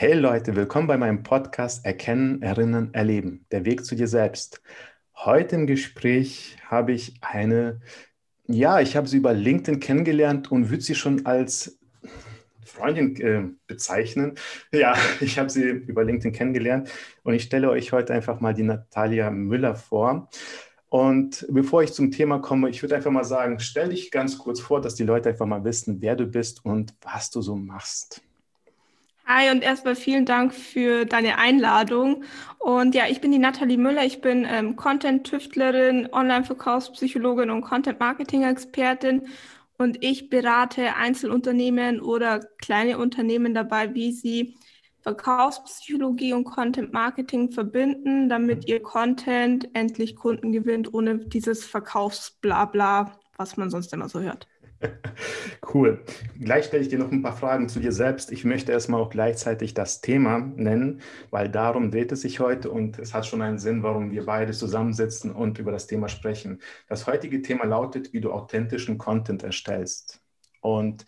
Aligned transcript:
Hey 0.00 0.14
Leute, 0.14 0.56
willkommen 0.56 0.86
bei 0.86 0.96
meinem 0.96 1.22
Podcast 1.22 1.84
Erkennen, 1.84 2.40
Erinnern, 2.40 2.88
Erleben. 2.94 3.44
Der 3.52 3.66
Weg 3.66 3.84
zu 3.84 3.94
dir 3.94 4.08
selbst. 4.08 4.62
Heute 5.14 5.56
im 5.56 5.66
Gespräch 5.66 6.56
habe 6.64 6.92
ich 6.92 7.16
eine, 7.20 7.82
ja, 8.46 8.80
ich 8.80 8.96
habe 8.96 9.06
sie 9.06 9.18
über 9.18 9.34
LinkedIn 9.34 9.78
kennengelernt 9.78 10.50
und 10.50 10.70
würde 10.70 10.82
sie 10.82 10.94
schon 10.94 11.26
als 11.26 11.78
Freundin 12.64 13.14
äh, 13.20 13.42
bezeichnen. 13.66 14.36
Ja, 14.72 14.96
ich 15.20 15.38
habe 15.38 15.50
sie 15.50 15.68
über 15.68 16.02
LinkedIn 16.02 16.32
kennengelernt 16.32 16.88
und 17.22 17.34
ich 17.34 17.42
stelle 17.42 17.68
euch 17.68 17.92
heute 17.92 18.14
einfach 18.14 18.40
mal 18.40 18.54
die 18.54 18.62
Natalia 18.62 19.30
Müller 19.30 19.74
vor. 19.74 20.30
Und 20.88 21.46
bevor 21.50 21.82
ich 21.82 21.92
zum 21.92 22.10
Thema 22.10 22.38
komme, 22.38 22.70
ich 22.70 22.80
würde 22.80 22.96
einfach 22.96 23.10
mal 23.10 23.24
sagen, 23.24 23.60
stell 23.60 23.90
dich 23.90 24.10
ganz 24.10 24.38
kurz 24.38 24.60
vor, 24.60 24.80
dass 24.80 24.94
die 24.94 25.04
Leute 25.04 25.28
einfach 25.28 25.44
mal 25.44 25.62
wissen, 25.62 26.00
wer 26.00 26.16
du 26.16 26.24
bist 26.24 26.64
und 26.64 26.94
was 27.02 27.28
du 27.28 27.42
so 27.42 27.54
machst. 27.54 28.22
Hi 29.32 29.48
und 29.52 29.62
erstmal 29.62 29.94
vielen 29.94 30.26
Dank 30.26 30.52
für 30.52 31.04
deine 31.04 31.38
Einladung. 31.38 32.24
Und 32.58 32.96
ja, 32.96 33.04
ich 33.08 33.20
bin 33.20 33.30
die 33.30 33.38
Nathalie 33.38 33.78
Müller. 33.78 34.04
Ich 34.04 34.20
bin 34.20 34.44
ähm, 34.44 34.74
Content-Tüftlerin, 34.74 36.08
Online-Verkaufspsychologin 36.12 37.48
und 37.50 37.60
Content-Marketing-Expertin. 37.60 39.28
Und 39.78 40.02
ich 40.02 40.30
berate 40.30 40.96
Einzelunternehmen 40.96 42.00
oder 42.00 42.40
kleine 42.60 42.98
Unternehmen 42.98 43.54
dabei, 43.54 43.94
wie 43.94 44.10
sie 44.10 44.56
Verkaufspsychologie 45.02 46.32
und 46.32 46.42
Content-Marketing 46.42 47.52
verbinden, 47.52 48.28
damit 48.28 48.66
ihr 48.66 48.82
Content 48.82 49.68
endlich 49.74 50.16
Kunden 50.16 50.50
gewinnt, 50.50 50.92
ohne 50.92 51.18
dieses 51.18 51.64
Verkaufsblabla, 51.66 53.16
was 53.36 53.56
man 53.56 53.70
sonst 53.70 53.92
immer 53.92 54.08
so 54.08 54.18
hört. 54.18 54.49
Cool. 55.72 56.02
Gleich 56.38 56.64
stelle 56.64 56.82
ich 56.82 56.88
dir 56.88 56.98
noch 56.98 57.12
ein 57.12 57.22
paar 57.22 57.36
Fragen 57.36 57.68
zu 57.68 57.80
dir 57.80 57.92
selbst. 57.92 58.32
Ich 58.32 58.44
möchte 58.44 58.72
erstmal 58.72 59.00
auch 59.00 59.10
gleichzeitig 59.10 59.74
das 59.74 60.00
Thema 60.00 60.38
nennen, 60.56 61.00
weil 61.30 61.48
darum 61.48 61.90
dreht 61.90 62.10
es 62.12 62.22
sich 62.22 62.40
heute 62.40 62.70
und 62.70 62.98
es 62.98 63.14
hat 63.14 63.26
schon 63.26 63.42
einen 63.42 63.58
Sinn, 63.58 63.82
warum 63.82 64.10
wir 64.10 64.26
beide 64.26 64.52
zusammensitzen 64.52 65.30
und 65.32 65.58
über 65.58 65.70
das 65.70 65.86
Thema 65.86 66.08
sprechen. 66.08 66.60
Das 66.88 67.06
heutige 67.06 67.42
Thema 67.42 67.66
lautet, 67.66 68.12
wie 68.12 68.20
du 68.20 68.32
authentischen 68.32 68.98
Content 68.98 69.44
erstellst. 69.44 70.20
Und 70.60 71.06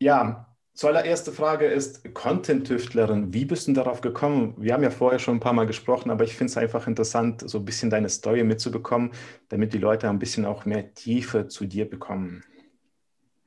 ja, 0.00 0.47
Zuallererste 0.78 1.32
Frage 1.32 1.66
ist 1.66 2.14
Content-Tüftlerin. 2.14 3.34
Wie 3.34 3.44
bist 3.44 3.66
du 3.66 3.72
darauf 3.72 4.00
gekommen? 4.00 4.54
Wir 4.58 4.74
haben 4.74 4.84
ja 4.84 4.90
vorher 4.90 5.18
schon 5.18 5.38
ein 5.38 5.40
paar 5.40 5.52
Mal 5.52 5.66
gesprochen, 5.66 6.08
aber 6.08 6.22
ich 6.22 6.36
finde 6.36 6.52
es 6.52 6.56
einfach 6.56 6.86
interessant, 6.86 7.42
so 7.50 7.58
ein 7.58 7.64
bisschen 7.64 7.90
deine 7.90 8.08
Story 8.08 8.44
mitzubekommen, 8.44 9.10
damit 9.48 9.74
die 9.74 9.78
Leute 9.78 10.08
ein 10.08 10.20
bisschen 10.20 10.44
auch 10.44 10.66
mehr 10.66 10.94
Tiefe 10.94 11.48
zu 11.48 11.66
dir 11.66 11.90
bekommen. 11.90 12.44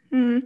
Mhm. 0.10 0.44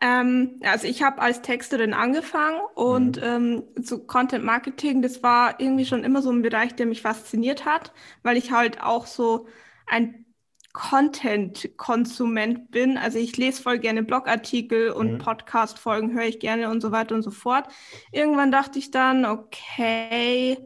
Ähm, 0.00 0.60
also 0.62 0.86
ich 0.86 1.02
habe 1.02 1.20
als 1.20 1.42
Texterin 1.42 1.94
angefangen 1.94 2.60
und 2.76 3.16
mhm. 3.16 3.64
ähm, 3.76 3.84
zu 3.84 4.06
Content 4.06 4.44
Marketing, 4.44 5.02
das 5.02 5.24
war 5.24 5.58
irgendwie 5.58 5.84
schon 5.84 6.04
immer 6.04 6.22
so 6.22 6.30
ein 6.30 6.42
Bereich, 6.42 6.76
der 6.76 6.86
mich 6.86 7.02
fasziniert 7.02 7.64
hat, 7.64 7.92
weil 8.22 8.36
ich 8.36 8.52
halt 8.52 8.80
auch 8.80 9.06
so 9.06 9.48
ein 9.88 10.23
Content-Konsument 10.74 12.70
bin. 12.72 12.98
Also 12.98 13.18
ich 13.18 13.36
lese 13.36 13.62
voll 13.62 13.78
gerne 13.78 14.02
Blogartikel 14.02 14.90
und 14.90 15.12
mhm. 15.12 15.18
Podcast-Folgen 15.18 16.12
höre 16.12 16.24
ich 16.24 16.40
gerne 16.40 16.68
und 16.68 16.82
so 16.82 16.92
weiter 16.92 17.14
und 17.14 17.22
so 17.22 17.30
fort. 17.30 17.68
Irgendwann 18.12 18.52
dachte 18.52 18.80
ich 18.80 18.90
dann, 18.90 19.24
okay, 19.24 20.58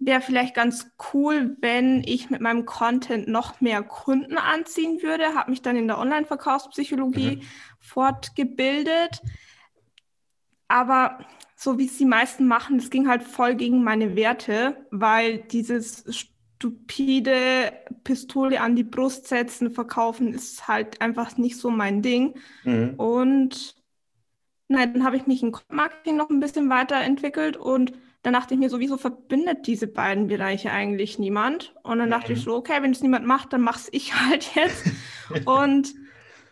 wäre 0.00 0.20
vielleicht 0.20 0.54
ganz 0.54 0.90
cool, 1.14 1.56
wenn 1.60 2.02
ich 2.04 2.28
mit 2.28 2.40
meinem 2.40 2.66
Content 2.66 3.28
noch 3.28 3.60
mehr 3.60 3.82
Kunden 3.84 4.36
anziehen 4.36 5.00
würde. 5.00 5.36
Habe 5.36 5.50
mich 5.50 5.62
dann 5.62 5.76
in 5.76 5.86
der 5.86 5.98
Online-Verkaufspsychologie 5.98 7.36
mhm. 7.36 7.42
fortgebildet. 7.78 9.22
Aber 10.66 11.20
so 11.54 11.78
wie 11.78 11.86
es 11.86 11.96
die 11.96 12.04
meisten 12.04 12.48
machen, 12.48 12.78
es 12.78 12.90
ging 12.90 13.08
halt 13.08 13.22
voll 13.22 13.54
gegen 13.54 13.84
meine 13.84 14.16
Werte, 14.16 14.84
weil 14.90 15.38
dieses 15.38 16.04
stupide 16.56 17.72
Pistole 18.04 18.60
an 18.60 18.76
die 18.76 18.84
Brust 18.84 19.28
setzen, 19.28 19.70
verkaufen, 19.70 20.32
ist 20.32 20.68
halt 20.68 21.00
einfach 21.00 21.36
nicht 21.36 21.58
so 21.58 21.70
mein 21.70 22.02
Ding. 22.02 22.34
Mhm. 22.64 22.94
Und 22.96 23.76
nein, 24.68 24.94
dann 24.94 25.04
habe 25.04 25.16
ich 25.16 25.26
mich 25.26 25.42
in 25.42 25.54
Marketing 25.68 26.16
noch 26.16 26.30
ein 26.30 26.40
bisschen 26.40 26.70
weiterentwickelt 26.70 27.56
und 27.56 27.92
dann 28.22 28.32
dachte 28.32 28.54
ich 28.54 28.60
mir, 28.60 28.70
sowieso 28.70 28.96
verbindet 28.96 29.66
diese 29.66 29.86
beiden 29.86 30.26
Bereiche 30.26 30.72
eigentlich 30.72 31.18
niemand. 31.18 31.74
Und 31.84 31.98
dann 31.98 32.10
dachte 32.10 32.32
ich 32.32 32.40
mhm. 32.40 32.44
so, 32.44 32.56
okay, 32.56 32.82
wenn 32.82 32.90
es 32.90 33.02
niemand 33.02 33.26
macht, 33.26 33.52
dann 33.52 33.60
mach's 33.60 33.88
ich 33.92 34.14
halt 34.20 34.54
jetzt. 34.54 34.84
und 35.44 35.94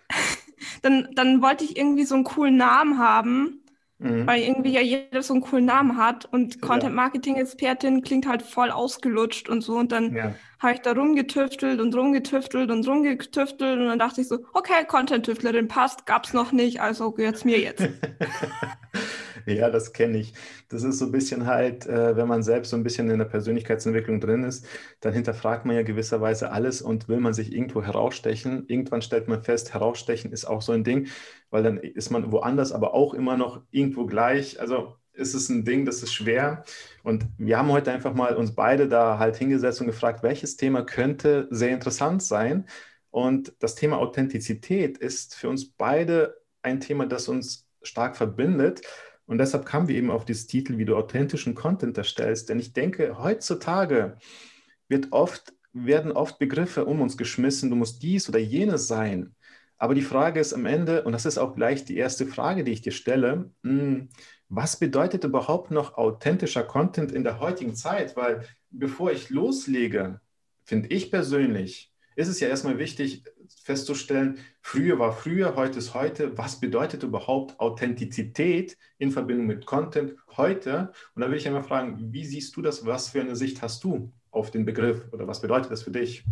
dann, 0.82 1.08
dann 1.14 1.42
wollte 1.42 1.64
ich 1.64 1.76
irgendwie 1.76 2.04
so 2.04 2.14
einen 2.14 2.24
coolen 2.24 2.56
Namen 2.56 2.98
haben 2.98 3.63
Mhm. 4.04 4.26
Weil 4.26 4.42
irgendwie 4.42 4.72
ja 4.72 4.82
jeder 4.82 5.22
so 5.22 5.32
einen 5.32 5.42
coolen 5.42 5.64
Namen 5.64 5.96
hat 5.96 6.26
und 6.26 6.60
Content-Marketing-Expertin 6.60 8.02
klingt 8.02 8.28
halt 8.28 8.42
voll 8.42 8.70
ausgelutscht 8.70 9.48
und 9.48 9.62
so. 9.62 9.76
Und 9.76 9.92
dann 9.92 10.14
ja. 10.14 10.34
habe 10.58 10.74
ich 10.74 10.80
da 10.80 10.92
rumgetüftelt 10.92 11.80
und 11.80 11.96
rumgetüftelt 11.96 12.70
und 12.70 12.86
rumgetüftelt 12.86 13.80
und 13.80 13.86
dann 13.86 13.98
dachte 13.98 14.20
ich 14.20 14.28
so, 14.28 14.40
okay, 14.52 14.84
Content-Tüftlerin 14.86 15.68
passt, 15.68 16.04
gab's 16.04 16.34
noch 16.34 16.52
nicht, 16.52 16.82
also 16.82 17.12
gehört's 17.12 17.46
mir 17.46 17.58
jetzt. 17.58 17.88
Ja, 19.54 19.70
das 19.70 19.92
kenne 19.92 20.18
ich. 20.18 20.34
Das 20.68 20.82
ist 20.84 20.98
so 20.98 21.06
ein 21.06 21.12
bisschen 21.12 21.46
halt, 21.46 21.86
äh, 21.86 22.16
wenn 22.16 22.28
man 22.28 22.42
selbst 22.42 22.70
so 22.70 22.76
ein 22.76 22.82
bisschen 22.82 23.10
in 23.10 23.18
der 23.18 23.26
Persönlichkeitsentwicklung 23.26 24.20
drin 24.20 24.44
ist, 24.44 24.66
dann 25.00 25.12
hinterfragt 25.12 25.64
man 25.66 25.76
ja 25.76 25.82
gewisserweise 25.82 26.50
alles 26.50 26.82
und 26.82 27.08
will 27.08 27.20
man 27.20 27.34
sich 27.34 27.52
irgendwo 27.52 27.82
herausstechen. 27.82 28.64
Irgendwann 28.68 29.02
stellt 29.02 29.28
man 29.28 29.42
fest, 29.42 29.74
herausstechen 29.74 30.32
ist 30.32 30.44
auch 30.46 30.62
so 30.62 30.72
ein 30.72 30.84
Ding, 30.84 31.08
weil 31.50 31.62
dann 31.62 31.78
ist 31.78 32.10
man 32.10 32.32
woanders, 32.32 32.72
aber 32.72 32.94
auch 32.94 33.14
immer 33.14 33.36
noch 33.36 33.62
irgendwo 33.70 34.06
gleich. 34.06 34.60
Also 34.60 34.96
ist 35.12 35.34
es 35.34 35.48
ein 35.48 35.64
Ding, 35.64 35.84
das 35.84 36.02
ist 36.02 36.12
schwer. 36.12 36.64
Und 37.02 37.26
wir 37.38 37.58
haben 37.58 37.70
heute 37.70 37.92
einfach 37.92 38.14
mal 38.14 38.34
uns 38.36 38.54
beide 38.54 38.88
da 38.88 39.18
halt 39.18 39.36
hingesetzt 39.36 39.80
und 39.80 39.86
gefragt, 39.86 40.22
welches 40.22 40.56
Thema 40.56 40.82
könnte 40.82 41.46
sehr 41.50 41.70
interessant 41.70 42.22
sein. 42.22 42.66
Und 43.10 43.54
das 43.60 43.76
Thema 43.76 43.98
Authentizität 43.98 44.98
ist 44.98 45.36
für 45.36 45.48
uns 45.48 45.70
beide 45.70 46.36
ein 46.62 46.80
Thema, 46.80 47.06
das 47.06 47.28
uns 47.28 47.68
stark 47.82 48.16
verbindet. 48.16 48.82
Und 49.26 49.38
deshalb 49.38 49.64
kamen 49.64 49.88
wir 49.88 49.96
eben 49.96 50.10
auf 50.10 50.24
dieses 50.24 50.46
Titel, 50.46 50.78
wie 50.78 50.84
du 50.84 50.96
authentischen 50.96 51.54
Content 51.54 51.96
erstellst. 51.96 52.48
Denn 52.48 52.58
ich 52.58 52.72
denke, 52.72 53.18
heutzutage 53.18 54.18
wird 54.88 55.12
oft, 55.12 55.54
werden 55.72 56.12
oft 56.12 56.38
Begriffe 56.38 56.84
um 56.84 57.00
uns 57.00 57.16
geschmissen, 57.16 57.70
du 57.70 57.76
musst 57.76 58.02
dies 58.02 58.28
oder 58.28 58.38
jenes 58.38 58.86
sein. 58.86 59.34
Aber 59.76 59.94
die 59.94 60.02
Frage 60.02 60.40
ist 60.40 60.52
am 60.52 60.66
Ende, 60.66 61.02
und 61.04 61.12
das 61.12 61.26
ist 61.26 61.38
auch 61.38 61.54
gleich 61.54 61.84
die 61.84 61.96
erste 61.96 62.26
Frage, 62.26 62.64
die 62.64 62.72
ich 62.72 62.82
dir 62.82 62.92
stelle, 62.92 63.50
hm, 63.62 64.08
was 64.48 64.78
bedeutet 64.78 65.24
überhaupt 65.24 65.70
noch 65.70 65.94
authentischer 65.94 66.62
Content 66.62 67.10
in 67.12 67.24
der 67.24 67.40
heutigen 67.40 67.74
Zeit? 67.74 68.16
Weil 68.16 68.46
bevor 68.70 69.10
ich 69.10 69.30
loslege, 69.30 70.20
finde 70.64 70.88
ich 70.88 71.10
persönlich, 71.10 71.92
ist 72.16 72.28
es 72.28 72.40
ja 72.40 72.48
erstmal 72.48 72.78
wichtig 72.78 73.24
festzustellen, 73.62 74.38
früher 74.60 74.98
war 74.98 75.12
früher, 75.12 75.56
heute 75.56 75.78
ist 75.78 75.94
heute. 75.94 76.36
Was 76.38 76.60
bedeutet 76.60 77.02
überhaupt 77.02 77.58
Authentizität 77.60 78.76
in 78.98 79.10
Verbindung 79.10 79.46
mit 79.46 79.66
Content 79.66 80.14
heute? 80.36 80.92
Und 81.14 81.22
da 81.22 81.30
will 81.30 81.36
ich 81.36 81.46
einmal 81.46 81.62
fragen, 81.62 82.12
wie 82.12 82.24
siehst 82.24 82.56
du 82.56 82.62
das? 82.62 82.86
Was 82.86 83.08
für 83.08 83.20
eine 83.20 83.36
Sicht 83.36 83.62
hast 83.62 83.84
du 83.84 84.12
auf 84.30 84.50
den 84.50 84.64
Begriff 84.64 85.06
oder 85.12 85.26
was 85.26 85.40
bedeutet 85.40 85.70
das 85.70 85.82
für 85.82 85.90
dich? 85.90 86.24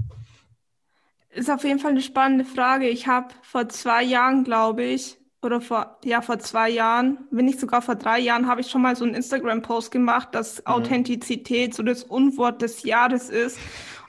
Ist 1.30 1.50
auf 1.50 1.64
jeden 1.64 1.78
Fall 1.78 1.92
eine 1.92 2.02
spannende 2.02 2.44
Frage. 2.44 2.88
Ich 2.88 3.06
habe 3.06 3.34
vor 3.42 3.68
zwei 3.68 4.02
Jahren, 4.02 4.44
glaube 4.44 4.82
ich, 4.82 5.18
oder 5.42 5.60
vor, 5.60 5.98
ja, 6.04 6.22
vor 6.22 6.38
zwei 6.38 6.70
Jahren, 6.70 7.26
wenn 7.30 7.46
nicht 7.46 7.58
sogar 7.58 7.82
vor 7.82 7.96
drei 7.96 8.20
Jahren, 8.20 8.46
habe 8.46 8.60
ich 8.60 8.70
schon 8.70 8.82
mal 8.82 8.94
so 8.94 9.04
einen 9.04 9.14
Instagram-Post 9.14 9.90
gemacht, 9.90 10.28
dass 10.32 10.58
mhm. 10.58 10.66
Authentizität 10.66 11.74
so 11.74 11.82
das 11.82 12.04
Unwort 12.04 12.62
des 12.62 12.84
Jahres 12.84 13.28
ist. 13.28 13.58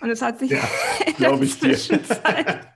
Und 0.03 0.09
es 0.09 0.21
hat 0.21 0.37
sich 0.37 0.51
ja, 0.51 0.59
in 1.05 1.13
der 1.17 1.41
Zwischenzeit. 1.47 2.67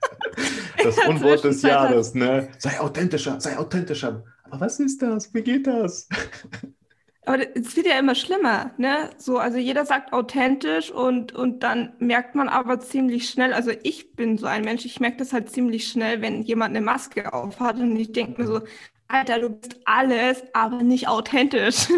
das 0.82 0.98
Unwort 1.06 1.44
des 1.44 1.60
Jahres, 1.60 2.14
ne? 2.14 2.48
Sei 2.56 2.80
authentischer, 2.80 3.38
sei 3.38 3.58
authentischer. 3.58 4.24
Aber 4.44 4.60
was 4.62 4.80
ist 4.80 5.02
das? 5.02 5.32
Wie 5.34 5.42
geht 5.42 5.66
das? 5.66 6.08
Aber 7.26 7.44
es 7.54 7.76
wird 7.76 7.86
ja 7.86 7.98
immer 7.98 8.14
schlimmer, 8.14 8.70
ne? 8.78 9.10
So, 9.18 9.36
also 9.36 9.58
jeder 9.58 9.84
sagt 9.84 10.14
authentisch 10.14 10.90
und, 10.90 11.34
und 11.34 11.62
dann 11.62 11.92
merkt 11.98 12.34
man 12.34 12.48
aber 12.48 12.80
ziemlich 12.80 13.28
schnell, 13.28 13.52
also 13.52 13.70
ich 13.82 14.16
bin 14.16 14.38
so 14.38 14.46
ein 14.46 14.64
Mensch, 14.64 14.86
ich 14.86 14.98
merke 14.98 15.18
das 15.18 15.34
halt 15.34 15.50
ziemlich 15.50 15.88
schnell, 15.88 16.22
wenn 16.22 16.40
jemand 16.40 16.74
eine 16.74 16.80
Maske 16.80 17.30
aufhat 17.30 17.76
und 17.76 17.94
ich 17.96 18.12
denke 18.12 18.40
mir 18.40 18.46
so, 18.46 18.62
Alter, 19.08 19.40
du 19.40 19.50
bist 19.50 19.78
alles, 19.84 20.42
aber 20.54 20.82
nicht 20.82 21.06
authentisch. 21.06 21.88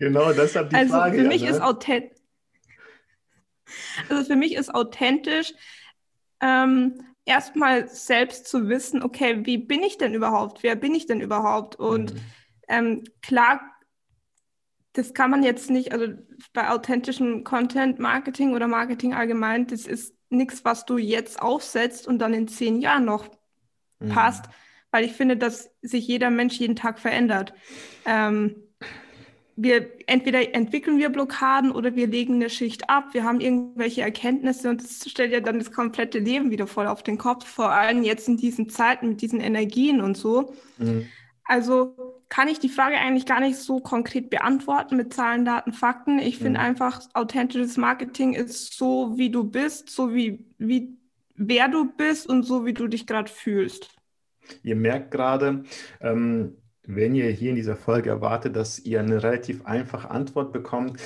Genau, 0.00 0.32
deshalb 0.32 0.70
die 0.70 0.76
also 0.76 0.94
Frage. 0.94 1.18
Für 1.18 1.28
mich 1.28 1.42
ja, 1.42 1.50
ne? 1.50 1.56
ist 1.56 1.62
authentisch 1.62 2.19
also 4.08 4.24
für 4.24 4.36
mich 4.36 4.54
ist 4.54 4.74
authentisch, 4.74 5.52
ähm, 6.40 7.02
erstmal 7.24 7.88
selbst 7.88 8.48
zu 8.48 8.68
wissen, 8.68 9.02
okay, 9.02 9.44
wie 9.44 9.58
bin 9.58 9.82
ich 9.82 9.98
denn 9.98 10.14
überhaupt? 10.14 10.62
Wer 10.62 10.76
bin 10.76 10.94
ich 10.94 11.06
denn 11.06 11.20
überhaupt? 11.20 11.76
Und 11.76 12.14
mhm. 12.14 12.20
ähm, 12.68 13.04
klar, 13.22 13.60
das 14.92 15.14
kann 15.14 15.30
man 15.30 15.42
jetzt 15.42 15.70
nicht, 15.70 15.92
also 15.92 16.06
bei 16.52 16.70
authentischem 16.70 17.44
Content 17.44 17.98
Marketing 17.98 18.54
oder 18.54 18.66
Marketing 18.66 19.14
allgemein, 19.14 19.66
das 19.66 19.86
ist 19.86 20.14
nichts, 20.30 20.64
was 20.64 20.84
du 20.86 20.98
jetzt 20.98 21.40
aufsetzt 21.40 22.06
und 22.08 22.18
dann 22.18 22.34
in 22.34 22.48
zehn 22.48 22.80
Jahren 22.80 23.04
noch 23.04 23.28
mhm. 24.00 24.08
passt, 24.08 24.46
weil 24.90 25.04
ich 25.04 25.12
finde, 25.12 25.36
dass 25.36 25.70
sich 25.82 26.06
jeder 26.06 26.30
Mensch 26.30 26.58
jeden 26.58 26.76
Tag 26.76 26.98
verändert. 26.98 27.54
Ähm, 28.04 28.56
wir 29.62 29.90
entweder 30.06 30.54
entwickeln 30.54 30.98
wir 30.98 31.10
Blockaden 31.10 31.70
oder 31.70 31.94
wir 31.94 32.06
legen 32.06 32.34
eine 32.34 32.48
Schicht 32.48 32.88
ab. 32.88 33.12
Wir 33.12 33.24
haben 33.24 33.40
irgendwelche 33.40 34.00
Erkenntnisse 34.00 34.70
und 34.70 34.82
das 34.82 35.08
stellt 35.08 35.32
ja 35.32 35.40
dann 35.40 35.58
das 35.58 35.70
komplette 35.70 36.18
Leben 36.18 36.50
wieder 36.50 36.66
voll 36.66 36.86
auf 36.86 37.02
den 37.02 37.18
Kopf, 37.18 37.46
vor 37.46 37.70
allem 37.70 38.02
jetzt 38.02 38.26
in 38.26 38.38
diesen 38.38 38.70
Zeiten 38.70 39.10
mit 39.10 39.20
diesen 39.20 39.40
Energien 39.40 40.00
und 40.00 40.16
so. 40.16 40.54
Mhm. 40.78 41.08
Also 41.44 41.94
kann 42.30 42.48
ich 42.48 42.58
die 42.58 42.70
Frage 42.70 42.96
eigentlich 42.96 43.26
gar 43.26 43.40
nicht 43.40 43.58
so 43.58 43.80
konkret 43.80 44.30
beantworten 44.30 44.96
mit 44.96 45.12
Zahlen, 45.12 45.44
Daten, 45.44 45.74
Fakten. 45.74 46.20
Ich 46.20 46.38
finde 46.38 46.60
mhm. 46.60 46.66
einfach, 46.66 47.02
authentisches 47.12 47.76
Marketing 47.76 48.32
ist 48.32 48.78
so, 48.78 49.18
wie 49.18 49.30
du 49.30 49.44
bist, 49.44 49.90
so 49.90 50.14
wie, 50.14 50.46
wie 50.56 50.96
wer 51.34 51.68
du 51.68 51.84
bist 51.84 52.26
und 52.28 52.44
so, 52.44 52.64
wie 52.64 52.72
du 52.72 52.86
dich 52.86 53.06
gerade 53.06 53.30
fühlst. 53.30 53.90
Ihr 54.62 54.76
merkt 54.76 55.10
gerade, 55.10 55.64
ähm, 56.00 56.56
wenn 56.94 57.14
ihr 57.14 57.30
hier 57.30 57.50
in 57.50 57.56
dieser 57.56 57.76
Folge 57.76 58.10
erwartet, 58.10 58.56
dass 58.56 58.78
ihr 58.78 59.00
eine 59.00 59.22
relativ 59.22 59.64
einfache 59.64 60.10
Antwort 60.10 60.52
bekommt, 60.52 61.00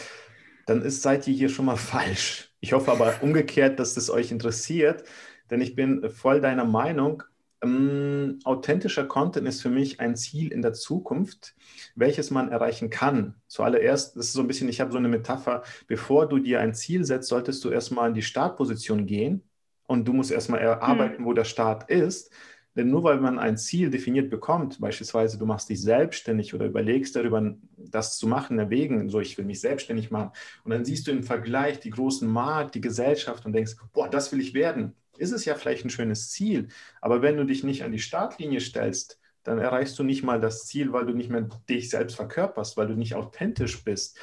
dann 0.66 0.82
ist, 0.82 1.02
seid 1.02 1.26
ihr 1.28 1.34
hier 1.34 1.48
schon 1.48 1.66
mal 1.66 1.76
falsch. 1.94 2.52
Ich 2.60 2.72
hoffe 2.72 2.90
aber 2.92 3.14
umgekehrt, 3.22 3.78
dass 3.78 3.94
das 3.94 4.10
euch 4.10 4.32
interessiert, 4.32 5.04
denn 5.50 5.60
ich 5.60 5.74
bin 5.74 6.08
voll 6.10 6.40
deiner 6.40 6.64
Meinung. 6.64 7.22
Ähm, 7.62 8.38
authentischer 8.44 9.04
Content 9.04 9.46
ist 9.46 9.62
für 9.62 9.70
mich 9.70 10.00
ein 10.00 10.16
Ziel 10.16 10.52
in 10.52 10.62
der 10.62 10.72
Zukunft, 10.72 11.54
welches 11.94 12.30
man 12.30 12.50
erreichen 12.50 12.90
kann. 12.90 13.34
Zuallererst, 13.46 14.16
das 14.16 14.26
ist 14.26 14.32
so 14.32 14.40
ein 14.40 14.48
bisschen, 14.48 14.68
ich 14.68 14.80
habe 14.80 14.92
so 14.92 14.98
eine 14.98 15.08
Metapher, 15.08 15.62
bevor 15.86 16.28
du 16.28 16.38
dir 16.38 16.60
ein 16.60 16.74
Ziel 16.74 17.04
setzt, 17.04 17.28
solltest 17.28 17.64
du 17.64 17.70
erstmal 17.70 18.08
in 18.08 18.14
die 18.14 18.22
Startposition 18.22 19.06
gehen 19.06 19.42
und 19.86 20.06
du 20.06 20.12
musst 20.12 20.30
erstmal 20.30 20.60
erarbeiten, 20.60 21.18
hm. 21.18 21.24
wo 21.24 21.32
der 21.32 21.44
Start 21.44 21.90
ist. 21.90 22.30
Denn 22.76 22.90
nur 22.90 23.04
weil 23.04 23.20
man 23.20 23.38
ein 23.38 23.56
Ziel 23.56 23.90
definiert 23.90 24.30
bekommt, 24.30 24.80
beispielsweise 24.80 25.38
du 25.38 25.46
machst 25.46 25.68
dich 25.68 25.80
selbstständig 25.80 26.54
oder 26.54 26.66
überlegst 26.66 27.14
darüber, 27.14 27.54
das 27.76 28.18
zu 28.18 28.26
machen, 28.26 28.58
erwägen, 28.58 29.08
so 29.08 29.20
ich 29.20 29.38
will 29.38 29.44
mich 29.44 29.60
selbstständig 29.60 30.10
machen, 30.10 30.30
und 30.64 30.72
dann 30.72 30.84
siehst 30.84 31.06
du 31.06 31.12
im 31.12 31.22
Vergleich 31.22 31.80
die 31.80 31.90
großen 31.90 32.28
Markt, 32.28 32.74
die 32.74 32.80
Gesellschaft 32.80 33.46
und 33.46 33.52
denkst, 33.52 33.76
boah, 33.92 34.08
das 34.08 34.32
will 34.32 34.40
ich 34.40 34.54
werden, 34.54 34.94
ist 35.18 35.32
es 35.32 35.44
ja 35.44 35.54
vielleicht 35.54 35.84
ein 35.84 35.90
schönes 35.90 36.30
Ziel. 36.30 36.68
Aber 37.00 37.22
wenn 37.22 37.36
du 37.36 37.44
dich 37.44 37.62
nicht 37.64 37.84
an 37.84 37.92
die 37.92 37.98
Startlinie 38.00 38.60
stellst, 38.60 39.20
dann 39.44 39.58
erreichst 39.58 39.98
du 39.98 40.02
nicht 40.02 40.24
mal 40.24 40.40
das 40.40 40.66
Ziel, 40.66 40.92
weil 40.92 41.06
du 41.06 41.12
nicht 41.12 41.30
mehr 41.30 41.48
dich 41.68 41.90
selbst 41.90 42.16
verkörperst, 42.16 42.76
weil 42.76 42.88
du 42.88 42.94
nicht 42.94 43.14
authentisch 43.14 43.84
bist. 43.84 44.18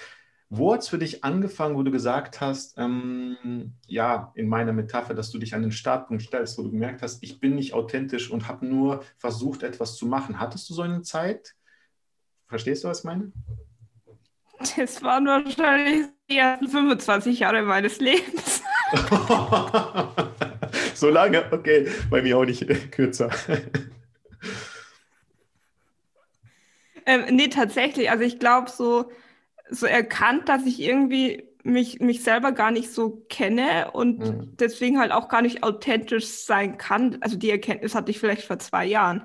Wo 0.53 0.73
hat 0.73 0.81
es 0.81 0.89
für 0.89 0.97
dich 0.97 1.23
angefangen, 1.23 1.77
wo 1.77 1.83
du 1.83 1.91
gesagt 1.91 2.41
hast, 2.41 2.77
ähm, 2.77 3.71
ja, 3.87 4.33
in 4.35 4.49
meiner 4.49 4.73
Metapher, 4.73 5.13
dass 5.13 5.31
du 5.31 5.37
dich 5.37 5.55
an 5.55 5.61
den 5.61 5.71
Startpunkt 5.71 6.23
stellst, 6.23 6.57
wo 6.57 6.63
du 6.63 6.71
gemerkt 6.71 7.01
hast, 7.01 7.23
ich 7.23 7.39
bin 7.39 7.55
nicht 7.55 7.73
authentisch 7.73 8.29
und 8.29 8.49
habe 8.49 8.65
nur 8.65 9.01
versucht, 9.17 9.63
etwas 9.63 9.95
zu 9.95 10.07
machen. 10.07 10.41
Hattest 10.41 10.69
du 10.69 10.73
so 10.73 10.81
eine 10.81 11.03
Zeit? 11.03 11.55
Verstehst 12.49 12.83
du, 12.83 12.89
was 12.89 12.99
ich 12.99 13.05
meine? 13.05 13.31
Das 14.75 15.01
waren 15.01 15.25
wahrscheinlich 15.25 16.07
die 16.29 16.37
ersten 16.37 16.67
25 16.67 17.39
Jahre 17.39 17.61
meines 17.61 18.01
Lebens. 18.01 18.61
so 20.95 21.09
lange? 21.09 21.45
Okay, 21.49 21.87
bei 22.09 22.21
mir 22.21 22.37
auch 22.37 22.43
nicht 22.43 22.91
kürzer. 22.91 23.29
ähm, 27.05 27.23
nee, 27.37 27.47
tatsächlich. 27.47 28.11
Also 28.11 28.25
ich 28.25 28.37
glaube 28.37 28.69
so 28.69 29.09
so 29.71 29.85
erkannt, 29.87 30.49
dass 30.49 30.65
ich 30.65 30.79
irgendwie 30.79 31.47
mich, 31.63 31.99
mich 31.99 32.23
selber 32.23 32.51
gar 32.51 32.71
nicht 32.71 32.91
so 32.91 33.25
kenne 33.29 33.91
und 33.91 34.19
mhm. 34.19 34.57
deswegen 34.57 34.99
halt 34.99 35.11
auch 35.11 35.29
gar 35.29 35.41
nicht 35.41 35.63
authentisch 35.63 36.27
sein 36.27 36.77
kann. 36.77 37.17
Also 37.21 37.37
die 37.37 37.49
Erkenntnis 37.49 37.95
hatte 37.95 38.11
ich 38.11 38.19
vielleicht 38.19 38.43
vor 38.43 38.59
zwei 38.59 38.85
Jahren. 38.85 39.23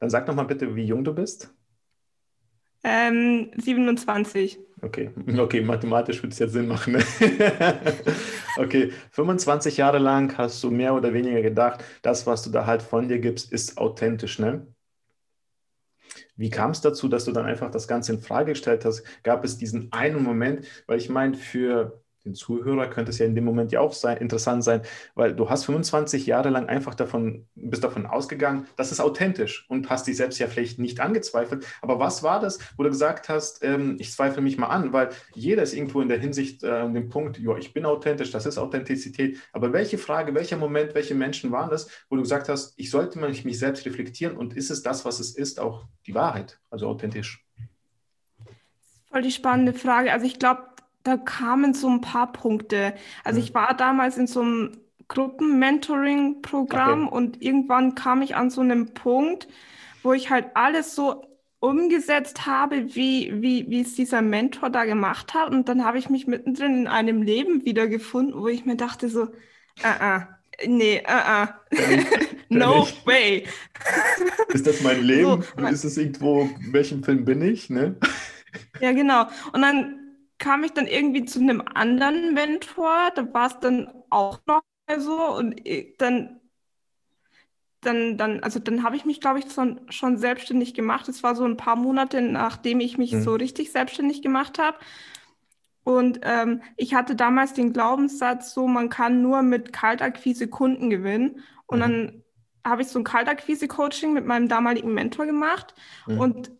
Dann 0.00 0.10
sag 0.10 0.26
noch 0.26 0.34
mal 0.34 0.44
bitte, 0.44 0.74
wie 0.74 0.84
jung 0.84 1.04
du 1.04 1.14
bist. 1.14 1.52
Ähm, 2.82 3.50
27. 3.56 4.58
Okay, 4.82 5.10
okay, 5.38 5.60
mathematisch 5.62 6.22
würde 6.22 6.32
es 6.32 6.38
ja 6.38 6.48
Sinn 6.48 6.68
machen. 6.68 6.94
Ne? 6.94 7.04
okay, 8.58 8.92
25 9.12 9.78
Jahre 9.78 9.98
lang 9.98 10.36
hast 10.36 10.62
du 10.62 10.70
mehr 10.70 10.94
oder 10.94 11.14
weniger 11.14 11.40
gedacht, 11.40 11.82
das, 12.02 12.26
was 12.26 12.42
du 12.42 12.50
da 12.50 12.66
halt 12.66 12.82
von 12.82 13.08
dir 13.08 13.18
gibst, 13.18 13.52
ist 13.52 13.78
authentisch, 13.78 14.38
ne? 14.38 14.66
Wie 16.36 16.50
kam 16.50 16.70
es 16.72 16.80
dazu, 16.80 17.08
dass 17.08 17.24
du 17.24 17.32
dann 17.32 17.46
einfach 17.46 17.70
das 17.70 17.88
Ganze 17.88 18.12
in 18.12 18.20
Frage 18.20 18.52
gestellt 18.52 18.84
hast? 18.84 19.04
Gab 19.22 19.44
es 19.44 19.58
diesen 19.58 19.92
einen 19.92 20.22
Moment, 20.22 20.66
weil 20.86 20.98
ich 20.98 21.08
meine, 21.08 21.34
für 21.36 22.03
den 22.24 22.34
Zuhörer 22.34 22.88
könnte 22.88 23.10
es 23.10 23.18
ja 23.18 23.26
in 23.26 23.34
dem 23.34 23.44
Moment 23.44 23.72
ja 23.72 23.80
auch 23.80 23.92
sein, 23.92 24.16
interessant 24.18 24.64
sein, 24.64 24.82
weil 25.14 25.34
du 25.34 25.50
hast 25.50 25.66
25 25.66 26.26
Jahre 26.26 26.48
lang 26.48 26.68
einfach 26.68 26.94
davon, 26.94 27.46
bist 27.54 27.84
davon 27.84 28.06
ausgegangen, 28.06 28.66
das 28.76 28.92
ist 28.92 29.00
authentisch 29.00 29.66
und 29.68 29.90
hast 29.90 30.06
dich 30.06 30.16
selbst 30.16 30.38
ja 30.38 30.46
vielleicht 30.46 30.78
nicht 30.78 31.00
angezweifelt. 31.00 31.66
Aber 31.82 31.98
was 31.98 32.22
war 32.22 32.40
das, 32.40 32.58
wo 32.76 32.82
du 32.82 32.88
gesagt 32.88 33.28
hast, 33.28 33.62
ähm, 33.62 33.96
ich 33.98 34.12
zweifle 34.12 34.42
mich 34.42 34.56
mal 34.56 34.68
an, 34.68 34.92
weil 34.92 35.10
jeder 35.34 35.62
ist 35.62 35.74
irgendwo 35.74 36.00
in 36.00 36.08
der 36.08 36.18
Hinsicht 36.18 36.62
äh, 36.62 36.70
an 36.70 36.94
dem 36.94 37.08
Punkt, 37.10 37.38
ja, 37.38 37.56
ich 37.56 37.72
bin 37.72 37.84
authentisch, 37.84 38.30
das 38.30 38.46
ist 38.46 38.58
Authentizität. 38.58 39.38
Aber 39.52 39.72
welche 39.72 39.98
Frage, 39.98 40.34
welcher 40.34 40.56
Moment, 40.56 40.94
welche 40.94 41.14
Menschen 41.14 41.52
waren 41.52 41.70
das, 41.70 41.88
wo 42.08 42.16
du 42.16 42.22
gesagt 42.22 42.48
hast, 42.48 42.74
ich 42.76 42.90
sollte 42.90 43.18
mich 43.18 43.58
selbst 43.58 43.84
reflektieren 43.84 44.36
und 44.36 44.56
ist 44.56 44.70
es 44.70 44.82
das, 44.82 45.04
was 45.04 45.20
es 45.20 45.36
ist, 45.36 45.60
auch 45.60 45.84
die 46.06 46.14
Wahrheit, 46.14 46.58
also 46.70 46.88
authentisch? 46.88 47.44
Voll 49.10 49.22
die 49.22 49.30
spannende 49.30 49.72
Frage. 49.72 50.12
Also 50.12 50.26
ich 50.26 50.38
glaube, 50.38 50.73
da 51.04 51.16
kamen 51.18 51.74
so 51.74 51.88
ein 51.88 52.00
paar 52.00 52.32
Punkte. 52.32 52.94
Also 53.22 53.38
mhm. 53.38 53.44
ich 53.44 53.54
war 53.54 53.76
damals 53.76 54.18
in 54.18 54.26
so 54.26 54.40
einem 54.40 54.72
Gruppen-Mentoring-Programm 55.08 57.08
okay. 57.08 57.16
und 57.16 57.42
irgendwann 57.42 57.94
kam 57.94 58.22
ich 58.22 58.36
an 58.36 58.48
so 58.50 58.62
einem 58.62 58.94
Punkt, 58.94 59.46
wo 60.02 60.14
ich 60.14 60.30
halt 60.30 60.46
alles 60.54 60.94
so 60.94 61.26
umgesetzt 61.60 62.46
habe, 62.46 62.94
wie, 62.94 63.32
wie, 63.40 63.68
wie 63.68 63.82
es 63.82 63.94
dieser 63.94 64.22
Mentor 64.22 64.70
da 64.70 64.84
gemacht 64.84 65.34
hat. 65.34 65.50
Und 65.50 65.68
dann 65.68 65.84
habe 65.84 65.98
ich 65.98 66.08
mich 66.10 66.26
mittendrin 66.26 66.80
in 66.80 66.88
einem 66.88 67.22
Leben 67.22 67.64
wiedergefunden, 67.64 68.40
wo 68.40 68.48
ich 68.48 68.64
mir 68.64 68.76
dachte 68.76 69.08
so, 69.08 69.24
uh 69.24 69.28
-uh, 69.82 70.26
nee, 70.66 71.02
uh 71.06 71.10
-uh. 71.10 71.48
no 72.48 72.88
way. 73.04 73.44
Ist 74.48 74.66
das 74.66 74.80
mein 74.82 75.02
Leben? 75.06 75.44
So, 75.56 75.66
ist 75.66 75.84
es 75.84 75.98
irgendwo, 75.98 76.48
in 76.64 76.72
welchem 76.72 77.02
Film 77.02 77.24
bin 77.24 77.42
ich? 77.42 77.70
Ne? 77.70 77.96
Ja, 78.80 78.92
genau. 78.92 79.26
Und 79.52 79.62
dann 79.62 80.03
kam 80.38 80.64
ich 80.64 80.72
dann 80.72 80.86
irgendwie 80.86 81.24
zu 81.24 81.40
einem 81.40 81.62
anderen 81.74 82.34
Mentor, 82.34 83.10
da 83.14 83.32
war 83.32 83.46
es 83.46 83.58
dann 83.60 83.90
auch 84.10 84.40
noch 84.46 84.62
so 84.98 85.36
und 85.36 85.60
dann 85.98 86.40
dann, 87.84 88.16
dann, 88.16 88.40
also 88.40 88.58
dann 88.58 88.82
habe 88.82 88.96
ich 88.96 89.04
mich, 89.04 89.20
glaube 89.20 89.38
ich, 89.38 89.52
schon, 89.52 89.80
schon 89.90 90.16
selbstständig 90.16 90.74
gemacht. 90.74 91.08
Es 91.08 91.22
war 91.22 91.34
so 91.34 91.44
ein 91.44 91.56
paar 91.56 91.76
Monate, 91.76 92.22
nachdem 92.22 92.80
ich 92.80 92.98
mich 92.98 93.12
mhm. 93.12 93.22
so 93.22 93.34
richtig 93.34 93.72
selbstständig 93.72 94.22
gemacht 94.22 94.58
habe. 94.58 94.78
Und 95.84 96.20
ähm, 96.22 96.62
ich 96.76 96.94
hatte 96.94 97.14
damals 97.14 97.52
den 97.52 97.72
Glaubenssatz, 97.72 98.54
so 98.54 98.66
man 98.66 98.88
kann 98.88 99.22
nur 99.22 99.42
mit 99.42 99.72
Kaltakquise 99.72 100.48
Kunden 100.48 100.88
gewinnen. 100.88 101.42
Und 101.66 101.78
mhm. 101.78 101.82
dann 101.82 102.22
habe 102.64 102.82
ich 102.82 102.88
so 102.88 102.98
ein 102.98 103.04
Kaltakquise-Coaching 103.04 104.14
mit 104.14 104.24
meinem 104.24 104.48
damaligen 104.48 104.94
Mentor 104.94 105.26
gemacht. 105.26 105.74
Mhm. 106.06 106.18
Und 106.18 106.50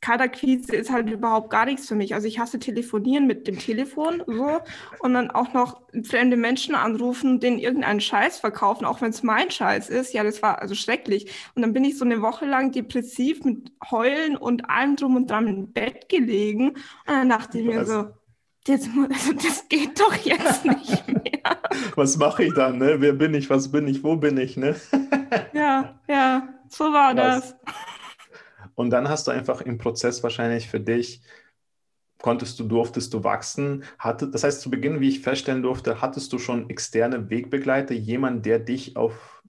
Kaltakquise 0.00 0.74
ist 0.76 0.90
halt 0.90 1.10
überhaupt 1.10 1.50
gar 1.50 1.64
nichts 1.66 1.88
für 1.88 1.94
mich. 1.94 2.14
Also 2.14 2.26
ich 2.28 2.38
hasse 2.38 2.58
telefonieren 2.58 3.26
mit 3.26 3.46
dem 3.46 3.58
Telefon 3.58 4.22
so 4.26 4.60
und 5.00 5.14
dann 5.14 5.30
auch 5.30 5.52
noch 5.52 5.82
fremde 6.04 6.36
Menschen 6.36 6.74
anrufen, 6.74 7.40
denen 7.40 7.58
irgendeinen 7.58 8.00
Scheiß 8.00 8.38
verkaufen, 8.38 8.84
auch 8.84 9.00
wenn 9.00 9.10
es 9.10 9.22
mein 9.22 9.50
Scheiß 9.50 9.88
ist. 9.88 10.12
Ja, 10.12 10.22
das 10.24 10.42
war 10.42 10.60
also 10.60 10.74
schrecklich. 10.74 11.32
Und 11.54 11.62
dann 11.62 11.72
bin 11.72 11.84
ich 11.84 11.98
so 11.98 12.04
eine 12.04 12.22
Woche 12.22 12.46
lang 12.46 12.72
depressiv 12.72 13.44
mit 13.44 13.72
Heulen 13.90 14.36
und 14.36 14.70
allem 14.70 14.96
drum 14.96 15.16
und 15.16 15.30
dran 15.30 15.46
im 15.48 15.72
Bett 15.72 16.08
gelegen. 16.08 16.70
Und 16.70 16.78
dann 17.06 17.28
dachte 17.28 17.58
ich 17.58 17.66
mir 17.66 17.84
so, 17.84 18.08
das, 18.64 18.82
also 19.10 19.32
das 19.32 19.68
geht 19.68 19.98
doch 19.98 20.14
jetzt 20.14 20.64
nicht 20.64 21.08
mehr. 21.24 21.58
Was 21.94 22.16
mache 22.18 22.44
ich 22.44 22.54
dann? 22.54 22.78
Ne? 22.78 22.96
Wer 23.00 23.12
bin 23.14 23.34
ich? 23.34 23.48
Was 23.50 23.70
bin 23.70 23.88
ich? 23.88 24.04
Wo 24.04 24.16
bin 24.16 24.36
ich? 24.36 24.56
Ne? 24.56 24.76
ja, 25.52 25.98
ja, 26.08 26.48
so 26.68 26.84
war 26.92 27.16
Was? 27.16 27.40
das. 27.52 27.56
Und 28.78 28.90
dann 28.90 29.08
hast 29.08 29.26
du 29.26 29.32
einfach 29.32 29.60
im 29.60 29.76
Prozess 29.76 30.22
wahrscheinlich 30.22 30.68
für 30.68 30.78
dich, 30.78 31.20
konntest 32.22 32.60
du, 32.60 32.64
durftest 32.64 33.12
du 33.12 33.24
wachsen. 33.24 33.82
Hatte, 33.98 34.28
das 34.28 34.44
heißt, 34.44 34.60
zu 34.60 34.70
Beginn, 34.70 35.00
wie 35.00 35.08
ich 35.08 35.18
feststellen 35.18 35.64
durfte, 35.64 36.00
hattest 36.00 36.32
du 36.32 36.38
schon 36.38 36.70
externe 36.70 37.28
Wegbegleiter, 37.28 37.94
jemand, 37.94 38.46
der 38.46 38.60
dich 38.60 38.96
auf 38.96 39.42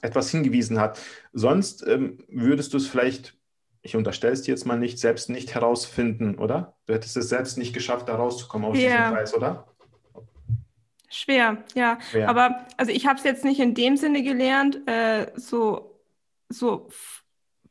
etwas 0.00 0.30
hingewiesen 0.30 0.80
hat. 0.80 0.98
Sonst 1.34 1.86
ähm, 1.86 2.24
würdest 2.26 2.72
du 2.72 2.78
es 2.78 2.86
vielleicht, 2.86 3.36
ich 3.82 3.96
unterstelle 3.96 4.32
es 4.32 4.40
dir 4.40 4.52
jetzt 4.52 4.64
mal 4.64 4.78
nicht, 4.78 4.98
selbst 4.98 5.28
nicht 5.28 5.54
herausfinden, 5.54 6.38
oder? 6.38 6.78
Du 6.86 6.94
hättest 6.94 7.18
es 7.18 7.28
selbst 7.28 7.58
nicht 7.58 7.74
geschafft, 7.74 8.08
da 8.08 8.14
rauszukommen 8.14 8.66
aus 8.66 8.78
yeah. 8.78 8.96
diesem 8.96 9.14
Kreis, 9.14 9.34
oder? 9.34 9.66
Schwer, 11.10 11.62
ja. 11.74 11.98
Schwer. 12.10 12.30
Aber 12.30 12.66
also 12.78 12.92
ich 12.92 13.06
habe 13.06 13.18
es 13.18 13.24
jetzt 13.24 13.44
nicht 13.44 13.60
in 13.60 13.74
dem 13.74 13.98
Sinne 13.98 14.22
gelernt, 14.22 14.80
äh, 14.88 15.30
so, 15.36 16.00
so 16.48 16.88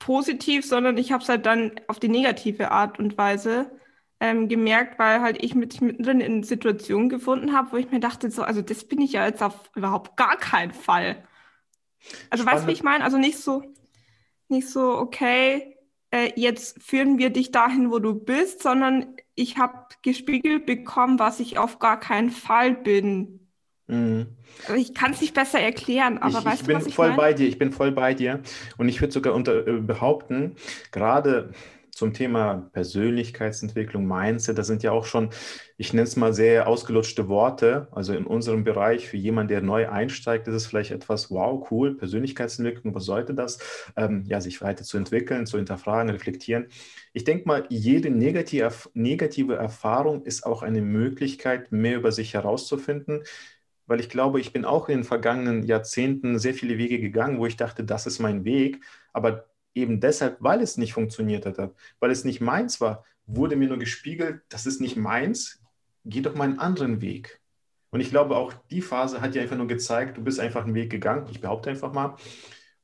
positiv, 0.01 0.65
sondern 0.65 0.97
ich 0.97 1.11
habe 1.11 1.23
es 1.23 1.29
halt 1.29 1.45
dann 1.45 1.71
auf 1.87 1.99
die 1.99 2.09
negative 2.09 2.71
Art 2.71 2.99
und 2.99 3.17
Weise 3.17 3.71
ähm, 4.19 4.49
gemerkt, 4.49 4.99
weil 4.99 5.21
halt 5.21 5.43
ich 5.43 5.55
mich 5.55 5.79
mittendrin 5.79 6.21
in 6.21 6.43
Situationen 6.43 7.07
gefunden 7.07 7.53
habe, 7.53 7.71
wo 7.71 7.77
ich 7.77 7.91
mir 7.91 7.99
dachte, 7.99 8.29
so, 8.31 8.43
also 8.43 8.61
das 8.61 8.83
bin 8.83 8.99
ich 8.99 9.13
ja 9.13 9.25
jetzt 9.25 9.43
auf 9.43 9.69
überhaupt 9.75 10.17
gar 10.17 10.37
keinen 10.37 10.73
Fall. 10.73 11.23
Also 12.29 12.43
Spannend. 12.43 12.47
weißt 12.47 12.63
du, 12.63 12.67
wie 12.67 12.73
ich 12.73 12.83
meine? 12.83 13.03
Also 13.03 13.17
nicht 13.17 13.37
so, 13.37 13.63
nicht 14.47 14.67
so, 14.69 14.97
okay, 14.97 15.77
äh, 16.11 16.31
jetzt 16.35 16.81
führen 16.81 17.19
wir 17.19 17.29
dich 17.29 17.51
dahin, 17.51 17.91
wo 17.91 17.99
du 17.99 18.15
bist, 18.15 18.63
sondern 18.63 19.15
ich 19.35 19.57
habe 19.57 19.87
gespiegelt 20.01 20.65
bekommen, 20.65 21.19
was 21.19 21.39
ich 21.39 21.57
auf 21.59 21.79
gar 21.79 21.99
keinen 21.99 22.31
Fall 22.31 22.73
bin. 22.75 23.40
Mhm. 23.91 24.27
Ich 24.77 24.93
kann 24.93 25.11
es 25.11 25.21
nicht 25.21 25.33
besser 25.33 25.59
erklären, 25.59 26.17
aber 26.17 26.39
ich, 26.39 26.45
weißt 26.45 26.61
ich 26.61 26.67
du, 26.67 26.73
was 26.73 26.85
ich 26.85 26.95
voll 26.95 27.09
mein? 27.09 27.17
bei 27.17 27.33
dir. 27.33 27.47
Ich 27.47 27.57
bin 27.57 27.71
voll 27.73 27.91
bei 27.91 28.13
dir 28.13 28.41
und 28.77 28.87
ich 28.87 29.01
würde 29.01 29.11
sogar 29.11 29.33
unter, 29.33 29.67
äh, 29.67 29.79
behaupten, 29.81 30.55
gerade 30.91 31.51
zum 31.91 32.13
Thema 32.13 32.69
Persönlichkeitsentwicklung, 32.71 34.07
Mindset, 34.07 34.57
das 34.57 34.67
sind 34.67 34.81
ja 34.81 34.91
auch 34.91 35.05
schon, 35.05 35.29
ich 35.77 35.93
nenne 35.93 36.07
es 36.07 36.15
mal 36.15 36.33
sehr 36.33 36.67
ausgelutschte 36.67 37.27
Worte. 37.27 37.89
Also 37.91 38.13
in 38.13 38.25
unserem 38.25 38.63
Bereich 38.63 39.07
für 39.09 39.17
jemanden, 39.17 39.49
der 39.49 39.61
neu 39.61 39.89
einsteigt, 39.89 40.47
ist 40.47 40.55
es 40.55 40.65
vielleicht 40.65 40.91
etwas, 40.91 41.29
wow, 41.29 41.67
cool, 41.69 41.97
Persönlichkeitsentwicklung, 41.97 42.95
was 42.95 43.05
sollte 43.05 43.33
das? 43.33 43.59
Ähm, 43.97 44.23
ja, 44.25 44.39
sich 44.39 44.61
weiterzuentwickeln, 44.61 45.45
zu 45.45 45.57
hinterfragen, 45.57 46.09
reflektieren. 46.09 46.67
Ich 47.13 47.25
denke 47.25 47.47
mal, 47.47 47.65
jede 47.69 48.09
negative, 48.09 48.71
negative 48.93 49.55
Erfahrung 49.55 50.23
ist 50.23 50.45
auch 50.45 50.63
eine 50.63 50.81
Möglichkeit, 50.81 51.71
mehr 51.71 51.97
über 51.97 52.11
sich 52.13 52.33
herauszufinden 52.33 53.23
weil 53.91 53.99
ich 53.99 54.07
glaube, 54.07 54.39
ich 54.39 54.53
bin 54.53 54.63
auch 54.63 54.87
in 54.87 54.99
den 54.99 55.03
vergangenen 55.03 55.63
Jahrzehnten 55.63 56.39
sehr 56.39 56.53
viele 56.53 56.77
Wege 56.77 56.97
gegangen, 56.97 57.39
wo 57.39 57.45
ich 57.45 57.57
dachte, 57.57 57.83
das 57.83 58.07
ist 58.07 58.19
mein 58.19 58.45
Weg. 58.45 58.81
Aber 59.11 59.49
eben 59.73 59.99
deshalb, 59.99 60.37
weil 60.39 60.61
es 60.61 60.77
nicht 60.77 60.93
funktioniert 60.93 61.45
hat, 61.45 61.73
weil 61.99 62.09
es 62.09 62.23
nicht 62.23 62.39
meins 62.39 62.79
war, 62.79 63.03
wurde 63.25 63.57
mir 63.57 63.67
nur 63.67 63.79
gespiegelt, 63.79 64.43
das 64.47 64.65
ist 64.65 64.79
nicht 64.79 64.95
meins, 64.95 65.61
geh 66.05 66.21
doch 66.21 66.35
mal 66.35 66.45
einen 66.45 66.59
anderen 66.59 67.01
Weg. 67.01 67.41
Und 67.89 67.99
ich 67.99 68.11
glaube, 68.11 68.37
auch 68.37 68.53
die 68.69 68.81
Phase 68.81 69.19
hat 69.19 69.35
dir 69.35 69.41
einfach 69.41 69.57
nur 69.57 69.67
gezeigt, 69.67 70.15
du 70.15 70.23
bist 70.23 70.39
einfach 70.39 70.63
einen 70.63 70.73
Weg 70.73 70.89
gegangen, 70.89 71.27
ich 71.29 71.41
behaupte 71.41 71.69
einfach 71.69 71.91
mal. 71.91 72.15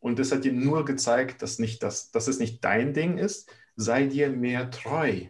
Und 0.01 0.19
das 0.19 0.33
hat 0.33 0.43
dir 0.43 0.51
nur 0.51 0.83
gezeigt, 0.83 1.41
dass, 1.41 1.57
nicht 1.57 1.83
das, 1.83 2.11
dass 2.11 2.27
es 2.27 2.37
nicht 2.39 2.65
dein 2.65 2.93
Ding 2.93 3.17
ist, 3.17 3.49
sei 3.77 4.07
dir 4.07 4.29
mehr 4.29 4.71
treu. 4.71 5.21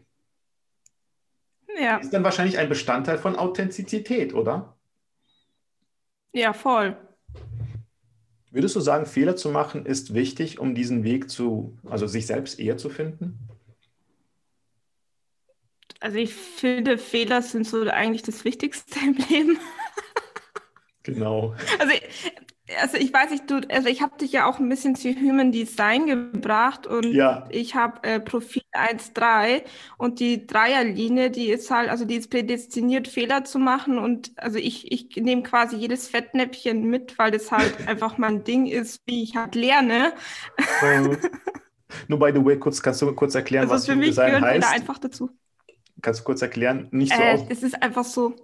Ja. 1.80 1.98
Ist 1.98 2.14
dann 2.14 2.24
wahrscheinlich 2.24 2.58
ein 2.58 2.68
Bestandteil 2.68 3.20
von 3.20 3.36
Authentizität, 3.36 4.34
oder? 4.34 4.77
Ja, 6.34 6.54
voll. 6.54 6.98
Würdest 8.52 8.76
du 8.76 8.80
sagen, 8.80 9.06
Fehler 9.06 9.36
zu 9.36 9.50
machen 9.50 9.86
ist 9.86 10.14
wichtig, 10.14 10.60
um 10.60 10.74
diesen 10.74 11.04
Weg 11.04 11.30
zu, 11.30 11.78
also 11.86 12.08
sich 12.08 12.26
selbst 12.26 12.60
eher 12.60 12.78
zu 12.78 12.90
finden? 12.90 13.38
Also 16.00 16.18
ich 16.18 16.34
finde, 16.34 16.98
Fehler 16.98 17.42
sind 17.42 17.66
so 17.66 17.82
eigentlich 17.90 18.24
das 18.24 18.46
Wichtigste 18.46 19.00
im 19.00 19.16
Leben. 19.30 19.60
Genau. 21.04 21.56
Also 21.80 21.94
also 22.82 22.98
ich 22.98 23.14
weiß 23.14 23.32
nicht, 23.32 23.50
du, 23.50 23.62
also 23.70 23.88
ich 23.88 24.02
habe 24.02 24.18
dich 24.18 24.34
ja 24.34 24.46
auch 24.46 24.60
ein 24.60 24.68
bisschen 24.68 24.96
zu 24.96 25.10
Human 25.10 25.52
Design 25.52 26.06
gebracht 26.06 26.86
und 26.86 27.06
ja. 27.14 27.46
ich 27.50 27.76
habe 27.76 28.04
äh, 28.04 28.20
Profil 28.20 28.64
1.3 28.74 29.64
und 29.98 30.20
die 30.20 30.46
Dreierlinie, 30.46 31.32
die 31.32 31.50
ist 31.50 31.72
halt, 31.72 31.90
also 31.90 32.06
die 32.06 32.16
ist 32.16 32.30
prädestiniert, 32.30 33.08
Fehler 33.08 33.46
zu 33.46 33.60
machen 33.60 33.98
und 33.98 34.32
also 34.36 34.58
ich, 34.58 34.92
ich 34.92 35.16
nehme 35.16 35.44
quasi 35.44 35.78
jedes 35.78 36.08
Fettnäpfchen 36.08 36.84
mit, 36.84 37.18
weil 37.18 37.32
das 37.32 37.52
halt 37.52 37.76
einfach 37.88 38.18
mein 38.18 38.44
Ding 38.44 38.66
ist, 38.66 39.02
wie 39.06 39.24
ich 39.24 39.36
halt 39.36 39.56
lerne. 39.56 40.14
Nur 42.10 42.20
by 42.20 42.32
the 42.34 42.44
way, 42.44 42.58
kurz, 42.60 42.82
kannst 42.82 43.02
du 43.02 43.14
kurz 43.14 43.34
erklären, 43.36 43.64
also 43.64 43.76
was 43.76 43.86
für 43.86 43.96
mich 43.96 44.10
Design 44.10 44.42
heißt? 44.44 44.68
Da 44.68 44.72
einfach 44.72 44.98
dazu. 44.98 45.30
Kannst 46.02 46.20
du 46.20 46.24
kurz 46.26 46.42
erklären? 46.42 46.90
Nicht 46.92 47.14
so 47.14 47.22
äh, 47.22 47.40
Es 47.50 47.64
ist 47.64 47.82
einfach 47.82 48.04
so, 48.04 48.36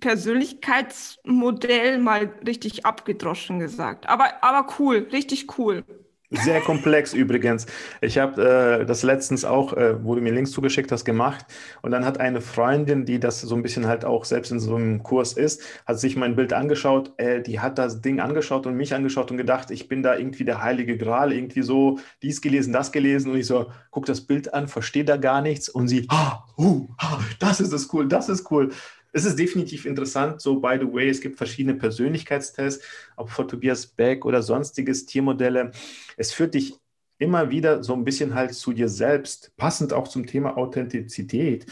Persönlichkeitsmodell 0.00 1.98
mal 1.98 2.30
richtig 2.46 2.86
abgedroschen 2.86 3.58
gesagt. 3.58 4.08
Aber, 4.08 4.42
aber 4.42 4.66
cool, 4.78 5.08
richtig 5.12 5.58
cool. 5.58 5.84
Sehr 6.30 6.60
komplex 6.60 7.14
übrigens. 7.14 7.66
Ich 8.00 8.18
habe 8.18 8.80
äh, 8.80 8.84
das 8.84 9.02
letztens 9.02 9.44
auch, 9.44 9.72
äh, 9.74 10.02
wurde 10.02 10.20
mir 10.20 10.32
Links 10.32 10.50
zugeschickt, 10.50 10.90
das 10.90 11.04
gemacht. 11.04 11.46
Und 11.82 11.92
dann 11.92 12.04
hat 12.04 12.18
eine 12.18 12.40
Freundin, 12.40 13.04
die 13.04 13.20
das 13.20 13.40
so 13.40 13.54
ein 13.54 13.62
bisschen 13.62 13.86
halt 13.86 14.04
auch 14.04 14.24
selbst 14.24 14.50
in 14.50 14.58
so 14.58 14.74
einem 14.74 15.02
Kurs 15.04 15.34
ist, 15.34 15.62
hat 15.86 16.00
sich 16.00 16.16
mein 16.16 16.34
Bild 16.34 16.52
angeschaut. 16.52 17.12
Äh, 17.18 17.42
die 17.42 17.60
hat 17.60 17.78
das 17.78 18.00
Ding 18.00 18.18
angeschaut 18.18 18.66
und 18.66 18.74
mich 18.74 18.92
angeschaut 18.94 19.30
und 19.30 19.36
gedacht, 19.36 19.70
ich 19.70 19.88
bin 19.88 20.02
da 20.02 20.16
irgendwie 20.16 20.44
der 20.44 20.62
heilige 20.62 20.98
Gral, 20.98 21.32
irgendwie 21.32 21.62
so 21.62 21.98
dies 22.22 22.40
gelesen, 22.40 22.72
das 22.72 22.90
gelesen. 22.90 23.30
Und 23.30 23.38
ich 23.38 23.46
so, 23.46 23.70
guck 23.90 24.06
das 24.06 24.22
Bild 24.22 24.52
an, 24.52 24.66
verstehe 24.66 25.04
da 25.04 25.16
gar 25.16 25.42
nichts. 25.42 25.68
Und 25.68 25.86
sie, 25.86 26.06
ah, 26.08 26.44
uh, 26.58 26.88
ah, 26.98 27.20
das 27.38 27.60
ist 27.60 27.72
es 27.72 27.92
cool, 27.92 28.08
das 28.08 28.28
ist 28.28 28.50
cool 28.50 28.72
es 29.16 29.24
ist 29.24 29.38
definitiv 29.38 29.86
interessant. 29.86 30.42
So, 30.42 30.60
by 30.60 30.76
the 30.78 30.92
way, 30.92 31.08
es 31.08 31.22
gibt 31.22 31.38
verschiedene 31.38 31.74
Persönlichkeitstests, 31.74 32.84
auch 33.16 33.30
von 33.30 33.48
Tobias 33.48 33.86
Beck 33.86 34.26
oder 34.26 34.42
sonstiges 34.42 35.06
Tiermodelle. 35.06 35.72
Es 36.18 36.32
führt 36.32 36.52
dich 36.54 36.74
immer 37.18 37.50
wieder 37.50 37.82
so 37.82 37.94
ein 37.94 38.04
bisschen 38.04 38.34
halt 38.34 38.52
zu 38.54 38.74
dir 38.74 38.90
selbst, 38.90 39.56
passend 39.56 39.94
auch 39.94 40.06
zum 40.08 40.26
Thema 40.26 40.58
Authentizität. 40.58 41.64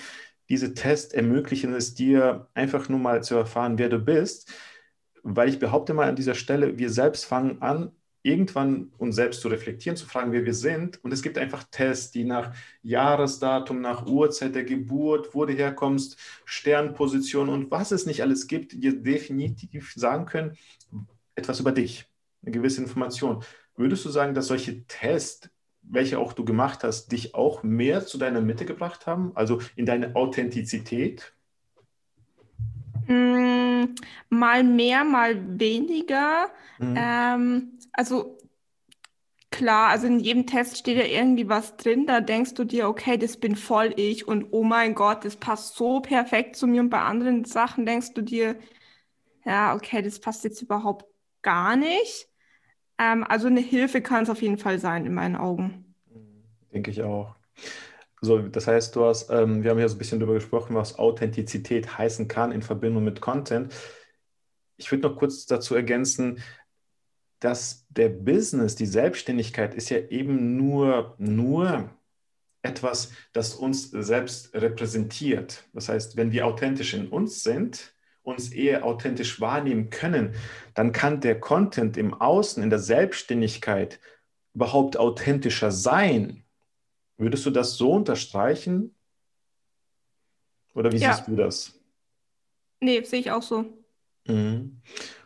Diese 0.49 0.73
Tests 0.73 1.13
ermöglichen 1.13 1.75
es 1.75 1.95
dir, 1.95 2.49
einfach 2.55 2.89
nur 2.89 2.99
mal 2.99 3.23
zu 3.23 3.35
erfahren, 3.35 3.77
wer 3.79 3.91
du 3.91 3.99
bist. 3.99 4.51
Weil 5.23 5.51
ich 5.51 5.59
behaupte 5.59 5.93
mal 5.93 6.09
an 6.09 6.17
dieser 6.17 6.35
Stelle, 6.35 6.79
wir 6.79 6.91
selbst 6.91 7.27
fangen 7.27 7.61
an, 7.61 7.93
irgendwann 8.25 8.91
uns 8.97 9.17
selbst 9.17 9.43
zu 9.43 9.49
reflektieren, 9.49 9.99
zu 9.99 10.07
fragen, 10.07 10.33
wer 10.33 10.47
wir 10.47 10.55
sind. 10.55 11.03
Und 11.05 11.13
es 11.13 11.23
gibt 11.23 11.37
einfach 11.37 11.63
Tests, 11.71 12.11
die 12.11 12.25
nach 12.25 12.55
Jahresdatum, 12.83 13.83
nach 13.83 14.07
Uhrzeit 14.07 14.55
der 14.55 14.65
Geburt, 14.65 15.35
wo 15.35 15.45
du 15.45 15.53
herkommst, 15.53 16.17
Sternposition 16.47 17.51
und 17.51 17.71
was 17.71 17.93
es 17.93 18.07
nicht 18.07 18.23
alles 18.23 18.47
gibt, 18.47 18.83
dir 18.83 19.01
definitiv 19.01 19.93
sagen 19.95 20.25
können, 20.25 20.57
etwas 21.35 21.61
über 21.61 21.71
dich, 21.71 22.07
eine 22.43 22.53
gewisse 22.53 22.81
Information. 22.81 23.45
Würdest 23.77 24.07
du 24.07 24.09
sagen, 24.09 24.33
dass 24.33 24.47
solche 24.47 24.87
Tests, 24.87 25.51
welche 25.83 26.19
auch 26.19 26.33
du 26.33 26.47
gemacht 26.47 26.83
hast, 26.83 27.13
dich 27.13 27.35
auch 27.35 27.63
mehr 27.63 28.07
zu 28.07 28.17
deiner 28.17 28.41
Mitte 28.41 28.65
gebracht 28.65 29.07
haben, 29.07 29.33
also 29.35 29.61
in 29.77 29.85
deine 29.85 30.17
Authentizität? 30.17 31.35
Mm, 33.07 33.85
mal 34.31 34.65
mehr, 34.65 35.05
mal 35.05 35.61
weniger. 35.61 36.49
Mhm. 36.79 36.95
Ähm, 36.97 37.73
also 37.95 38.39
klar, 39.51 39.91
also 39.91 40.07
in 40.07 40.19
jedem 40.19 40.47
Test 40.47 40.79
steht 40.79 40.99
ja 40.99 41.05
irgendwie 41.05 41.49
was 41.49 41.77
drin, 41.77 42.07
da 42.07 42.21
denkst 42.21 42.55
du 42.55 42.65
dir, 42.65 42.89
okay, 42.89 43.17
das 43.17 43.37
bin 43.37 43.57
voll 43.57 43.93
ich 43.97 44.27
und 44.27 44.49
oh 44.51 44.65
mein 44.65 44.95
Gott, 44.95 45.25
das 45.25 45.37
passt 45.37 45.77
so 45.77 46.01
perfekt 46.01 46.57
zu 46.57 46.67
mir 46.67 46.81
und 46.81 46.91
bei 46.91 47.01
anderen 47.01 47.45
Sachen 47.45 47.87
denkst 47.87 48.15
du 48.15 48.23
dir, 48.23 48.57
ja, 49.45 49.75
okay, 49.75 50.03
das 50.03 50.19
passt 50.19 50.45
jetzt 50.45 50.61
überhaupt 50.61 51.07
gar 51.43 51.77
nicht. 51.77 52.29
Ähm, 52.99 53.25
also 53.25 53.47
eine 53.47 53.61
Hilfe 53.61 54.01
kann 54.01 54.25
es 54.25 54.31
auf 54.31 54.43
jeden 54.43 54.59
Fall 54.59 54.79
sein 54.79 55.07
in 55.07 55.15
meinen 55.15 55.37
Augen. 55.37 55.95
Denke 56.73 56.91
ich 56.91 57.03
auch. 57.03 57.37
So, 58.21 58.39
das 58.39 58.67
heißt, 58.67 58.97
du 58.97 59.05
hast, 59.05 59.31
ähm, 59.31 59.63
wir 59.63 59.71
haben 59.71 59.79
ja 59.79 59.87
so 59.87 59.95
ein 59.95 59.99
bisschen 59.99 60.19
darüber 60.19 60.35
gesprochen, 60.35 60.75
was 60.75 60.99
Authentizität 60.99 61.99
heißen 61.99 62.27
kann 62.27 62.53
in 62.53 62.63
Verbindung 62.63 63.05
mit 63.05 63.21
Content. 63.21 63.73
Ich 64.79 64.91
würde 64.91 65.07
noch 65.09 65.17
kurz 65.17 65.47
dazu 65.47 65.75
ergänzen, 65.75 66.43
dass 67.45 67.87
der 67.91 68.09
Business, 68.09 68.75
die 68.75 68.87
Selbstständigkeit 68.87 69.75
ist 69.75 69.91
ja 69.91 69.99
eben 70.09 70.57
nur, 70.57 71.15
nur 71.19 71.91
etwas, 72.63 73.13
das 73.35 73.55
uns 73.55 73.91
selbst 73.91 74.55
repräsentiert. 74.55 75.65
Das 75.75 75.91
heißt, 75.91 76.17
wenn 76.17 76.33
wir 76.33 76.47
authentisch 76.47 76.95
in 76.95 77.09
uns 77.09 77.43
sind, 77.43 77.95
uns 78.23 78.51
eher 78.51 78.87
authentisch 78.87 79.43
wahrnehmen 79.43 79.91
können, 79.91 80.35
dann 80.73 80.93
kann 80.93 81.21
der 81.21 81.39
Content 81.39 81.99
im 81.99 82.15
Außen, 82.15 82.63
in 82.63 82.71
der 82.71 82.79
Selbstständigkeit 82.79 84.01
überhaupt 84.55 84.97
authentischer 84.97 85.71
sein. 85.71 86.45
Würdest 87.19 87.45
du 87.45 87.51
das 87.51 87.77
so 87.77 87.93
unterstreichen? 87.93 88.95
Oder 90.73 90.91
wie 90.93 90.97
ja. 90.97 91.13
siehst 91.13 91.29
du 91.29 91.37
das? 91.37 91.79
Nee, 92.81 93.03
sehe 93.03 93.21
ich 93.21 93.31
auch 93.31 93.43
so. 93.43 93.67
Mhm. 94.27 94.81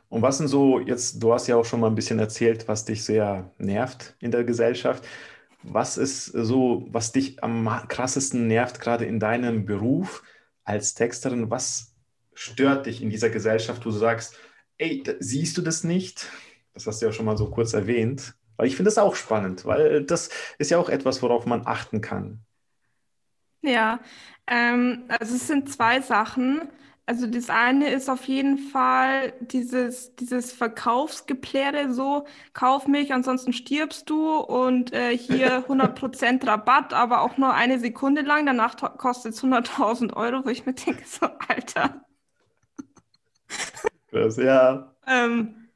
Und 0.08 0.22
was 0.22 0.38
sind 0.38 0.48
so, 0.48 0.80
jetzt, 0.80 1.22
du 1.22 1.32
hast 1.34 1.46
ja 1.48 1.56
auch 1.56 1.64
schon 1.64 1.80
mal 1.80 1.88
ein 1.88 1.94
bisschen 1.94 2.18
erzählt, 2.18 2.66
was 2.66 2.84
dich 2.84 3.04
sehr 3.04 3.50
nervt 3.58 4.16
in 4.20 4.30
der 4.30 4.44
Gesellschaft. 4.44 5.06
Was 5.62 5.98
ist 5.98 6.26
so, 6.26 6.86
was 6.90 7.12
dich 7.12 7.42
am 7.42 7.68
krassesten 7.88 8.46
nervt, 8.46 8.80
gerade 8.80 9.04
in 9.04 9.20
deinem 9.20 9.66
Beruf 9.66 10.22
als 10.64 10.94
Texterin? 10.94 11.50
Was 11.50 11.94
stört 12.32 12.86
dich 12.86 13.02
in 13.02 13.10
dieser 13.10 13.28
Gesellschaft, 13.28 13.84
wo 13.84 13.90
du 13.90 13.96
sagst, 13.96 14.36
ey, 14.78 15.02
siehst 15.18 15.58
du 15.58 15.62
das 15.62 15.84
nicht? 15.84 16.30
Das 16.72 16.86
hast 16.86 17.02
du 17.02 17.06
ja 17.06 17.12
schon 17.12 17.26
mal 17.26 17.36
so 17.36 17.50
kurz 17.50 17.74
erwähnt. 17.74 18.34
Weil 18.56 18.66
ich 18.66 18.76
finde 18.76 18.88
das 18.88 18.98
auch 18.98 19.14
spannend, 19.14 19.66
weil 19.66 20.04
das 20.04 20.30
ist 20.58 20.70
ja 20.70 20.78
auch 20.78 20.88
etwas, 20.88 21.22
worauf 21.22 21.46
man 21.46 21.66
achten 21.66 22.00
kann. 22.00 22.40
Ja, 23.62 24.00
ähm, 24.46 25.04
also 25.08 25.34
es 25.34 25.46
sind 25.46 25.72
zwei 25.72 26.00
Sachen. 26.00 26.68
Also 27.08 27.26
das 27.26 27.48
eine 27.48 27.88
ist 27.88 28.10
auf 28.10 28.24
jeden 28.24 28.58
Fall 28.58 29.32
dieses, 29.40 30.14
dieses 30.16 30.52
Verkaufsgepläre 30.52 31.90
so, 31.90 32.26
kauf 32.52 32.86
mich, 32.86 33.14
ansonsten 33.14 33.54
stirbst 33.54 34.10
du 34.10 34.36
und 34.36 34.92
äh, 34.92 35.16
hier 35.16 35.64
100% 35.68 36.46
Rabatt, 36.46 36.92
aber 36.92 37.22
auch 37.22 37.38
nur 37.38 37.54
eine 37.54 37.78
Sekunde 37.78 38.20
lang, 38.20 38.44
danach 38.44 38.76
kostet 38.98 39.32
es 39.32 39.42
100.000 39.42 40.12
Euro, 40.16 40.44
wo 40.44 40.50
ich 40.50 40.66
mir 40.66 40.74
denke, 40.74 41.02
so, 41.06 41.30
Alter. 41.48 42.04
Das, 44.12 44.36
ja. 44.36 44.94
Ähm, 45.06 45.70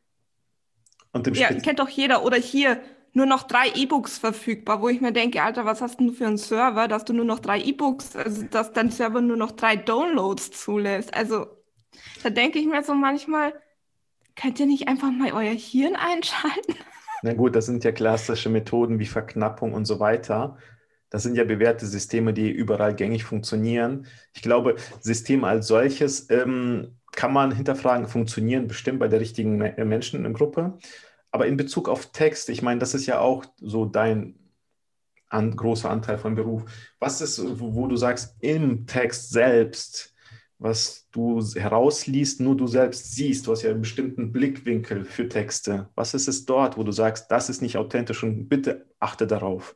und 1.13 1.35
ja, 1.35 1.49
kennt 1.49 1.79
doch 1.79 1.89
jeder. 1.89 2.25
Oder 2.25 2.37
hier, 2.37 2.79
nur 3.15 3.27
noch 3.27 3.43
drei 3.43 3.69
E-Books 3.75 4.19
verfügbar, 4.19 4.81
wo 4.81 4.89
ich 4.89 5.01
mir 5.01 5.13
denke, 5.13 5.43
Alter, 5.43 5.65
was 5.65 5.83
hast 5.83 6.01
du 6.01 6.13
für 6.13 6.27
einen 6.27 6.39
Server, 6.39 6.89
dass 6.89 7.05
du 7.05 7.13
nur 7.13 7.25
noch 7.25 7.41
drei 7.41 7.61
E-Books, 7.61 8.17
also 8.17 8.43
dass 8.45 8.73
dein 8.73 8.91
Server 8.91 9.21
nur 9.21 9.37
noch 9.37 9.53
drei 9.53 9.77
Downloads 9.77 10.51
zulässt. 10.51 11.15
Also 11.15 11.47
da 12.23 12.31
denke 12.31 12.59
ich 12.59 12.67
mir 12.67 12.83
so 12.83 12.95
manchmal, 12.95 13.53
könnt 14.35 14.59
ihr 14.61 14.67
nicht 14.67 14.89
einfach 14.89 15.11
mal 15.11 15.33
euer 15.33 15.53
Hirn 15.53 15.95
einschalten? 15.97 16.75
Na 17.23 17.35
gut, 17.35 17.55
das 17.55 17.67
sind 17.67 17.85
ja 17.85 17.93
klassische 17.93 18.49
Methoden 18.49 18.99
wie 18.99 19.07
Verknappung 19.07 19.75
und 19.75 19.85
so 19.85 20.01
weiter. 20.01 20.57
Das 21.11 21.23
sind 21.23 21.37
ja 21.37 21.45
bewährte 21.45 21.87
Systeme, 21.87 22.33
die 22.33 22.51
überall 22.51 22.95
gängig 22.95 23.25
funktionieren. 23.25 24.07
Ich 24.35 24.41
glaube, 24.41 24.77
System 25.01 25.45
als 25.45 25.69
solches 25.69 26.31
ähm, 26.31 26.97
kann 27.13 27.33
man 27.33 27.55
hinterfragen, 27.55 28.09
funktionieren 28.09 28.67
bestimmt 28.67 28.99
bei 28.99 29.09
der 29.09 29.21
richtigen 29.21 29.59
Menschengruppe. 29.59 30.79
Aber 31.33 31.47
in 31.47 31.57
Bezug 31.57 31.89
auf 31.89 32.13
Text, 32.13 32.51
ich 32.51 32.63
meine, 32.63 32.79
das 32.79 32.95
ist 32.95 33.07
ja 33.07 33.19
auch 33.19 33.45
so 33.57 33.87
dein 33.87 34.39
an, 35.31 35.57
großer 35.57 35.91
Anteil 35.91 36.19
von 36.19 36.35
Beruf. 36.35 36.65
Was 37.01 37.23
ist, 37.23 37.59
wo, 37.59 37.75
wo 37.75 37.87
du 37.87 37.97
sagst, 37.97 38.37
im 38.41 38.87
Text 38.87 39.31
selbst, 39.31 40.15
was 40.59 41.09
du 41.11 41.43
herausliest, 41.43 42.41
nur 42.41 42.55
du 42.55 42.67
selbst 42.67 43.15
siehst, 43.15 43.47
du 43.47 43.53
hast 43.53 43.63
ja 43.63 43.71
einen 43.71 43.81
bestimmten 43.81 44.31
Blickwinkel 44.31 45.07
für 45.07 45.27
Texte. 45.27 45.89
Was 45.95 46.13
ist 46.13 46.29
es 46.29 46.45
dort, 46.45 46.77
wo 46.77 46.85
du 46.85 46.93
sagst, 46.93 47.31
das 47.31 47.49
ist 47.49 47.63
nicht 47.63 47.79
authentisch 47.79 48.23
und 48.23 48.49
bitte 48.49 48.87
achte 49.01 49.27
darauf? 49.27 49.75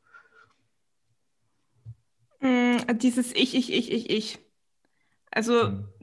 Mm, 2.41 2.77
dieses 2.99 3.33
Ich, 3.35 3.55
Ich, 3.55 3.73
Ich, 3.73 3.91
Ich, 3.91 4.11
Ich. 4.11 4.39
Also 5.31 5.69
hm 5.69 5.96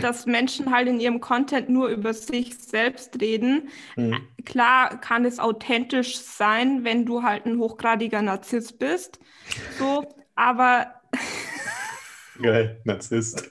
dass 0.00 0.26
Menschen 0.26 0.70
halt 0.70 0.88
in 0.88 1.00
ihrem 1.00 1.20
Content 1.20 1.68
nur 1.68 1.88
über 1.88 2.14
sich 2.14 2.56
selbst 2.56 3.20
reden. 3.20 3.68
Mhm. 3.96 4.16
Klar 4.44 5.00
kann 5.00 5.24
es 5.24 5.38
authentisch 5.38 6.18
sein, 6.18 6.84
wenn 6.84 7.04
du 7.04 7.22
halt 7.22 7.46
ein 7.46 7.58
hochgradiger 7.58 8.22
Narzisst 8.22 8.78
bist. 8.78 9.20
So, 9.78 10.04
aber. 10.34 10.94
Geil, 12.42 12.80
Narzisst. 12.84 13.50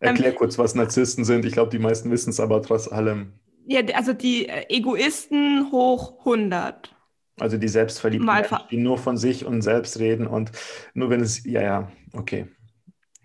Erklär 0.00 0.30
ähm, 0.30 0.36
kurz, 0.36 0.58
was 0.58 0.74
Narzissten 0.74 1.24
sind. 1.24 1.44
Ich 1.44 1.52
glaube, 1.52 1.70
die 1.70 1.78
meisten 1.78 2.10
wissen 2.10 2.30
es 2.30 2.40
aber 2.40 2.60
trotz 2.62 2.88
allem. 2.88 3.34
Ja, 3.66 3.82
also 3.94 4.12
die 4.12 4.48
äh, 4.48 4.64
Egoisten 4.68 5.70
hoch 5.70 6.18
100. 6.20 6.94
Also 7.38 7.56
die 7.56 7.68
selbstverliebten 7.68 8.26
Menschen, 8.26 8.58
die 8.70 8.76
nur 8.78 8.98
von 8.98 9.16
sich 9.16 9.44
und 9.46 9.62
selbst 9.62 9.98
reden 9.98 10.26
und 10.26 10.52
nur 10.94 11.10
wenn 11.10 11.20
es, 11.20 11.44
ja, 11.44 11.62
ja, 11.62 11.92
okay. 12.12 12.46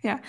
Ja, 0.04 0.20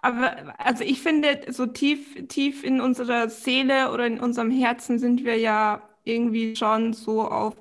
aber 0.00 0.58
also 0.58 0.84
ich 0.84 1.02
finde, 1.02 1.46
so 1.50 1.66
tief, 1.66 2.26
tief 2.28 2.64
in 2.64 2.80
unserer 2.80 3.28
Seele 3.28 3.92
oder 3.92 4.06
in 4.06 4.20
unserem 4.20 4.50
Herzen 4.50 4.98
sind 4.98 5.24
wir 5.24 5.36
ja 5.36 5.82
irgendwie 6.04 6.56
schon 6.56 6.94
so 6.94 7.28
auf 7.28 7.54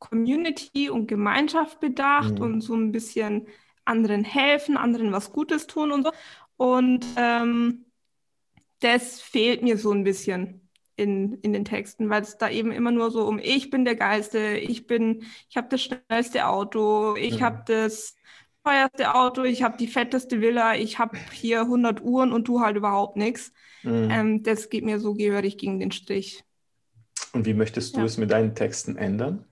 Community 0.00 0.90
und 0.90 1.06
Gemeinschaft 1.06 1.78
bedacht 1.78 2.34
mhm. 2.34 2.42
und 2.42 2.60
so 2.60 2.74
ein 2.74 2.90
bisschen 2.90 3.46
anderen 3.84 4.24
helfen, 4.24 4.76
anderen 4.76 5.12
was 5.12 5.32
Gutes 5.32 5.68
tun 5.68 5.92
und 5.92 6.04
so. 6.04 6.12
Und 6.56 7.06
ähm, 7.16 7.86
das 8.80 9.20
fehlt 9.20 9.62
mir 9.62 9.78
so 9.78 9.92
ein 9.92 10.04
bisschen 10.04 10.68
in, 10.96 11.34
in 11.42 11.52
den 11.52 11.64
Texten, 11.64 12.10
weil 12.10 12.22
es 12.22 12.36
da 12.36 12.50
eben 12.50 12.72
immer 12.72 12.90
nur 12.90 13.10
so 13.10 13.26
um 13.26 13.38
ich 13.38 13.70
bin 13.70 13.84
der 13.84 13.96
Geilste, 13.96 14.56
ich 14.56 14.86
bin, 14.86 15.24
ich 15.48 15.56
habe 15.56 15.68
das 15.70 15.82
schnellste 15.82 16.46
Auto, 16.46 17.14
ich 17.16 17.38
mhm. 17.38 17.44
habe 17.44 17.62
das 17.66 18.16
teuerste 18.64 19.14
Auto, 19.14 19.42
ich 19.42 19.62
habe 19.62 19.76
die 19.76 19.86
fetteste 19.86 20.40
Villa, 20.40 20.74
ich 20.76 20.98
habe 20.98 21.16
hier 21.32 21.62
100 21.62 22.02
Uhren 22.02 22.32
und 22.32 22.48
du 22.48 22.60
halt 22.60 22.76
überhaupt 22.76 23.16
nichts. 23.16 23.52
Mhm. 23.82 24.08
Ähm, 24.10 24.42
das 24.42 24.70
geht 24.70 24.84
mir 24.84 25.00
so 25.00 25.14
gehörig 25.14 25.58
gegen 25.58 25.80
den 25.80 25.92
Strich. 25.92 26.44
Und 27.32 27.46
wie 27.46 27.54
möchtest 27.54 27.96
du 27.96 28.00
ja. 28.00 28.06
es 28.06 28.18
mit 28.18 28.30
deinen 28.30 28.54
Texten 28.54 28.96
ändern, 28.96 29.44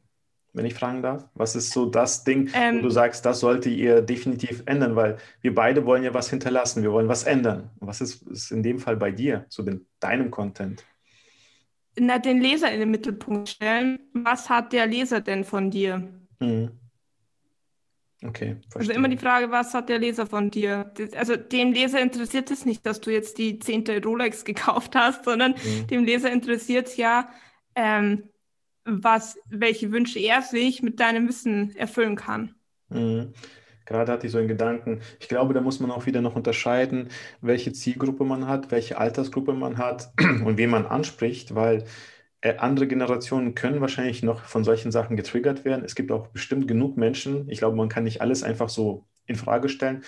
wenn 0.53 0.67
ich 0.67 0.75
fragen 0.75 1.03
darf? 1.03 1.29
Was 1.35 1.57
ist 1.57 1.71
so 1.71 1.87
das 1.87 2.25
Ding, 2.25 2.51
ähm, 2.55 2.79
wo 2.79 2.83
du 2.83 2.91
sagst, 2.91 3.25
das 3.25 3.41
sollte 3.41 3.71
ihr 3.71 4.03
definitiv 4.03 4.63
ändern, 4.67 4.97
weil 4.97 5.19
wir 5.41 5.55
beide 5.55 5.87
wollen 5.87 6.03
ja 6.03 6.15
was 6.15 6.31
hinterlassen, 6.31 6.83
wir 6.83 6.93
wollen 6.93 7.09
was 7.09 7.25
ändern. 7.25 7.71
Was 7.81 8.01
ist, 8.01 8.23
ist 8.29 8.51
in 8.51 8.63
dem 8.63 8.79
Fall 8.79 8.97
bei 8.97 9.11
dir, 9.11 9.47
so 9.49 9.63
den, 9.63 9.87
deinem 9.99 10.31
Content? 10.31 10.85
Na, 11.99 12.19
den 12.19 12.41
Leser 12.41 12.71
in 12.71 12.81
den 12.81 12.91
Mittelpunkt 12.91 13.49
stellen. 13.49 13.99
Was 14.13 14.49
hat 14.49 14.73
der 14.73 14.87
Leser 14.87 15.21
denn 15.21 15.45
von 15.45 15.71
dir? 15.71 16.09
Mhm. 16.39 16.80
Okay. 18.23 18.57
Verstehe. 18.69 18.81
Also 18.81 18.93
immer 18.93 19.09
die 19.09 19.17
Frage, 19.17 19.51
was 19.51 19.73
hat 19.73 19.89
der 19.89 19.99
Leser 19.99 20.27
von 20.27 20.51
dir? 20.51 20.93
Also 21.17 21.37
dem 21.37 21.73
Leser 21.73 22.01
interessiert 22.01 22.51
es 22.51 22.67
nicht, 22.67 22.85
dass 22.85 23.01
du 23.01 23.11
jetzt 23.11 23.39
die 23.39 23.59
zehnte 23.59 24.03
Rolex 24.03 24.45
gekauft 24.45 24.95
hast, 24.95 25.25
sondern 25.25 25.53
mhm. 25.53 25.87
dem 25.87 26.05
Leser 26.05 26.31
interessiert 26.31 26.89
es 26.89 26.97
ja, 26.97 27.31
ähm, 27.75 28.25
was, 28.85 29.39
welche 29.49 29.93
Wünsche 29.93 30.19
er 30.19 30.43
sich 30.43 30.83
mit 30.83 31.01
deinem 31.01 31.29
Wissen 31.29 31.75
erfüllen 31.77 32.17
kann. 32.17 32.55
Mhm. 32.89 33.33
Gerade 33.87 34.13
hatte 34.13 34.27
ich 34.27 34.33
so 34.33 34.39
einen 34.39 34.47
Gedanken. 34.47 35.01
Ich 35.19 35.29
glaube, 35.29 35.53
da 35.53 35.61
muss 35.61 35.81
man 35.81 35.91
auch 35.91 36.07
wieder 36.07 36.21
noch 36.21 36.37
unterscheiden, 36.37 37.09
welche 37.41 37.73
Zielgruppe 37.73 38.25
man 38.25 38.47
hat, 38.47 38.71
welche 38.71 38.99
Altersgruppe 38.99 39.53
man 39.53 39.79
hat 39.79 40.13
und 40.45 40.59
wen 40.59 40.71
man 40.71 40.87
anspricht, 40.87 41.55
weil 41.55 41.85
andere 42.43 42.87
Generationen 42.87 43.55
können 43.55 43.81
wahrscheinlich 43.81 44.23
noch 44.23 44.45
von 44.45 44.65
solchen 44.65 44.91
Sachen 44.91 45.17
getriggert 45.17 45.65
werden. 45.65 45.85
Es 45.85 45.95
gibt 45.95 46.11
auch 46.11 46.29
bestimmt 46.29 46.67
genug 46.69 46.97
Menschen. 46.97 47.49
Ich 47.51 47.59
glaube, 47.59 47.77
man 47.77 47.89
kann 47.89 48.05
nicht 48.05 48.23
alles 48.23 48.43
einfach 48.43 48.69
so 48.69 49.07
in 49.27 49.37
Frage 49.37 49.69
stellen. 49.69 50.05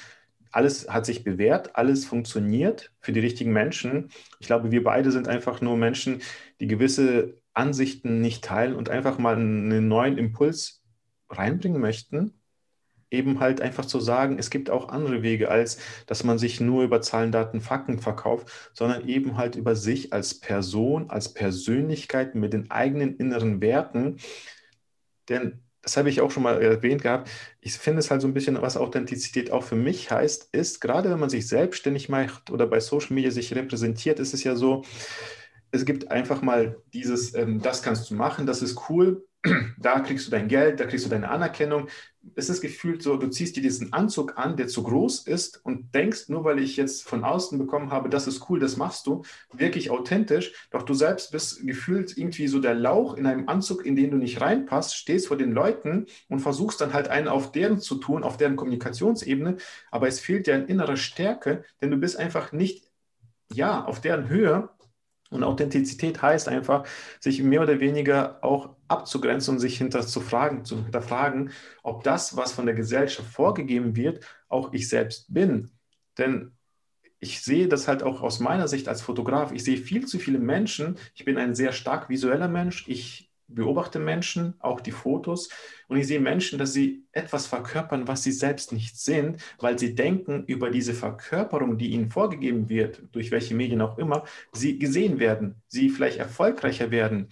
Alles 0.51 0.88
hat 0.88 1.07
sich 1.07 1.25
bewährt, 1.25 1.77
alles 1.77 2.05
funktioniert 2.05 2.92
für 3.01 3.12
die 3.12 3.21
richtigen 3.21 3.53
Menschen. 3.53 4.11
Ich 4.38 4.47
glaube, 4.47 4.71
wir 4.71 4.85
beide 4.85 5.11
sind 5.11 5.29
einfach 5.29 5.61
nur 5.61 5.77
Menschen, 5.77 6.21
die 6.61 6.66
gewisse 6.66 7.38
Ansichten 7.55 8.21
nicht 8.21 8.45
teilen 8.45 8.75
und 8.75 8.88
einfach 8.88 9.18
mal 9.18 9.37
einen 9.37 9.88
neuen 9.88 10.18
Impuls 10.18 10.83
reinbringen 11.31 11.81
möchten 11.81 12.42
eben 13.12 13.40
halt 13.40 13.61
einfach 13.61 13.85
zu 13.85 14.01
sagen, 14.01 14.38
es 14.38 14.51
gibt 14.51 14.70
auch 14.70 14.88
andere 14.88 15.22
Wege, 15.22 15.51
als 15.51 15.79
dass 16.07 16.25
man 16.25 16.38
sich 16.38 16.61
nur 16.61 16.85
über 16.85 17.01
Zahlen, 17.01 17.33
Daten, 17.33 17.61
Fakten 17.61 17.98
verkauft, 17.98 18.48
sondern 18.72 19.09
eben 19.09 19.37
halt 19.37 19.57
über 19.57 19.77
sich 19.77 20.12
als 20.12 20.38
Person, 20.40 21.11
als 21.11 21.33
Persönlichkeit 21.35 22.35
mit 22.35 22.53
den 22.53 22.70
eigenen 22.70 23.16
inneren 23.16 23.61
Werten. 23.61 24.18
Denn 25.29 25.62
das 25.83 25.96
habe 25.96 26.09
ich 26.11 26.20
auch 26.20 26.31
schon 26.31 26.44
mal 26.44 26.62
erwähnt 26.62 27.03
gehabt. 27.03 27.29
Ich 27.61 27.75
finde 27.75 27.98
es 27.98 28.11
halt 28.11 28.22
so 28.22 28.29
ein 28.29 28.35
bisschen, 28.35 28.61
was 28.62 28.77
Authentizität 28.77 29.51
auch 29.51 29.64
für 29.64 29.77
mich 29.77 30.11
heißt, 30.11 30.55
ist, 30.55 30.81
gerade 30.81 31.11
wenn 31.11 31.18
man 31.18 31.31
sich 31.31 31.48
selbstständig 31.48 32.09
macht 32.09 32.51
oder 32.51 32.66
bei 32.66 32.79
Social 32.81 33.14
Media 33.14 33.33
sich 33.33 33.55
repräsentiert, 33.55 34.20
ist 34.20 34.33
es 34.33 34.44
ja 34.44 34.55
so, 34.55 34.85
es 35.72 35.85
gibt 35.85 36.11
einfach 36.11 36.42
mal 36.42 36.77
dieses, 36.92 37.35
ähm, 37.35 37.61
das 37.61 37.83
kannst 37.83 38.11
du 38.11 38.14
machen, 38.14 38.46
das 38.46 38.62
ist 38.62 38.88
cool, 38.88 39.27
da 39.79 40.01
kriegst 40.01 40.27
du 40.27 40.31
dein 40.31 40.47
Geld, 40.47 40.79
da 40.79 40.85
kriegst 40.85 41.05
du 41.05 41.11
deine 41.11 41.29
Anerkennung. 41.29 41.89
Es 42.37 42.49
ist 42.49 42.61
gefühlt 42.61 43.03
so, 43.03 43.17
du 43.17 43.29
ziehst 43.29 43.57
dir 43.57 43.63
diesen 43.63 43.93
Anzug 43.93 44.39
an, 44.39 44.57
der 44.57 44.69
zu 44.69 44.85
groß 44.85 45.27
ist 45.27 45.65
und 45.65 45.93
denkst, 45.93 46.29
nur 46.29 46.45
weil 46.45 46.61
ich 46.61 46.77
jetzt 46.77 47.03
von 47.03 47.25
außen 47.25 47.59
bekommen 47.59 47.91
habe, 47.91 48.09
das 48.09 48.29
ist 48.29 48.49
cool, 48.49 48.61
das 48.61 48.77
machst 48.77 49.09
du, 49.09 49.23
wirklich 49.53 49.91
authentisch, 49.91 50.53
doch 50.71 50.85
du 50.85 50.95
selbst 50.95 51.33
bist 51.33 51.67
gefühlt 51.67 52.17
irgendwie 52.17 52.47
so 52.47 52.61
der 52.61 52.75
Lauch 52.75 53.15
in 53.15 53.27
einem 53.27 53.49
Anzug, 53.49 53.85
in 53.85 53.97
den 53.97 54.13
du 54.13 54.17
nicht 54.17 54.41
reinpasst, 54.41 54.95
stehst 54.95 55.27
vor 55.27 55.37
den 55.37 55.51
Leuten 55.51 56.07
und 56.29 56.39
versuchst 56.39 56.81
dann 56.81 56.93
halt 56.93 57.09
einen 57.09 57.27
auf 57.27 57.51
deren 57.51 57.81
zu 57.81 57.97
tun, 57.97 58.23
auf 58.23 58.37
deren 58.37 58.55
Kommunikationsebene, 58.55 59.57
aber 59.91 60.07
es 60.07 60.21
fehlt 60.21 60.47
dir 60.47 60.55
an 60.55 60.69
innerer 60.69 60.97
Stärke, 60.97 61.65
denn 61.81 61.91
du 61.91 61.97
bist 61.97 62.17
einfach 62.17 62.53
nicht, 62.53 62.89
ja, 63.53 63.85
auf 63.85 64.01
deren 64.01 64.29
Höhe 64.29 64.71
und 65.33 65.45
Authentizität 65.45 66.23
heißt 66.23 66.49
einfach, 66.49 66.87
sich 67.21 67.42
mehr 67.42 67.62
oder 67.62 67.81
weniger 67.81 68.42
auch 68.45 68.77
abzugrenzen 68.88 69.55
und 69.55 69.61
sich 69.61 69.79
hinter 69.79 70.07
zu 70.07 70.21
fragen, 70.21 70.64
zu 70.64 70.77
hinterfragen, 70.77 71.51
ob 71.83 72.05
das, 72.05 72.37
was 72.37 72.53
von 72.53 72.66
der 72.66 72.75
Gesellschaft 72.75 73.29
vorgegeben 73.29 73.97
wird, 73.97 74.25
auch 74.49 74.73
ich 74.73 74.88
selbst 74.88 75.33
bin. 75.33 75.71
Denn 76.18 76.53
ich 77.18 77.40
sehe 77.40 77.68
das 77.68 77.88
halt 77.88 78.03
auch 78.03 78.21
aus 78.21 78.40
meiner 78.40 78.68
Sicht 78.68 78.88
als 78.88 79.01
Fotograf. 79.01 79.53
Ich 79.53 79.64
sehe 79.64 79.77
viel 79.77 80.07
zu 80.07 80.18
viele 80.18 80.38
Menschen. 80.38 80.99
Ich 81.14 81.25
bin 81.25 81.38
ein 81.38 81.55
sehr 81.55 81.73
stark 81.73 82.09
visueller 82.09 82.49
Mensch. 82.49 82.87
Ich 82.88 83.32
beobachte 83.55 83.99
Menschen, 83.99 84.55
auch 84.61 84.81
die 84.81 84.93
Fotos, 84.93 85.49
und 85.88 85.99
ich 85.99 86.07
sehe 86.07 86.21
Menschen, 86.21 86.59
dass 86.59 86.73
sie 86.73 87.05
etwas 87.12 87.47
verkörpern, 87.47 88.09
was 88.09 88.23
sie 88.23 88.33
selbst 88.33 88.73
nicht 88.73 88.99
sind, 88.99 89.38
weil 89.59 89.79
sie 89.79 89.95
denken, 89.95 90.45
über 90.47 90.71
diese 90.71 90.95
Verkörperung, 90.95 91.79
die 91.79 91.91
ihnen 91.91 92.11
vorgegeben 92.11 92.69
wird, 92.69 93.03
durch 93.12 93.31
welche 93.31 93.55
Medien 93.55 93.83
auch 93.83 93.99
immer, 93.99 94.25
sie 94.53 94.79
gesehen 94.79 95.19
werden, 95.19 95.57
sie 95.69 95.91
vielleicht 95.91 96.19
erfolgreicher 96.19 96.91
werden. 96.91 97.29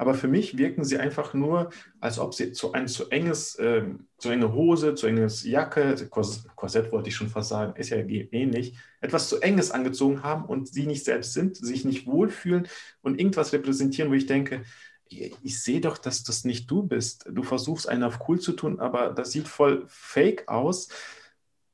Aber 0.00 0.14
für 0.14 0.28
mich 0.28 0.56
wirken 0.56 0.84
sie 0.84 0.98
einfach 0.98 1.34
nur, 1.34 1.70
als 2.00 2.20
ob 2.20 2.32
sie 2.32 2.52
zu 2.52 2.72
ein 2.72 2.86
zu 2.86 3.10
enges, 3.10 3.56
äh, 3.56 3.82
zu 4.16 4.30
enge 4.30 4.52
Hose, 4.52 4.94
zu 4.94 5.08
enges 5.08 5.44
Jacke, 5.44 5.96
Korsett 6.08 6.92
wollte 6.92 7.08
ich 7.08 7.16
schon 7.16 7.28
fast 7.28 7.48
sagen, 7.48 7.74
ist 7.76 7.90
ja 7.90 7.96
ähnlich, 7.98 8.78
etwas 9.00 9.28
zu 9.28 9.40
enges 9.40 9.72
angezogen 9.72 10.22
haben 10.22 10.44
und 10.44 10.68
sie 10.68 10.86
nicht 10.86 11.04
selbst 11.04 11.32
sind, 11.32 11.56
sich 11.56 11.84
nicht 11.84 12.06
wohlfühlen 12.06 12.68
und 13.02 13.18
irgendwas 13.18 13.52
repräsentieren, 13.52 14.10
wo 14.10 14.14
ich 14.14 14.26
denke, 14.26 14.62
ich 15.10 15.62
sehe 15.62 15.80
doch, 15.80 15.98
dass 15.98 16.22
das 16.22 16.44
nicht 16.44 16.70
du 16.70 16.82
bist. 16.82 17.26
Du 17.30 17.42
versuchst 17.42 17.88
einen 17.88 18.02
auf 18.02 18.28
cool 18.28 18.40
zu 18.40 18.52
tun, 18.52 18.80
aber 18.80 19.10
das 19.10 19.32
sieht 19.32 19.48
voll 19.48 19.84
fake 19.88 20.48
aus. 20.48 20.88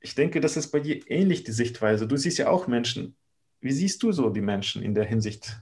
Ich 0.00 0.14
denke, 0.14 0.40
das 0.40 0.56
ist 0.56 0.70
bei 0.70 0.80
dir 0.80 1.00
ähnlich 1.10 1.44
die 1.44 1.52
Sichtweise. 1.52 2.06
Du 2.06 2.16
siehst 2.16 2.38
ja 2.38 2.48
auch 2.48 2.66
Menschen. 2.66 3.16
Wie 3.60 3.72
siehst 3.72 4.02
du 4.02 4.12
so 4.12 4.28
die 4.28 4.42
Menschen 4.42 4.82
in 4.82 4.94
der 4.94 5.04
Hinsicht? 5.04 5.58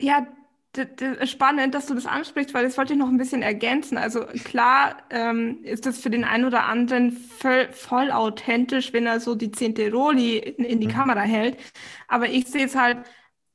Ja, 0.00 0.26
spannend, 1.24 1.74
dass 1.74 1.86
du 1.86 1.94
das 1.94 2.06
ansprichst, 2.06 2.54
weil 2.54 2.64
das 2.64 2.76
wollte 2.76 2.92
ich 2.92 2.98
noch 2.98 3.08
ein 3.08 3.16
bisschen 3.16 3.42
ergänzen. 3.42 3.96
Also 3.96 4.26
klar 4.44 4.96
ähm, 5.10 5.64
ist 5.64 5.86
das 5.86 5.98
für 5.98 6.10
den 6.10 6.24
einen 6.24 6.44
oder 6.44 6.64
anderen 6.64 7.12
voll, 7.12 7.68
voll, 7.72 8.10
authentisch, 8.10 8.92
wenn 8.92 9.06
er 9.06 9.20
so 9.20 9.34
die 9.34 9.50
zehnte 9.50 9.90
Roli 9.90 10.38
in, 10.38 10.64
in 10.64 10.80
die 10.80 10.86
mhm. 10.86 10.92
Kamera 10.92 11.22
hält. 11.22 11.56
Aber 12.06 12.28
ich 12.28 12.46
sehe 12.46 12.66
es 12.66 12.76
halt, 12.76 12.98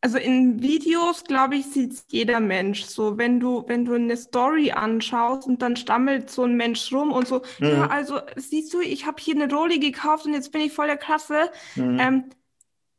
also 0.03 0.17
in 0.17 0.61
Videos, 0.61 1.23
glaube 1.23 1.55
ich, 1.55 1.65
sieht 1.67 1.93
es 1.93 2.05
jeder 2.09 2.41
Mensch. 2.41 2.83
So, 2.83 3.17
wenn 3.17 3.39
du, 3.39 3.63
wenn 3.67 3.85
du 3.85 3.93
eine 3.93 4.17
Story 4.17 4.73
anschaust 4.73 5.47
und 5.47 5.61
dann 5.61 5.77
stammelt 5.77 6.29
so 6.29 6.43
ein 6.43 6.57
Mensch 6.57 6.91
rum 6.91 7.13
und 7.13 7.25
so, 7.25 7.41
mhm. 7.59 7.67
ja, 7.67 7.87
also 7.87 8.19
siehst 8.35 8.73
du, 8.73 8.81
ich 8.81 9.05
habe 9.05 9.21
hier 9.21 9.33
eine 9.33 9.49
Roli 9.49 9.79
gekauft 9.79 10.25
und 10.25 10.33
jetzt 10.33 10.51
bin 10.51 10.59
ich 10.59 10.73
voll 10.73 10.87
der 10.87 10.97
Klasse. 10.97 11.49
Mhm. 11.75 11.99
Ähm, 12.01 12.23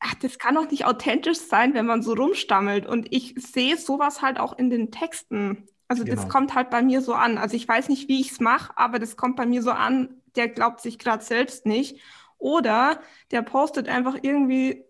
ach, 0.01 0.14
das 0.14 0.38
kann 0.38 0.55
doch 0.55 0.71
nicht 0.71 0.87
authentisch 0.87 1.37
sein, 1.37 1.75
wenn 1.75 1.85
man 1.85 2.03
so 2.03 2.14
rumstammelt. 2.14 2.87
Und 2.87 3.12
ich 3.12 3.35
sehe 3.37 3.77
sowas 3.77 4.23
halt 4.23 4.40
auch 4.40 4.57
in 4.57 4.71
den 4.71 4.90
Texten. 4.90 5.67
Also 5.88 6.05
genau. 6.05 6.17
das 6.17 6.31
kommt 6.31 6.55
halt 6.55 6.71
bei 6.71 6.81
mir 6.81 7.03
so 7.03 7.12
an. 7.12 7.37
Also 7.37 7.55
ich 7.55 7.69
weiß 7.69 7.90
nicht, 7.90 8.09
wie 8.09 8.23
ich 8.23 8.33
es 8.33 8.40
mache, 8.40 8.79
aber 8.79 8.99
das 8.99 9.19
kommt 9.19 9.37
bei 9.37 9.45
mir 9.45 9.62
so 9.62 9.73
an, 9.73 10.23
der 10.37 10.49
glaubt 10.49 10.81
sich 10.81 10.99
gerade 10.99 11.23
selbst 11.23 11.67
nicht. 11.67 12.01
Oder 12.38 12.99
der 13.31 13.43
postet 13.43 13.90
einfach 13.90 14.17
irgendwie 14.23 14.87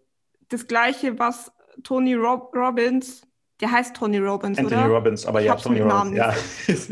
das 0.48 0.68
Gleiche, 0.68 1.18
was 1.18 1.50
Tony 1.82 2.14
Rob 2.14 2.54
Robbins, 2.54 3.22
der 3.60 3.70
heißt 3.70 3.96
Tony 3.96 4.18
Robbins, 4.18 4.58
Anthony 4.58 4.82
oder? 4.82 4.94
Robbins, 4.94 5.26
aber 5.26 5.40
ich 5.40 5.46
ja, 5.46 5.56
Tony 5.56 5.80
Robbins. 5.80 6.16
Ja. 6.16 6.34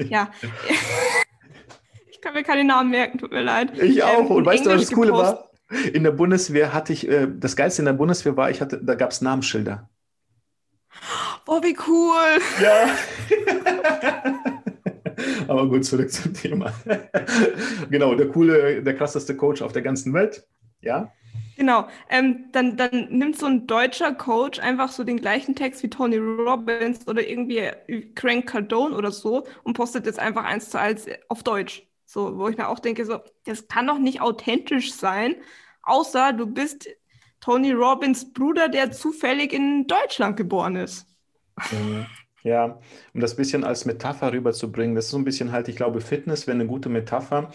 ja. 0.08 0.30
ich 2.10 2.20
kann 2.20 2.34
mir 2.34 2.42
keine 2.42 2.64
Namen 2.64 2.90
merken, 2.90 3.18
tut 3.18 3.32
mir 3.32 3.42
leid. 3.42 3.78
Ich 3.78 4.02
auch. 4.02 4.20
Ähm, 4.20 4.26
Und 4.26 4.46
weißt 4.46 4.66
du, 4.66 4.70
was 4.70 4.82
das 4.82 4.92
Coole 4.92 5.12
war? 5.12 5.50
In 5.92 6.04
der 6.04 6.10
Bundeswehr 6.10 6.72
hatte 6.74 6.92
ich, 6.92 7.08
äh, 7.08 7.28
das 7.34 7.56
Geilste 7.56 7.82
in 7.82 7.86
der 7.86 7.94
Bundeswehr 7.94 8.36
war, 8.36 8.50
ich 8.50 8.60
hatte, 8.60 8.82
da 8.82 8.94
gab 8.94 9.10
es 9.10 9.22
Namensschilder. 9.22 9.88
Oh, 11.46 11.62
wie 11.62 11.76
cool. 11.86 12.40
Ja. 12.62 12.88
Aber 15.48 15.68
gut, 15.68 15.84
zurück 15.84 16.10
zum 16.10 16.34
Thema. 16.34 16.72
genau, 17.90 18.14
der 18.14 18.28
coole, 18.28 18.82
der 18.82 18.96
krasseste 18.96 19.36
Coach 19.36 19.62
auf 19.62 19.72
der 19.72 19.82
ganzen 19.82 20.12
Welt. 20.12 20.46
Ja. 20.80 21.12
Genau, 21.56 21.86
ähm, 22.08 22.46
dann, 22.52 22.76
dann 22.76 23.08
nimmt 23.10 23.38
so 23.38 23.46
ein 23.46 23.66
deutscher 23.66 24.14
Coach 24.14 24.58
einfach 24.58 24.90
so 24.90 25.04
den 25.04 25.18
gleichen 25.18 25.54
Text 25.54 25.82
wie 25.82 25.90
Tony 25.90 26.16
Robbins 26.16 27.06
oder 27.06 27.26
irgendwie 27.28 27.70
Crank 28.14 28.48
Cardone 28.48 28.96
oder 28.96 29.10
so 29.10 29.46
und 29.62 29.74
postet 29.74 30.06
jetzt 30.06 30.18
einfach 30.18 30.44
eins 30.44 30.70
zu 30.70 30.80
eins 30.80 31.06
auf 31.28 31.42
Deutsch. 31.42 31.86
So, 32.06 32.38
wo 32.38 32.48
ich 32.48 32.56
mir 32.56 32.68
auch 32.68 32.78
denke, 32.78 33.04
so, 33.04 33.20
das 33.44 33.68
kann 33.68 33.86
doch 33.86 33.98
nicht 33.98 34.20
authentisch 34.20 34.92
sein, 34.94 35.36
außer 35.82 36.32
du 36.32 36.46
bist 36.46 36.88
Tony 37.40 37.72
Robbins 37.72 38.32
Bruder, 38.32 38.68
der 38.68 38.92
zufällig 38.92 39.52
in 39.52 39.86
Deutschland 39.86 40.36
geboren 40.36 40.76
ist. 40.76 41.06
Mhm. 41.70 42.06
Ja, 42.44 42.80
um 43.14 43.20
das 43.20 43.36
bisschen 43.36 43.62
als 43.62 43.84
Metapher 43.84 44.32
rüberzubringen, 44.32 44.96
das 44.96 45.04
ist 45.06 45.10
so 45.12 45.18
ein 45.18 45.24
bisschen 45.24 45.52
halt, 45.52 45.68
ich 45.68 45.76
glaube, 45.76 46.00
Fitness 46.00 46.46
wäre 46.48 46.56
eine 46.56 46.66
gute 46.66 46.88
Metapher. 46.88 47.52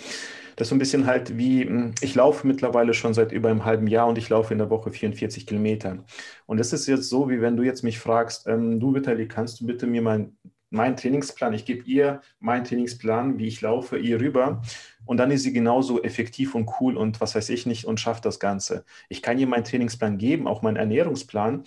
Das 0.57 0.65
ist 0.65 0.69
so 0.69 0.75
ein 0.75 0.79
bisschen 0.79 1.05
halt 1.05 1.37
wie, 1.37 1.65
hm, 1.65 1.93
ich 2.01 2.15
laufe 2.15 2.45
mittlerweile 2.47 2.95
schon 2.95 3.13
seit 3.13 3.31
über 3.31 3.49
einem 3.49 3.63
halben 3.63 3.85
Jahr 3.85 4.07
und 4.07 4.17
ich 4.17 4.27
laufe 4.27 4.53
in 4.53 4.57
der 4.57 4.71
Woche 4.71 4.91
44 4.91 5.45
Kilometer. 5.45 6.03
Und 6.47 6.59
das 6.59 6.73
ist 6.73 6.87
jetzt 6.87 7.09
so, 7.09 7.29
wie 7.29 7.41
wenn 7.41 7.55
du 7.55 7.63
jetzt 7.63 7.83
mich 7.83 7.99
fragst, 7.99 8.47
ähm, 8.47 8.79
du 8.79 8.95
Vitali, 8.95 9.27
kannst 9.27 9.61
du 9.61 9.67
bitte 9.67 9.85
mir 9.85 10.01
mal 10.01 10.31
meinen 10.71 10.97
Trainingsplan, 10.97 11.53
ich 11.53 11.63
gebe 11.65 11.85
ihr 11.85 12.21
meinen 12.39 12.65
Trainingsplan, 12.65 13.37
wie 13.37 13.47
ich 13.47 13.61
laufe, 13.61 13.99
ihr 13.99 14.19
rüber 14.19 14.63
und 15.05 15.17
dann 15.17 15.29
ist 15.31 15.43
sie 15.43 15.53
genauso 15.53 16.01
effektiv 16.03 16.55
und 16.55 16.69
cool 16.81 16.97
und 16.97 17.21
was 17.21 17.35
weiß 17.35 17.49
ich 17.49 17.67
nicht 17.67 17.85
und 17.85 17.99
schafft 17.99 18.25
das 18.25 18.39
Ganze. 18.39 18.83
Ich 19.09 19.21
kann 19.21 19.37
ihr 19.37 19.47
meinen 19.47 19.63
Trainingsplan 19.63 20.17
geben, 20.17 20.47
auch 20.47 20.63
meinen 20.63 20.75
Ernährungsplan, 20.75 21.63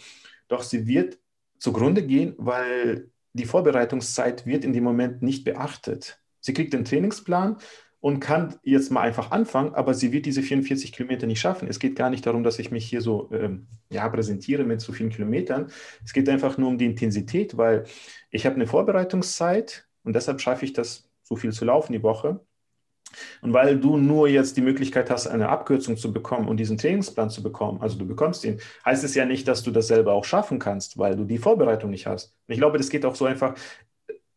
doch 0.48 0.62
sie 0.64 0.86
wird 0.88 1.18
zugrunde 1.58 2.04
gehen, 2.04 2.34
weil 2.38 3.08
die 3.34 3.46
Vorbereitungszeit 3.46 4.46
wird 4.46 4.64
in 4.64 4.72
dem 4.72 4.84
Moment 4.84 5.22
nicht 5.22 5.44
beachtet. 5.44 6.20
Sie 6.40 6.52
kriegt 6.54 6.72
den 6.72 6.84
Trainingsplan 6.84 7.56
und 8.00 8.20
kann 8.20 8.56
jetzt 8.62 8.90
mal 8.90 9.02
einfach 9.02 9.30
anfangen, 9.30 9.74
aber 9.74 9.92
sie 9.94 10.12
wird 10.12 10.26
diese 10.26 10.42
44 10.42 10.92
Kilometer 10.92 11.26
nicht 11.26 11.40
schaffen. 11.40 11.68
Es 11.68 11.78
geht 11.78 11.96
gar 11.96 12.08
nicht 12.10 12.24
darum, 12.26 12.42
dass 12.42 12.58
ich 12.58 12.70
mich 12.70 12.86
hier 12.86 13.02
so 13.02 13.30
ähm, 13.32 13.66
ja, 13.90 14.08
präsentiere 14.08 14.64
mit 14.64 14.80
so 14.80 14.92
vielen 14.92 15.10
Kilometern. 15.10 15.70
Es 16.04 16.12
geht 16.12 16.28
einfach 16.28 16.56
nur 16.56 16.68
um 16.68 16.78
die 16.78 16.86
Intensität, 16.86 17.56
weil 17.56 17.84
ich 18.30 18.46
habe 18.46 18.56
eine 18.56 18.66
Vorbereitungszeit 18.66 19.86
und 20.02 20.14
deshalb 20.14 20.40
schaffe 20.40 20.64
ich 20.64 20.72
das, 20.72 21.10
so 21.22 21.36
viel 21.36 21.52
zu 21.52 21.64
laufen 21.64 21.92
die 21.92 22.02
Woche. 22.02 22.40
Und 23.42 23.52
weil 23.52 23.78
du 23.78 23.96
nur 23.96 24.28
jetzt 24.28 24.56
die 24.56 24.60
Möglichkeit 24.60 25.10
hast, 25.10 25.26
eine 25.26 25.48
Abkürzung 25.48 25.96
zu 25.96 26.12
bekommen 26.12 26.48
und 26.48 26.58
diesen 26.58 26.78
Trainingsplan 26.78 27.28
zu 27.28 27.42
bekommen, 27.42 27.82
also 27.82 27.98
du 27.98 28.06
bekommst 28.06 28.44
ihn, 28.44 28.60
heißt 28.84 29.04
es 29.04 29.14
ja 29.14 29.24
nicht, 29.24 29.48
dass 29.48 29.62
du 29.62 29.72
das 29.72 29.88
selber 29.88 30.12
auch 30.12 30.24
schaffen 30.24 30.58
kannst, 30.58 30.96
weil 30.96 31.16
du 31.16 31.24
die 31.24 31.38
Vorbereitung 31.38 31.90
nicht 31.90 32.06
hast. 32.06 32.34
Und 32.46 32.54
ich 32.54 32.58
glaube, 32.58 32.78
das 32.78 32.88
geht 32.88 33.04
auch 33.04 33.16
so 33.16 33.24
einfach, 33.24 33.54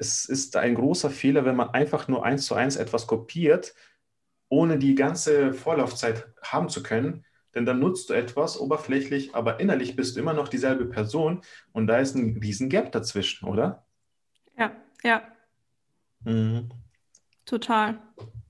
es 0.03 0.25
ist 0.25 0.57
ein 0.57 0.75
großer 0.75 1.09
Fehler, 1.09 1.45
wenn 1.45 1.55
man 1.55 1.69
einfach 1.69 2.09
nur 2.09 2.25
eins 2.25 2.45
zu 2.45 2.55
eins 2.55 2.75
etwas 2.75 3.07
kopiert, 3.07 3.73
ohne 4.49 4.77
die 4.77 4.95
ganze 4.95 5.53
Vorlaufzeit 5.53 6.27
haben 6.43 6.67
zu 6.67 6.83
können. 6.83 7.25
Denn 7.55 7.65
dann 7.65 7.79
nutzt 7.79 8.09
du 8.09 8.13
etwas 8.13 8.59
oberflächlich, 8.59 9.33
aber 9.33 9.59
innerlich 9.59 9.95
bist 9.95 10.15
du 10.15 10.19
immer 10.19 10.33
noch 10.33 10.49
dieselbe 10.49 10.85
Person 10.85 11.41
und 11.71 11.87
da 11.87 11.99
ist 11.99 12.15
ein 12.15 12.37
riesen 12.37 12.67
Gap 12.67 12.91
dazwischen, 12.91 13.47
oder? 13.47 13.85
Ja, 14.57 14.71
ja. 15.03 15.21
Mhm. 16.25 16.69
Total. 17.45 17.99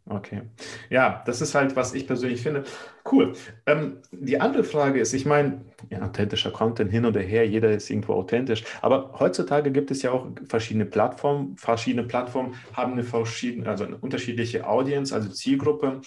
Okay. 0.05 0.41
Ja, 0.89 1.23
das 1.25 1.39
ist 1.39 1.55
halt, 1.55 1.77
was 1.77 1.93
ich 1.93 2.05
persönlich 2.07 2.41
finde. 2.41 2.65
Cool. 3.09 3.33
Ähm, 3.65 3.99
die 4.11 4.39
andere 4.41 4.65
Frage 4.65 4.99
ist, 4.99 5.13
ich 5.13 5.25
meine, 5.25 5.63
ja, 5.89 6.01
authentischer 6.01 6.51
Content 6.51 6.91
hin 6.91 7.05
oder 7.05 7.21
her, 7.21 7.47
jeder 7.47 7.71
ist 7.71 7.89
irgendwo 7.89 8.13
authentisch. 8.13 8.65
Aber 8.81 9.13
heutzutage 9.19 9.71
gibt 9.71 9.91
es 9.91 10.01
ja 10.01 10.11
auch 10.11 10.27
verschiedene 10.45 10.85
Plattformen. 10.85 11.55
Verschiedene 11.57 12.03
Plattformen 12.03 12.55
haben 12.73 12.93
eine 12.93 13.03
verschiedene, 13.03 13.69
also 13.69 13.85
eine 13.85 13.95
unterschiedliche 13.95 14.67
Audience, 14.67 15.15
also 15.15 15.29
Zielgruppe. 15.29 16.01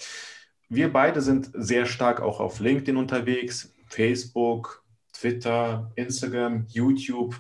Wir 0.69 0.93
beide 0.93 1.23
sind 1.23 1.51
sehr 1.55 1.87
stark 1.87 2.21
auch 2.21 2.41
auf 2.41 2.61
LinkedIn 2.61 2.97
unterwegs, 2.99 3.75
Facebook, 3.87 4.85
Twitter, 5.15 5.91
Instagram, 5.95 6.67
YouTube, 6.69 7.35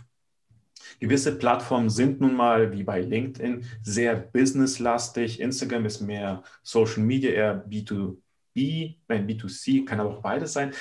Gewisse 1.01 1.37
Plattformen 1.37 1.91
sind 1.91 2.21
nun 2.21 2.35
mal, 2.35 2.73
wie 2.73 2.83
bei 2.83 3.01
LinkedIn, 3.01 3.65
sehr 3.83 4.17
businesslastig. 4.17 5.41
Instagram 5.41 5.87
ist 5.87 6.01
mehr 6.01 6.43
Social 6.63 7.03
Media, 7.03 7.31
eher 7.31 7.67
B2B, 7.69 8.97
nein, 9.09 9.27
B2C, 9.29 9.85
kann 9.85 10.01
aber 10.01 10.11
auch 10.19 10.23
beides 10.23 10.53
sein. 10.53 10.73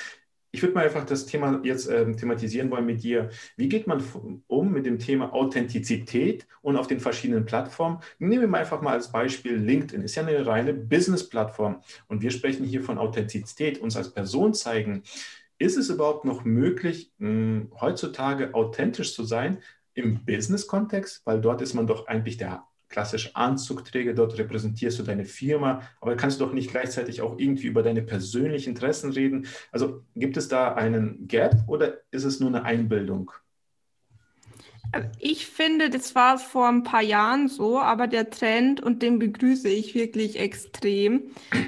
Ich 0.52 0.62
würde 0.62 0.74
mal 0.74 0.84
einfach 0.86 1.04
das 1.04 1.26
Thema 1.26 1.60
jetzt 1.64 1.86
äh, 1.86 2.10
thematisieren 2.12 2.70
wollen 2.70 2.86
mit 2.86 3.02
dir. 3.02 3.28
Wie 3.58 3.68
geht 3.68 3.86
man 3.86 4.02
um 4.46 4.72
mit 4.72 4.86
dem 4.86 4.98
Thema 4.98 5.34
Authentizität 5.34 6.46
und 6.62 6.76
auf 6.78 6.86
den 6.86 6.98
verschiedenen 6.98 7.44
Plattformen? 7.44 7.98
Nehmen 8.18 8.40
wir 8.40 8.48
mal 8.48 8.60
einfach 8.60 8.80
mal 8.80 8.94
als 8.94 9.12
Beispiel 9.12 9.56
LinkedIn. 9.56 10.00
Ist 10.02 10.14
ja 10.14 10.26
eine 10.26 10.46
reine 10.46 10.72
Business-Plattform 10.72 11.82
und 12.08 12.22
wir 12.22 12.30
sprechen 12.30 12.64
hier 12.64 12.82
von 12.82 12.96
Authentizität, 12.96 13.78
uns 13.82 13.98
als 13.98 14.14
Person 14.14 14.54
zeigen. 14.54 15.02
Ist 15.58 15.76
es 15.76 15.90
überhaupt 15.90 16.24
noch 16.24 16.44
möglich, 16.44 17.12
mh, 17.18 17.66
heutzutage 17.80 18.54
authentisch 18.54 19.14
zu 19.14 19.24
sein, 19.24 19.58
im 19.96 20.24
Business-Kontext, 20.24 21.22
weil 21.24 21.40
dort 21.40 21.62
ist 21.62 21.74
man 21.74 21.86
doch 21.86 22.06
eigentlich 22.06 22.36
der 22.36 22.64
klassische 22.88 23.34
Anzugträger, 23.34 24.14
dort 24.14 24.38
repräsentierst 24.38 24.98
du 24.98 25.02
deine 25.02 25.24
Firma, 25.24 25.82
aber 26.00 26.16
kannst 26.16 26.40
du 26.40 26.44
doch 26.44 26.52
nicht 26.52 26.70
gleichzeitig 26.70 27.20
auch 27.20 27.38
irgendwie 27.38 27.66
über 27.66 27.82
deine 27.82 28.02
persönlichen 28.02 28.70
Interessen 28.70 29.10
reden. 29.10 29.46
Also 29.72 30.04
gibt 30.14 30.36
es 30.36 30.48
da 30.48 30.74
einen 30.74 31.26
Gap 31.26 31.64
oder 31.66 31.98
ist 32.12 32.24
es 32.24 32.38
nur 32.38 32.50
eine 32.50 32.62
Einbildung? 32.64 33.32
Ich 35.18 35.46
finde, 35.46 35.90
das 35.90 36.14
war 36.14 36.38
vor 36.38 36.68
ein 36.68 36.82
paar 36.82 37.02
Jahren 37.02 37.48
so, 37.48 37.78
aber 37.78 38.06
der 38.06 38.30
Trend, 38.30 38.80
und 38.80 39.02
den 39.02 39.18
begrüße 39.18 39.68
ich 39.68 39.94
wirklich 39.94 40.38
extrem, 40.38 41.22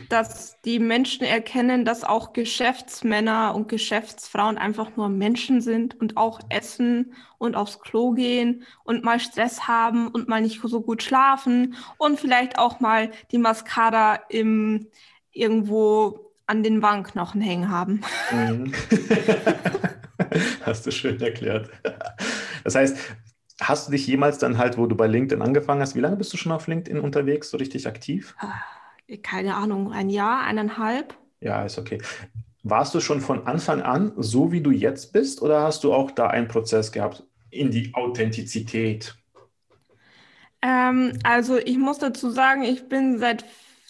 dass 0.08 0.60
die 0.62 0.78
Menschen 0.78 1.24
erkennen, 1.24 1.84
dass 1.84 2.04
auch 2.04 2.32
Geschäftsmänner 2.32 3.54
und 3.54 3.68
Geschäftsfrauen 3.68 4.58
einfach 4.58 4.96
nur 4.96 5.08
Menschen 5.08 5.60
sind 5.60 6.00
und 6.00 6.16
auch 6.16 6.40
essen 6.48 7.14
und 7.38 7.54
aufs 7.54 7.80
Klo 7.80 8.12
gehen 8.12 8.64
und 8.84 9.04
mal 9.04 9.20
Stress 9.20 9.68
haben 9.68 10.08
und 10.08 10.28
mal 10.28 10.40
nicht 10.40 10.60
so 10.62 10.80
gut 10.80 11.02
schlafen 11.02 11.74
und 11.98 12.18
vielleicht 12.20 12.58
auch 12.58 12.80
mal 12.80 13.10
die 13.32 13.38
Mascara 13.38 14.20
im, 14.28 14.88
irgendwo 15.32 16.32
an 16.46 16.62
den 16.62 16.82
Wangenknochen 16.82 17.40
hängen 17.40 17.70
haben. 17.70 18.00
Mhm. 18.32 18.72
Hast 20.64 20.86
du 20.86 20.90
schön 20.90 21.20
erklärt. 21.20 21.70
Das 22.68 22.74
heißt, 22.74 22.98
hast 23.62 23.88
du 23.88 23.92
dich 23.92 24.06
jemals 24.06 24.36
dann 24.36 24.58
halt, 24.58 24.76
wo 24.76 24.84
du 24.84 24.94
bei 24.94 25.06
LinkedIn 25.06 25.40
angefangen 25.40 25.80
hast, 25.80 25.96
wie 25.96 26.00
lange 26.00 26.16
bist 26.16 26.30
du 26.34 26.36
schon 26.36 26.52
auf 26.52 26.66
LinkedIn 26.66 27.00
unterwegs, 27.00 27.48
so 27.48 27.56
richtig 27.56 27.86
aktiv? 27.86 28.36
Ah, 28.38 28.60
keine 29.22 29.54
Ahnung, 29.54 29.90
ein 29.90 30.10
Jahr, 30.10 30.42
eineinhalb. 30.42 31.16
Ja, 31.40 31.64
ist 31.64 31.78
okay. 31.78 31.98
Warst 32.62 32.94
du 32.94 33.00
schon 33.00 33.22
von 33.22 33.46
Anfang 33.46 33.80
an 33.80 34.12
so, 34.18 34.52
wie 34.52 34.60
du 34.60 34.70
jetzt 34.70 35.14
bist, 35.14 35.40
oder 35.40 35.62
hast 35.62 35.82
du 35.82 35.94
auch 35.94 36.10
da 36.10 36.26
einen 36.26 36.46
Prozess 36.46 36.92
gehabt 36.92 37.24
in 37.48 37.70
die 37.70 37.94
Authentizität? 37.94 39.14
Ähm, 40.60 41.18
also 41.22 41.56
ich 41.56 41.78
muss 41.78 41.98
dazu 41.98 42.28
sagen, 42.28 42.64
ich 42.64 42.86
bin 42.90 43.18
seit 43.18 43.46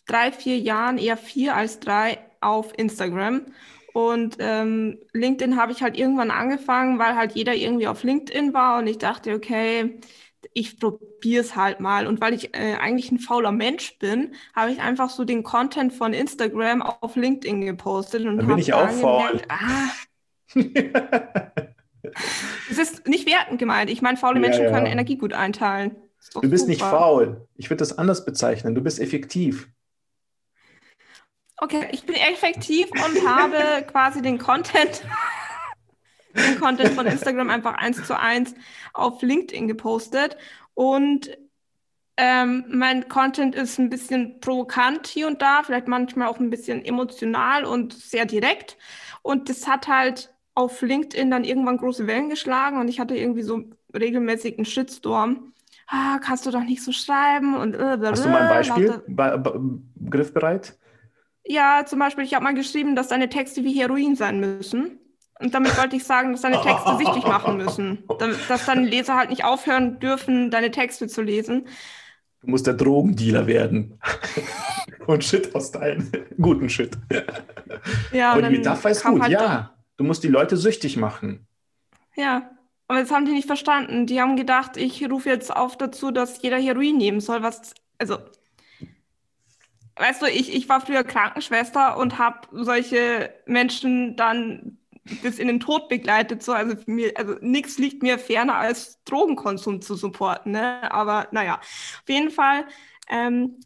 drei, 0.06 0.30
vier 0.30 0.56
Jahren, 0.56 0.98
eher 0.98 1.16
vier 1.16 1.56
als 1.56 1.80
drei, 1.80 2.18
auf 2.40 2.72
Instagram 2.78 3.42
und 3.98 4.36
ähm, 4.38 5.00
LinkedIn 5.12 5.56
habe 5.60 5.72
ich 5.72 5.82
halt 5.82 5.98
irgendwann 5.98 6.30
angefangen, 6.30 7.00
weil 7.00 7.16
halt 7.16 7.32
jeder 7.32 7.56
irgendwie 7.56 7.88
auf 7.88 8.04
LinkedIn 8.04 8.54
war 8.54 8.78
und 8.78 8.86
ich 8.86 8.98
dachte, 8.98 9.34
okay, 9.34 9.98
ich 10.52 10.78
probiere 10.78 11.40
es 11.40 11.56
halt 11.56 11.80
mal. 11.80 12.06
Und 12.06 12.20
weil 12.20 12.32
ich 12.32 12.54
äh, 12.54 12.76
eigentlich 12.76 13.10
ein 13.10 13.18
fauler 13.18 13.50
Mensch 13.50 13.98
bin, 13.98 14.34
habe 14.54 14.70
ich 14.70 14.80
einfach 14.80 15.10
so 15.10 15.24
den 15.24 15.42
Content 15.42 15.92
von 15.92 16.12
Instagram 16.12 16.80
auf 16.80 17.16
LinkedIn 17.16 17.60
gepostet. 17.62 18.24
Und 18.24 18.36
Dann 18.36 18.46
bin 18.46 18.58
ich 18.58 18.72
auch 18.72 18.88
faul. 18.88 19.42
Ah, 19.48 19.88
es 22.70 22.78
ist 22.78 23.08
nicht 23.08 23.26
wertend 23.26 23.58
gemeint. 23.58 23.90
Ich 23.90 24.00
meine, 24.00 24.16
faule 24.16 24.38
Menschen 24.38 24.62
ja, 24.62 24.68
ja. 24.68 24.74
können 24.76 24.86
Energie 24.86 25.16
gut 25.16 25.32
einteilen. 25.32 25.96
Du 26.34 26.48
bist 26.48 26.66
super. 26.66 26.68
nicht 26.68 26.82
faul. 26.82 27.48
Ich 27.56 27.68
würde 27.68 27.78
das 27.78 27.98
anders 27.98 28.24
bezeichnen. 28.24 28.76
Du 28.76 28.80
bist 28.80 29.00
effektiv. 29.00 29.68
Okay, 31.60 31.88
ich 31.90 32.06
bin 32.06 32.14
effektiv 32.14 32.88
und 32.92 33.28
habe 33.28 33.84
quasi 33.90 34.22
den 34.22 34.38
Content, 34.38 35.02
den 36.34 36.60
Content 36.60 36.90
von 36.90 37.06
Instagram 37.06 37.50
einfach 37.50 37.74
eins 37.74 38.06
zu 38.06 38.18
eins 38.18 38.54
auf 38.94 39.22
LinkedIn 39.22 39.66
gepostet. 39.66 40.36
Und 40.74 41.36
ähm, 42.16 42.64
mein 42.68 43.08
Content 43.08 43.54
ist 43.54 43.78
ein 43.78 43.90
bisschen 43.90 44.40
provokant 44.40 45.06
hier 45.06 45.26
und 45.26 45.42
da, 45.42 45.62
vielleicht 45.64 45.88
manchmal 45.88 46.28
auch 46.28 46.38
ein 46.38 46.50
bisschen 46.50 46.84
emotional 46.84 47.64
und 47.64 47.92
sehr 47.92 48.24
direkt. 48.24 48.76
Und 49.22 49.48
das 49.48 49.66
hat 49.66 49.88
halt 49.88 50.34
auf 50.54 50.82
LinkedIn 50.82 51.30
dann 51.30 51.44
irgendwann 51.44 51.76
große 51.76 52.06
Wellen 52.06 52.28
geschlagen 52.28 52.80
und 52.80 52.88
ich 52.88 52.98
hatte 52.98 53.16
irgendwie 53.16 53.42
so 53.42 53.64
regelmäßig 53.94 54.58
einen 54.58 54.64
Shitstorm. 54.64 55.52
Ah, 55.86 56.18
kannst 56.18 56.44
du 56.46 56.50
doch 56.50 56.64
nicht 56.64 56.82
so 56.82 56.92
schreiben 56.92 57.56
und 57.56 57.74
äh, 57.74 57.98
Hast 58.02 58.24
du 58.24 58.28
mal 58.28 58.42
ein 58.42 58.48
Beispiel 58.48 59.02
griffbereit? 60.10 60.76
Ja, 61.48 61.84
zum 61.86 61.98
Beispiel, 61.98 62.24
ich 62.24 62.34
habe 62.34 62.44
mal 62.44 62.54
geschrieben, 62.54 62.94
dass 62.94 63.08
deine 63.08 63.30
Texte 63.30 63.64
wie 63.64 63.72
Heroin 63.72 64.16
sein 64.16 64.38
müssen. 64.38 64.98
Und 65.40 65.54
damit 65.54 65.78
wollte 65.78 65.96
ich 65.96 66.04
sagen, 66.04 66.32
dass 66.32 66.42
deine 66.42 66.60
Texte 66.60 66.96
sichtig 66.98 67.24
machen 67.24 67.56
müssen. 67.56 68.04
Dass 68.48 68.66
deine 68.66 68.86
Leser 68.86 69.16
halt 69.16 69.30
nicht 69.30 69.44
aufhören 69.44 69.98
dürfen, 69.98 70.50
deine 70.50 70.70
Texte 70.70 71.06
zu 71.08 71.22
lesen. 71.22 71.66
Du 72.42 72.50
musst 72.50 72.66
der 72.66 72.74
Drogendealer 72.74 73.46
werden. 73.46 73.98
und 75.06 75.24
Shit 75.24 75.54
austeilen. 75.54 76.10
Guten 76.40 76.68
Shit. 76.68 76.96
Ja, 78.12 78.32
Aber 78.32 78.42
die 78.42 78.58
Metapher 78.58 78.90
ist 78.90 79.04
gut, 79.04 79.22
halt 79.22 79.32
ja. 79.32 79.74
Du 79.96 80.04
musst 80.04 80.22
die 80.22 80.28
Leute 80.28 80.56
süchtig 80.56 80.96
machen. 80.96 81.46
Ja, 82.14 82.50
aber 82.88 83.00
das 83.00 83.10
haben 83.10 83.24
die 83.24 83.32
nicht 83.32 83.46
verstanden. 83.46 84.06
Die 84.06 84.20
haben 84.20 84.36
gedacht, 84.36 84.76
ich 84.76 85.08
rufe 85.10 85.28
jetzt 85.28 85.54
auf 85.54 85.76
dazu, 85.76 86.10
dass 86.10 86.42
jeder 86.42 86.58
Heroin 86.58 86.96
nehmen 86.98 87.20
soll, 87.20 87.42
was, 87.42 87.74
also, 87.98 88.18
weißt 89.98 90.22
du, 90.22 90.26
ich, 90.26 90.54
ich 90.54 90.68
war 90.68 90.80
früher 90.80 91.04
Krankenschwester 91.04 91.96
und 91.96 92.18
habe 92.18 92.48
solche 92.52 93.34
Menschen 93.46 94.16
dann 94.16 94.78
bis 95.22 95.38
in 95.38 95.48
den 95.48 95.60
Tod 95.60 95.88
begleitet. 95.88 96.42
So, 96.42 96.52
also 96.52 96.76
also 97.14 97.34
nichts 97.40 97.78
liegt 97.78 98.02
mir 98.02 98.18
ferner 98.18 98.56
als 98.56 99.02
Drogenkonsum 99.04 99.80
zu 99.80 99.94
supporten. 99.94 100.52
Ne? 100.52 100.92
Aber 100.92 101.28
naja, 101.32 101.56
auf 101.60 102.08
jeden 102.08 102.30
Fall 102.30 102.66
ähm, 103.08 103.60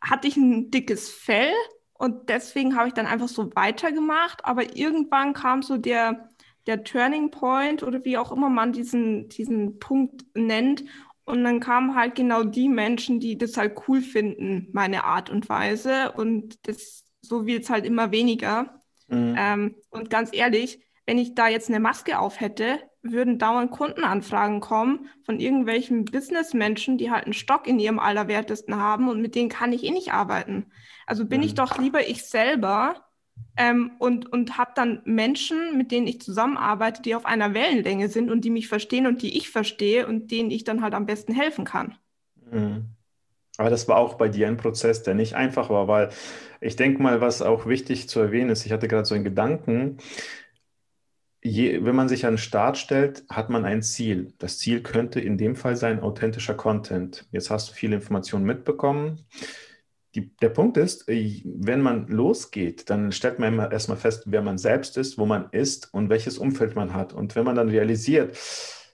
hatte 0.00 0.28
ich 0.28 0.36
ein 0.36 0.70
dickes 0.70 1.10
Fell 1.10 1.52
und 1.94 2.28
deswegen 2.28 2.76
habe 2.76 2.88
ich 2.88 2.94
dann 2.94 3.06
einfach 3.06 3.28
so 3.28 3.54
weitergemacht. 3.54 4.44
Aber 4.44 4.76
irgendwann 4.76 5.32
kam 5.32 5.62
so 5.62 5.76
der, 5.76 6.30
der 6.66 6.84
Turning 6.84 7.30
Point 7.30 7.82
oder 7.82 8.04
wie 8.04 8.18
auch 8.18 8.32
immer 8.32 8.48
man 8.48 8.72
diesen, 8.72 9.28
diesen 9.28 9.78
Punkt 9.78 10.24
nennt. 10.34 10.84
Und 11.26 11.42
dann 11.42 11.60
kamen 11.60 11.96
halt 11.96 12.14
genau 12.14 12.44
die 12.44 12.68
Menschen, 12.68 13.18
die 13.18 13.36
das 13.36 13.56
halt 13.56 13.76
cool 13.88 14.00
finden, 14.00 14.68
meine 14.72 15.04
Art 15.04 15.28
und 15.28 15.48
Weise. 15.48 16.12
Und 16.12 16.66
das, 16.68 17.04
so 17.20 17.46
wird 17.46 17.64
es 17.64 17.70
halt 17.70 17.84
immer 17.84 18.12
weniger. 18.12 18.82
Mhm. 19.08 19.34
Ähm, 19.36 19.74
und 19.90 20.08
ganz 20.08 20.30
ehrlich, 20.32 20.80
wenn 21.04 21.18
ich 21.18 21.34
da 21.34 21.48
jetzt 21.48 21.68
eine 21.68 21.80
Maske 21.80 22.20
auf 22.20 22.40
hätte, 22.40 22.78
würden 23.02 23.38
dauernd 23.38 23.70
Kundenanfragen 23.70 24.60
kommen 24.60 25.08
von 25.24 25.40
irgendwelchen 25.40 26.04
Businessmenschen, 26.04 26.96
die 26.96 27.10
halt 27.10 27.24
einen 27.24 27.32
Stock 27.32 27.66
in 27.66 27.78
ihrem 27.78 27.98
Allerwertesten 27.98 28.76
haben 28.76 29.08
und 29.08 29.20
mit 29.20 29.34
denen 29.34 29.48
kann 29.48 29.72
ich 29.72 29.84
eh 29.84 29.90
nicht 29.90 30.12
arbeiten. 30.12 30.66
Also 31.06 31.24
bin 31.24 31.40
mhm. 31.40 31.46
ich 31.46 31.54
doch 31.54 31.78
lieber 31.78 32.08
ich 32.08 32.24
selber 32.24 33.05
ähm, 33.56 33.92
und, 33.98 34.30
und 34.32 34.58
habe 34.58 34.72
dann 34.74 35.00
Menschen, 35.04 35.76
mit 35.78 35.90
denen 35.90 36.06
ich 36.06 36.20
zusammenarbeite, 36.20 37.02
die 37.02 37.14
auf 37.14 37.24
einer 37.24 37.54
Wellenlänge 37.54 38.08
sind 38.08 38.30
und 38.30 38.44
die 38.44 38.50
mich 38.50 38.68
verstehen 38.68 39.06
und 39.06 39.22
die 39.22 39.36
ich 39.36 39.50
verstehe 39.50 40.06
und 40.06 40.30
denen 40.30 40.50
ich 40.50 40.64
dann 40.64 40.82
halt 40.82 40.94
am 40.94 41.06
besten 41.06 41.32
helfen 41.32 41.64
kann. 41.64 41.94
Mhm. 42.50 42.90
Aber 43.58 43.70
das 43.70 43.88
war 43.88 43.96
auch 43.96 44.14
bei 44.14 44.28
dir 44.28 44.48
ein 44.48 44.58
Prozess, 44.58 45.02
der 45.02 45.14
nicht 45.14 45.34
einfach 45.34 45.70
war, 45.70 45.88
weil 45.88 46.10
ich 46.60 46.76
denke 46.76 47.02
mal, 47.02 47.20
was 47.20 47.40
auch 47.40 47.66
wichtig 47.66 48.08
zu 48.08 48.20
erwähnen 48.20 48.50
ist, 48.50 48.66
ich 48.66 48.72
hatte 48.72 48.88
gerade 48.88 49.06
so 49.06 49.14
einen 49.14 49.24
Gedanken, 49.24 49.96
je, 51.42 51.84
wenn 51.84 51.96
man 51.96 52.08
sich 52.08 52.26
an 52.26 52.34
den 52.34 52.38
Start 52.38 52.76
stellt, 52.76 53.24
hat 53.30 53.50
man 53.50 53.64
ein 53.64 53.82
Ziel. 53.82 54.34
Das 54.38 54.58
Ziel 54.58 54.82
könnte 54.82 55.20
in 55.20 55.38
dem 55.38 55.56
Fall 55.56 55.76
sein 55.76 56.00
authentischer 56.00 56.54
Content. 56.54 57.26
Jetzt 57.30 57.50
hast 57.50 57.70
du 57.70 57.72
viele 57.72 57.96
Informationen 57.96 58.44
mitbekommen. 58.44 59.24
Die, 60.16 60.34
der 60.38 60.48
Punkt 60.48 60.76
ist, 60.76 61.08
äh, 61.08 61.42
wenn 61.44 61.82
man 61.82 62.08
losgeht, 62.08 62.90
dann 62.90 63.12
stellt 63.12 63.38
man 63.38 63.58
erstmal 63.70 63.98
fest, 63.98 64.24
wer 64.26 64.42
man 64.42 64.58
selbst 64.58 64.96
ist, 64.96 65.18
wo 65.18 65.26
man 65.26 65.48
ist 65.52 65.92
und 65.94 66.08
welches 66.08 66.38
Umfeld 66.38 66.74
man 66.74 66.94
hat. 66.94 67.12
Und 67.12 67.36
wenn 67.36 67.44
man 67.44 67.54
dann 67.54 67.68
realisiert, 67.68 68.36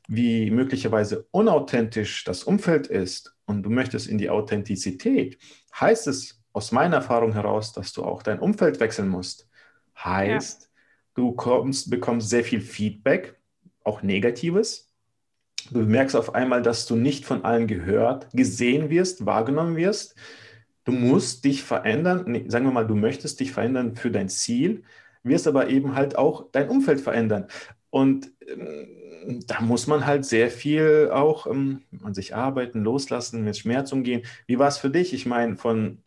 wie 0.09 0.51
möglicherweise 0.51 1.27
unauthentisch 1.31 2.25
das 2.25 2.45
Umfeld 2.45 2.89
ist 2.89 3.35
und 3.47 3.63
du 3.63 3.71
möchtest 3.71 4.09
in 4.09 4.19
die 4.19 4.29
Authentizität, 4.29 5.39
heißt 5.81 6.09
es 6.09 6.43
aus 6.53 6.73
meiner 6.73 6.97
Erfahrung 6.97 7.33
heraus, 7.33 7.73
dass 7.73 7.93
du 7.93 8.05
auch 8.05 8.23
dein 8.23 8.41
Umfeld 8.41 8.81
wechseln 8.81 9.09
musst. 9.09 9.49
Heißt, 9.97 10.63
ja 10.63 10.69
Du 11.15 11.33
kommst, 11.33 11.91
bekommst 11.91 12.31
sehr 12.31 12.45
viel 12.45 12.61
Feedback, 12.61 13.37
auch 13.85 14.03
Negatives. 14.03 14.91
Du 15.71 15.81
merkst 15.81 16.17
auf 16.17 16.35
einmal, 16.35 16.63
dass 16.63 16.87
du 16.87 16.97
nicht 16.97 17.25
von 17.25 17.45
allen 17.45 17.67
gehört, 17.67 18.29
gesehen 18.33 18.89
wirst, 18.89 19.27
wahrgenommen 19.27 19.77
wirst. 19.77 20.15
Du 20.85 20.93
musst 20.93 21.45
dich 21.45 21.63
verändern. 21.63 22.25
Nee, 22.27 22.45
sagen 22.49 22.65
wir 22.65 22.73
mal, 22.73 22.87
du 22.87 22.95
möchtest 22.95 23.41
dich 23.41 23.53
verändern 23.53 23.95
für 23.97 24.11
dein 24.11 24.29
Ziel, 24.29 24.83
wirst 25.23 25.47
aber 25.47 25.69
eben 25.69 25.95
halt 25.95 26.17
auch 26.17 26.47
dein 26.53 26.69
Umfeld 26.69 27.01
verändern. 27.01 27.47
Und 27.91 28.33
ähm, 28.49 29.41
da 29.47 29.61
muss 29.61 29.87
man 29.87 30.07
halt 30.07 30.25
sehr 30.25 30.51
viel 30.51 31.11
auch 31.13 31.47
ähm, 31.47 31.83
an 32.03 32.15
sich 32.15 32.35
arbeiten, 32.35 32.83
loslassen, 32.83 33.45
mit 33.45 33.57
Schmerz 33.57 33.93
umgehen. 33.93 34.23
Wie 34.47 34.59
war 34.59 34.69
es 34.69 34.79
für 34.79 34.91
dich? 34.91 35.15
Ich 35.15 35.27
meine, 35.27 35.57
von 35.57 35.99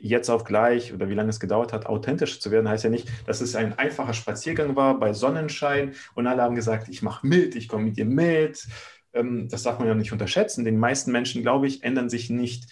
jetzt 0.00 0.30
auf 0.30 0.44
gleich 0.44 0.94
oder 0.94 1.08
wie 1.08 1.14
lange 1.14 1.30
es 1.30 1.40
gedauert 1.40 1.72
hat, 1.72 1.86
authentisch 1.86 2.40
zu 2.40 2.50
werden, 2.50 2.68
heißt 2.68 2.84
ja 2.84 2.90
nicht, 2.90 3.08
dass 3.26 3.40
es 3.40 3.56
ein 3.56 3.78
einfacher 3.78 4.14
Spaziergang 4.14 4.76
war 4.76 4.98
bei 4.98 5.12
Sonnenschein 5.12 5.94
und 6.14 6.26
alle 6.26 6.42
haben 6.42 6.54
gesagt, 6.54 6.88
ich 6.88 7.02
mache 7.02 7.26
mit, 7.26 7.56
ich 7.56 7.68
komme 7.68 7.84
mit 7.84 7.96
dir 7.96 8.04
mit. 8.04 8.66
Ähm, 9.12 9.48
das 9.48 9.62
darf 9.64 9.78
man 9.78 9.88
ja 9.88 9.94
nicht 9.94 10.12
unterschätzen. 10.12 10.64
Den 10.64 10.78
meisten 10.78 11.12
Menschen, 11.12 11.42
glaube 11.42 11.66
ich, 11.66 11.82
ändern 11.82 12.08
sich 12.08 12.30
nicht, 12.30 12.70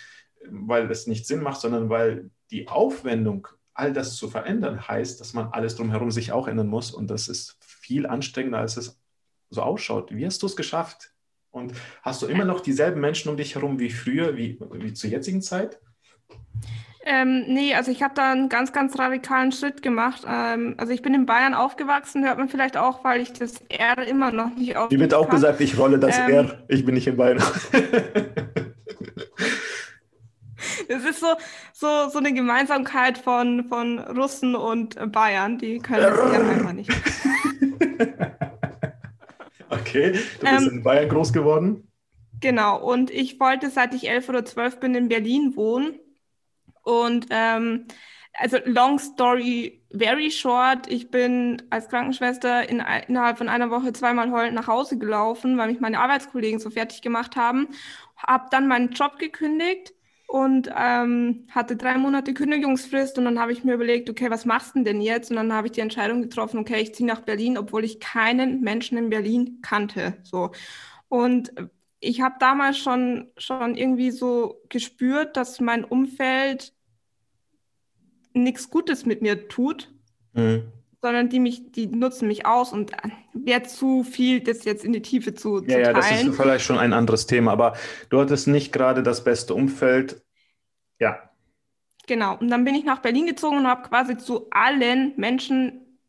weil 0.50 0.90
es 0.90 1.06
nicht 1.06 1.26
Sinn 1.26 1.42
macht, 1.42 1.60
sondern 1.60 1.88
weil 1.88 2.30
die 2.50 2.68
Aufwendung, 2.68 3.48
all 3.74 3.92
das 3.92 4.16
zu 4.16 4.28
verändern, 4.28 4.88
heißt, 4.88 5.20
dass 5.20 5.34
man 5.34 5.48
alles 5.48 5.76
drumherum 5.76 6.10
sich 6.10 6.32
auch 6.32 6.48
ändern 6.48 6.68
muss 6.68 6.90
und 6.90 7.08
das 7.10 7.28
ist 7.28 7.56
viel 7.60 8.06
anstrengender, 8.06 8.58
als 8.58 8.76
es 8.76 8.98
so 9.50 9.62
ausschaut. 9.62 10.14
Wie 10.14 10.26
hast 10.26 10.42
du 10.42 10.46
es 10.46 10.56
geschafft? 10.56 11.12
Und 11.50 11.72
hast 12.02 12.20
du 12.20 12.26
immer 12.26 12.44
noch 12.44 12.60
dieselben 12.60 13.00
Menschen 13.00 13.30
um 13.30 13.36
dich 13.36 13.54
herum 13.54 13.78
wie 13.78 13.90
früher, 13.90 14.36
wie, 14.36 14.58
wie 14.72 14.92
zur 14.92 15.08
jetzigen 15.08 15.40
Zeit? 15.40 15.80
Ähm, 17.08 17.44
nee, 17.46 17.72
also 17.72 17.92
ich 17.92 18.02
habe 18.02 18.14
da 18.14 18.32
einen 18.32 18.48
ganz, 18.48 18.72
ganz 18.72 18.98
radikalen 18.98 19.52
Schritt 19.52 19.80
gemacht. 19.80 20.22
Ähm, 20.28 20.74
also 20.76 20.92
ich 20.92 21.02
bin 21.02 21.14
in 21.14 21.24
Bayern 21.24 21.54
aufgewachsen, 21.54 22.24
hört 22.24 22.36
man 22.36 22.48
vielleicht 22.48 22.76
auch, 22.76 23.04
weil 23.04 23.20
ich 23.20 23.32
das 23.32 23.60
R 23.68 24.06
immer 24.06 24.32
noch 24.32 24.54
nicht 24.56 24.76
auf. 24.76 24.90
Mir 24.90 24.98
wird 24.98 25.14
auch 25.14 25.30
gesagt, 25.30 25.60
ich 25.60 25.78
rolle 25.78 26.00
das 26.00 26.18
ähm, 26.18 26.30
R. 26.30 26.64
Ich 26.66 26.84
bin 26.84 26.94
nicht 26.94 27.06
in 27.06 27.16
Bayern. 27.16 27.40
Ist 31.16 31.20
so, 31.20 31.34
so, 31.72 32.10
so 32.10 32.18
eine 32.18 32.34
Gemeinsamkeit 32.34 33.16
von, 33.16 33.64
von 33.68 33.98
Russen 33.98 34.54
und 34.54 35.12
Bayern. 35.12 35.58
Die 35.58 35.78
können 35.78 36.02
das 36.02 36.18
R 36.18 36.48
einfach 36.48 36.72
nicht. 36.72 36.90
okay, 39.70 40.12
du 40.12 40.18
bist 40.18 40.66
ähm, 40.66 40.68
in 40.72 40.82
Bayern 40.82 41.08
groß 41.08 41.32
geworden. 41.32 41.90
Genau, 42.40 42.78
und 42.78 43.10
ich 43.10 43.40
wollte, 43.40 43.70
seit 43.70 43.94
ich 43.94 44.10
elf 44.10 44.28
oder 44.28 44.44
zwölf 44.44 44.78
bin, 44.78 44.94
in 44.94 45.08
Berlin 45.08 45.56
wohnen. 45.56 45.98
Und 46.82 47.28
ähm, 47.30 47.86
also 48.34 48.58
long 48.66 48.98
story 48.98 49.82
very 49.90 50.30
short, 50.30 50.86
ich 50.88 51.10
bin 51.10 51.62
als 51.70 51.88
Krankenschwester 51.88 52.68
in, 52.68 52.82
innerhalb 53.08 53.38
von 53.38 53.48
einer 53.48 53.70
Woche 53.70 53.94
zweimal 53.94 54.30
heulend 54.30 54.54
nach 54.54 54.66
Hause 54.66 54.98
gelaufen, 54.98 55.56
weil 55.56 55.68
mich 55.68 55.80
meine 55.80 55.98
Arbeitskollegen 55.98 56.60
so 56.60 56.68
fertig 56.68 57.00
gemacht 57.00 57.36
haben. 57.36 57.68
Habe 58.18 58.48
dann 58.50 58.68
meinen 58.68 58.90
Job 58.90 59.18
gekündigt 59.18 59.95
und 60.26 60.68
ähm, 60.76 61.46
hatte 61.50 61.76
drei 61.76 61.96
Monate 61.98 62.34
Kündigungsfrist 62.34 63.16
und 63.18 63.24
dann 63.24 63.38
habe 63.38 63.52
ich 63.52 63.62
mir 63.62 63.74
überlegt, 63.74 64.10
okay, 64.10 64.30
was 64.30 64.44
machst 64.44 64.74
du 64.74 64.82
denn 64.82 65.00
jetzt? 65.00 65.30
Und 65.30 65.36
dann 65.36 65.52
habe 65.52 65.68
ich 65.68 65.72
die 65.72 65.80
Entscheidung 65.80 66.22
getroffen, 66.22 66.58
okay, 66.58 66.80
ich 66.80 66.94
ziehe 66.94 67.06
nach 67.06 67.20
Berlin, 67.20 67.56
obwohl 67.56 67.84
ich 67.84 68.00
keinen 68.00 68.60
Menschen 68.60 68.98
in 68.98 69.10
Berlin 69.10 69.60
kannte. 69.62 70.18
So. 70.24 70.50
Und 71.08 71.52
ich 72.00 72.20
habe 72.20 72.36
damals 72.40 72.78
schon, 72.78 73.30
schon 73.36 73.76
irgendwie 73.76 74.10
so 74.10 74.60
gespürt, 74.68 75.36
dass 75.36 75.60
mein 75.60 75.84
Umfeld 75.84 76.74
nichts 78.32 78.68
Gutes 78.68 79.06
mit 79.06 79.22
mir 79.22 79.48
tut. 79.48 79.92
Mhm. 80.32 80.72
Sondern 81.02 81.28
die 81.28 81.40
mich, 81.40 81.72
die 81.72 81.86
nutzen 81.86 82.28
mich 82.28 82.46
aus 82.46 82.72
und 82.72 82.92
wäre 83.32 83.62
zu 83.62 84.02
viel, 84.02 84.40
das 84.40 84.64
jetzt 84.64 84.84
in 84.84 84.92
die 84.92 85.02
Tiefe 85.02 85.34
zu, 85.34 85.60
zu 85.60 85.70
ja, 85.70 85.78
ja, 85.78 85.92
das 85.92 86.10
ist 86.10 86.34
vielleicht 86.34 86.64
schon 86.64 86.78
ein 86.78 86.92
anderes 86.92 87.26
Thema, 87.26 87.52
aber 87.52 87.74
du 88.08 88.20
hattest 88.20 88.48
nicht 88.48 88.72
gerade 88.72 89.02
das 89.02 89.24
beste 89.24 89.54
Umfeld. 89.54 90.22
Ja. 90.98 91.30
Genau. 92.06 92.36
Und 92.38 92.48
dann 92.48 92.64
bin 92.64 92.74
ich 92.74 92.84
nach 92.84 93.00
Berlin 93.00 93.26
gezogen 93.26 93.58
und 93.58 93.66
habe 93.66 93.88
quasi 93.88 94.16
zu 94.16 94.48
allen 94.50 95.12
Menschen, 95.16 96.00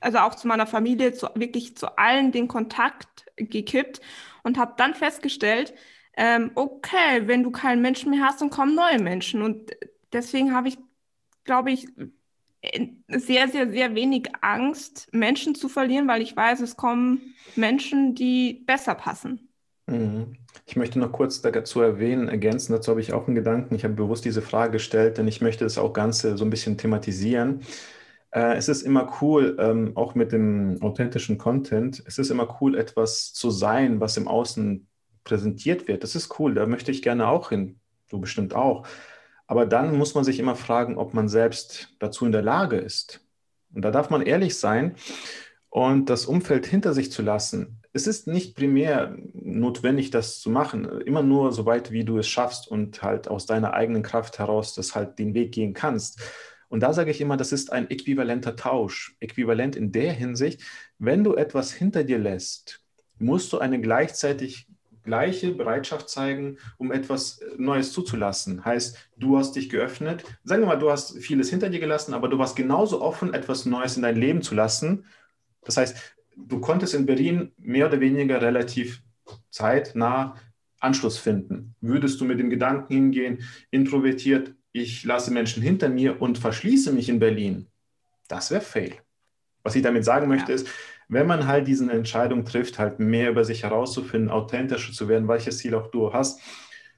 also 0.00 0.18
auch 0.18 0.34
zu 0.34 0.46
meiner 0.46 0.66
Familie, 0.66 1.12
zu, 1.12 1.28
wirklich 1.34 1.76
zu 1.76 1.98
allen 1.98 2.32
den 2.32 2.48
Kontakt 2.48 3.26
gekippt 3.36 4.00
und 4.42 4.58
habe 4.58 4.74
dann 4.76 4.94
festgestellt, 4.94 5.74
ähm, 6.16 6.50
okay, 6.54 7.26
wenn 7.26 7.42
du 7.42 7.50
keinen 7.50 7.80
Menschen 7.80 8.10
mehr 8.10 8.24
hast, 8.24 8.40
dann 8.40 8.50
kommen 8.50 8.74
neue 8.74 9.00
Menschen. 9.00 9.42
Und 9.42 9.70
deswegen 10.12 10.54
habe 10.54 10.68
ich, 10.68 10.78
glaube 11.44 11.70
ich, 11.70 11.86
sehr, 13.08 13.48
sehr, 13.48 13.70
sehr 13.70 13.94
wenig 13.94 14.28
Angst, 14.40 15.08
Menschen 15.12 15.54
zu 15.54 15.68
verlieren, 15.68 16.08
weil 16.08 16.22
ich 16.22 16.36
weiß, 16.36 16.60
es 16.60 16.76
kommen 16.76 17.34
Menschen, 17.56 18.14
die 18.14 18.64
besser 18.66 18.94
passen. 18.94 19.48
Mhm. 19.86 20.36
Ich 20.66 20.76
möchte 20.76 20.98
noch 20.98 21.12
kurz 21.12 21.40
dazu 21.40 21.80
erwähnen, 21.80 22.28
ergänzen, 22.28 22.72
dazu 22.72 22.90
habe 22.90 23.00
ich 23.00 23.12
auch 23.12 23.26
einen 23.26 23.36
Gedanken. 23.36 23.74
Ich 23.74 23.84
habe 23.84 23.94
bewusst 23.94 24.24
diese 24.24 24.42
Frage 24.42 24.72
gestellt, 24.72 25.18
denn 25.18 25.28
ich 25.28 25.40
möchte 25.40 25.64
das 25.64 25.78
auch 25.78 25.92
Ganze 25.92 26.36
so 26.36 26.44
ein 26.44 26.50
bisschen 26.50 26.76
thematisieren. 26.76 27.62
Äh, 28.30 28.56
es 28.56 28.68
ist 28.68 28.82
immer 28.82 29.18
cool, 29.22 29.56
ähm, 29.58 29.96
auch 29.96 30.14
mit 30.14 30.32
dem 30.32 30.82
authentischen 30.82 31.38
Content, 31.38 32.02
es 32.06 32.18
ist 32.18 32.30
immer 32.30 32.58
cool, 32.60 32.76
etwas 32.76 33.32
zu 33.32 33.50
sein, 33.50 34.00
was 34.00 34.16
im 34.16 34.28
Außen 34.28 34.86
präsentiert 35.24 35.88
wird. 35.88 36.02
Das 36.02 36.14
ist 36.14 36.38
cool, 36.38 36.54
da 36.54 36.66
möchte 36.66 36.90
ich 36.90 37.02
gerne 37.02 37.28
auch 37.28 37.48
hin. 37.50 37.80
Du 38.10 38.20
bestimmt 38.20 38.54
auch. 38.54 38.86
Aber 39.48 39.66
dann 39.66 39.96
muss 39.96 40.14
man 40.14 40.24
sich 40.24 40.38
immer 40.38 40.54
fragen, 40.54 40.98
ob 40.98 41.14
man 41.14 41.28
selbst 41.28 41.96
dazu 41.98 42.26
in 42.26 42.32
der 42.32 42.42
Lage 42.42 42.76
ist. 42.76 43.26
Und 43.74 43.82
da 43.82 43.90
darf 43.90 44.10
man 44.10 44.22
ehrlich 44.22 44.56
sein 44.58 44.94
und 45.70 46.10
das 46.10 46.26
Umfeld 46.26 46.66
hinter 46.66 46.92
sich 46.92 47.10
zu 47.10 47.22
lassen. 47.22 47.80
Es 47.94 48.06
ist 48.06 48.26
nicht 48.26 48.54
primär 48.54 49.16
notwendig, 49.32 50.10
das 50.10 50.38
zu 50.38 50.50
machen. 50.50 50.84
Immer 51.00 51.22
nur 51.22 51.52
so 51.52 51.64
weit, 51.64 51.90
wie 51.90 52.04
du 52.04 52.18
es 52.18 52.28
schaffst 52.28 52.68
und 52.68 53.02
halt 53.02 53.28
aus 53.28 53.46
deiner 53.46 53.72
eigenen 53.72 54.02
Kraft 54.02 54.38
heraus 54.38 54.74
das 54.74 54.94
halt 54.94 55.18
den 55.18 55.34
Weg 55.34 55.52
gehen 55.52 55.72
kannst. 55.72 56.20
Und 56.68 56.80
da 56.80 56.92
sage 56.92 57.10
ich 57.10 57.20
immer, 57.20 57.38
das 57.38 57.50
ist 57.50 57.72
ein 57.72 57.90
äquivalenter 57.90 58.54
Tausch. 58.54 59.16
Äquivalent 59.20 59.76
in 59.76 59.92
der 59.92 60.12
Hinsicht, 60.12 60.60
wenn 60.98 61.24
du 61.24 61.34
etwas 61.34 61.72
hinter 61.72 62.04
dir 62.04 62.18
lässt, 62.18 62.82
musst 63.18 63.52
du 63.52 63.58
eine 63.58 63.80
gleichzeitig 63.80 64.67
gleiche 65.08 65.52
Bereitschaft 65.52 66.08
zeigen, 66.08 66.58
um 66.76 66.92
etwas 66.92 67.38
äh, 67.38 67.46
Neues 67.56 67.92
zuzulassen. 67.92 68.64
Heißt, 68.64 68.96
du 69.16 69.38
hast 69.38 69.56
dich 69.56 69.68
geöffnet. 69.68 70.24
Sagen 70.44 70.62
wir 70.62 70.66
mal, 70.66 70.76
du 70.76 70.90
hast 70.90 71.18
vieles 71.18 71.50
hinter 71.50 71.70
dir 71.70 71.80
gelassen, 71.80 72.14
aber 72.14 72.28
du 72.28 72.38
warst 72.38 72.56
genauso 72.56 73.00
offen, 73.00 73.34
etwas 73.34 73.66
Neues 73.66 73.96
in 73.96 74.02
dein 74.02 74.16
Leben 74.16 74.42
zu 74.42 74.54
lassen. 74.54 75.06
Das 75.64 75.76
heißt, 75.76 75.96
du 76.36 76.60
konntest 76.60 76.94
in 76.94 77.06
Berlin 77.06 77.52
mehr 77.56 77.88
oder 77.88 78.00
weniger 78.00 78.40
relativ 78.40 79.02
zeitnah 79.50 80.36
Anschluss 80.78 81.18
finden. 81.18 81.74
Würdest 81.80 82.20
du 82.20 82.24
mit 82.24 82.38
dem 82.38 82.50
Gedanken 82.50 82.92
hingehen, 82.94 83.42
introvertiert, 83.70 84.54
ich 84.72 85.04
lasse 85.04 85.32
Menschen 85.32 85.62
hinter 85.62 85.88
mir 85.88 86.20
und 86.22 86.38
verschließe 86.38 86.92
mich 86.92 87.08
in 87.08 87.18
Berlin? 87.18 87.66
Das 88.28 88.50
wäre 88.50 88.60
fail. 88.60 88.94
Was 89.64 89.74
ich 89.74 89.82
damit 89.82 90.04
sagen 90.04 90.28
möchte, 90.28 90.52
ist, 90.52 90.68
wenn 91.08 91.26
man 91.26 91.46
halt 91.46 91.66
diese 91.66 91.90
Entscheidung 91.90 92.44
trifft, 92.44 92.78
halt 92.78 93.00
mehr 93.00 93.30
über 93.30 93.44
sich 93.44 93.62
herauszufinden, 93.62 94.30
authentischer 94.30 94.92
zu 94.92 95.08
werden, 95.08 95.26
welches 95.26 95.58
Ziel 95.58 95.74
auch 95.74 95.90
du 95.90 96.12
hast, 96.12 96.40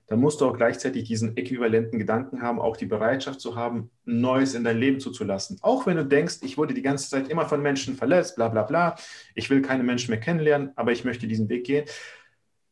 dann 0.09 0.19
musst 0.19 0.41
du 0.41 0.47
auch 0.47 0.57
gleichzeitig 0.57 1.05
diesen 1.05 1.37
äquivalenten 1.37 1.97
Gedanken 2.01 2.43
haben, 2.43 2.61
auch 2.61 2.77
die 2.77 2.87
Bereitschaft 2.87 3.41
zu 3.41 3.55
haben, 3.55 3.91
Neues 4.05 4.55
in 4.55 4.65
dein 4.65 4.77
Leben 4.77 4.99
zuzulassen. 4.99 5.59
Auch 5.63 5.87
wenn 5.87 5.97
du 5.97 6.05
denkst, 6.05 6.39
ich 6.43 6.59
wurde 6.59 6.75
die 6.75 6.83
ganze 6.83 7.09
Zeit 7.09 7.29
immer 7.29 7.47
von 7.47 7.63
Menschen 7.63 7.95
verletzt, 7.95 8.35
bla 8.35 8.49
bla 8.49 8.65
bla, 8.65 8.97
ich 9.37 9.49
will 9.51 9.63
keine 9.63 9.85
Menschen 9.85 10.11
mehr 10.11 10.19
kennenlernen, 10.19 10.73
aber 10.75 10.91
ich 10.91 11.05
möchte 11.05 11.29
diesen 11.29 11.49
Weg 11.49 11.65
gehen. 11.65 11.85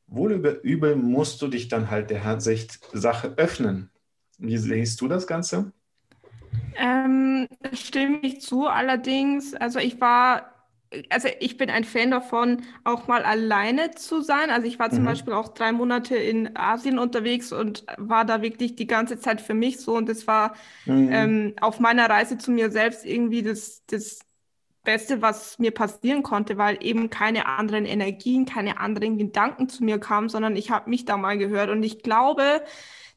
Wohl 0.08 0.32
über 0.32 0.64
übel 0.64 0.96
musst 0.96 1.40
du 1.40 1.46
dich 1.46 1.68
dann 1.68 1.90
halt 1.90 2.10
der 2.10 2.40
Sicht 2.40 2.80
Sache 2.92 3.34
öffnen. 3.36 3.90
Wie 4.38 4.56
siehst 4.56 5.00
du 5.00 5.06
das 5.06 5.28
Ganze? 5.28 5.72
Ähm, 6.76 7.46
stimme 7.72 8.18
ich 8.22 8.40
zu. 8.40 8.66
Allerdings, 8.66 9.54
also 9.54 9.78
ich 9.78 10.00
war 10.00 10.57
also 11.10 11.28
ich 11.40 11.56
bin 11.56 11.70
ein 11.70 11.84
Fan 11.84 12.10
davon, 12.10 12.62
auch 12.84 13.08
mal 13.08 13.22
alleine 13.22 13.90
zu 13.90 14.22
sein. 14.22 14.50
Also 14.50 14.66
ich 14.66 14.78
war 14.78 14.90
zum 14.90 15.02
mhm. 15.02 15.06
Beispiel 15.06 15.32
auch 15.34 15.48
drei 15.48 15.72
Monate 15.72 16.16
in 16.16 16.56
Asien 16.56 16.98
unterwegs 16.98 17.52
und 17.52 17.84
war 17.98 18.24
da 18.24 18.42
wirklich 18.42 18.76
die 18.76 18.86
ganze 18.86 19.18
Zeit 19.18 19.40
für 19.40 19.54
mich 19.54 19.80
so. 19.80 19.96
Und 19.96 20.08
das 20.08 20.26
war 20.26 20.54
mhm. 20.86 21.08
ähm, 21.12 21.54
auf 21.60 21.80
meiner 21.80 22.08
Reise 22.08 22.38
zu 22.38 22.50
mir 22.50 22.70
selbst 22.70 23.04
irgendwie 23.04 23.42
das, 23.42 23.84
das 23.86 24.20
Beste, 24.82 25.20
was 25.20 25.58
mir 25.58 25.72
passieren 25.72 26.22
konnte, 26.22 26.56
weil 26.56 26.78
eben 26.80 27.10
keine 27.10 27.46
anderen 27.46 27.84
Energien, 27.84 28.46
keine 28.46 28.80
anderen 28.80 29.18
Gedanken 29.18 29.68
zu 29.68 29.84
mir 29.84 29.98
kamen, 29.98 30.30
sondern 30.30 30.56
ich 30.56 30.70
habe 30.70 30.88
mich 30.88 31.04
da 31.04 31.18
mal 31.18 31.36
gehört. 31.36 31.68
Und 31.68 31.82
ich 31.82 32.02
glaube, 32.02 32.62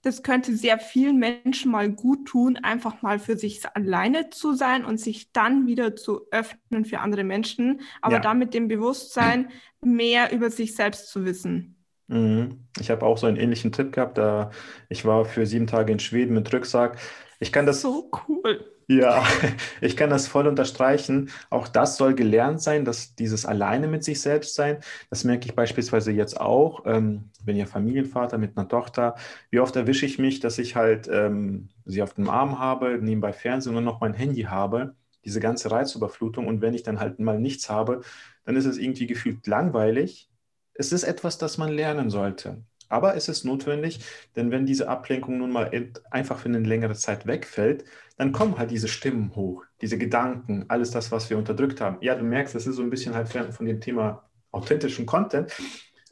das 0.03 0.23
könnte 0.23 0.55
sehr 0.55 0.79
vielen 0.79 1.17
Menschen 1.17 1.71
mal 1.71 1.89
gut 1.89 2.27
tun, 2.27 2.57
einfach 2.57 3.01
mal 3.01 3.19
für 3.19 3.37
sich 3.37 3.61
alleine 3.75 4.29
zu 4.29 4.53
sein 4.53 4.83
und 4.85 4.99
sich 4.99 5.31
dann 5.31 5.67
wieder 5.67 5.95
zu 5.95 6.27
öffnen 6.31 6.85
für 6.85 6.99
andere 6.99 7.23
Menschen, 7.23 7.81
aber 8.01 8.15
ja. 8.15 8.19
dann 8.19 8.39
mit 8.39 8.53
dem 8.53 8.67
Bewusstsein, 8.67 9.49
mehr 9.83 10.31
über 10.31 10.49
sich 10.49 10.75
selbst 10.75 11.09
zu 11.09 11.25
wissen. 11.25 11.75
Mhm. 12.07 12.65
Ich 12.79 12.89
habe 12.91 13.05
auch 13.05 13.17
so 13.17 13.27
einen 13.27 13.37
ähnlichen 13.37 13.71
Tipp 13.71 13.93
gehabt. 13.93 14.17
Da 14.17 14.51
ich 14.89 15.05
war 15.05 15.25
für 15.25 15.45
sieben 15.45 15.67
Tage 15.67 15.93
in 15.93 15.99
Schweden 15.99 16.33
mit 16.33 16.51
Rücksack. 16.51 16.97
Ich 17.39 17.51
kann 17.51 17.65
das. 17.65 17.81
So 17.81 18.11
cool. 18.27 18.65
Ja, 18.93 19.23
ich 19.82 19.95
kann 19.95 20.10
das 20.10 20.27
voll 20.27 20.47
unterstreichen. 20.47 21.30
Auch 21.49 21.67
das 21.67 21.97
soll 21.97 22.15
gelernt 22.15 22.62
sein, 22.62 22.84
dass 22.84 23.15
dieses 23.15 23.45
alleine 23.45 23.88
mit 23.88 24.04
sich 24.04 24.19
selbst 24.21 24.56
sein. 24.56 24.80
Das 25.10 25.23
merke 25.23 25.45
ich 25.45 25.56
beispielsweise 25.56 26.12
jetzt 26.12 26.39
auch. 26.41 26.84
Ähm, 26.86 27.30
bin 27.45 27.56
ja 27.58 27.65
Familienvater 27.67 28.38
mit 28.38 28.58
einer 28.58 28.67
Tochter. 28.67 29.15
Wie 29.49 29.60
oft 29.60 29.75
erwische 29.75 30.06
ich 30.06 30.19
mich, 30.19 30.39
dass 30.39 30.58
ich 30.58 30.75
halt 30.75 31.08
ähm, 31.12 31.69
sie 31.86 32.01
auf 32.01 32.13
dem 32.15 32.30
Arm 32.30 32.60
habe, 32.60 32.97
nebenbei 33.01 33.34
Fernsehen 33.34 33.75
und 33.75 33.84
noch 33.84 34.01
mein 34.01 34.13
Handy 34.13 34.43
habe. 34.43 34.95
Diese 35.25 35.39
ganze 35.39 35.69
Reizüberflutung. 35.71 36.47
Und 36.47 36.62
wenn 36.62 36.73
ich 36.73 36.84
dann 36.84 36.99
halt 36.99 37.19
mal 37.19 37.39
nichts 37.39 37.69
habe, 37.69 38.01
dann 38.45 38.56
ist 38.56 38.65
es 38.65 38.77
irgendwie 38.77 39.08
gefühlt 39.08 39.45
langweilig. 39.47 40.30
Es 40.73 40.91
ist 40.91 41.04
etwas, 41.04 41.38
das 41.38 41.58
man 41.58 41.69
lernen 41.71 42.10
sollte. 42.10 42.63
Aber 42.91 43.15
es 43.15 43.30
ist 43.30 43.45
notwendig, 43.45 43.99
denn 44.36 44.51
wenn 44.51 44.65
diese 44.65 44.89
Ablenkung 44.89 45.38
nun 45.38 45.51
mal 45.51 45.71
einfach 46.12 46.39
für 46.39 46.49
eine 46.49 46.60
längere 46.60 46.95
Zeit 46.95 47.25
wegfällt, 47.25 47.86
dann 48.17 48.32
kommen 48.32 48.58
halt 48.58 48.69
diese 48.69 48.88
Stimmen 48.88 49.36
hoch, 49.36 49.63
diese 49.82 49.97
Gedanken, 49.97 50.65
alles 50.67 50.91
das, 50.91 51.12
was 51.12 51.30
wir 51.30 51.38
unterdrückt 51.38 51.82
haben. 51.82 51.97
Ja, 52.01 52.15
du 52.15 52.23
merkst, 52.23 52.54
das 52.54 52.67
ist 52.67 52.75
so 52.75 52.84
ein 52.84 52.89
bisschen 52.89 53.15
halt 53.15 53.30
von 53.30 53.65
dem 53.65 53.80
Thema 53.80 54.30
authentischen 54.51 55.06
Content. 55.06 55.51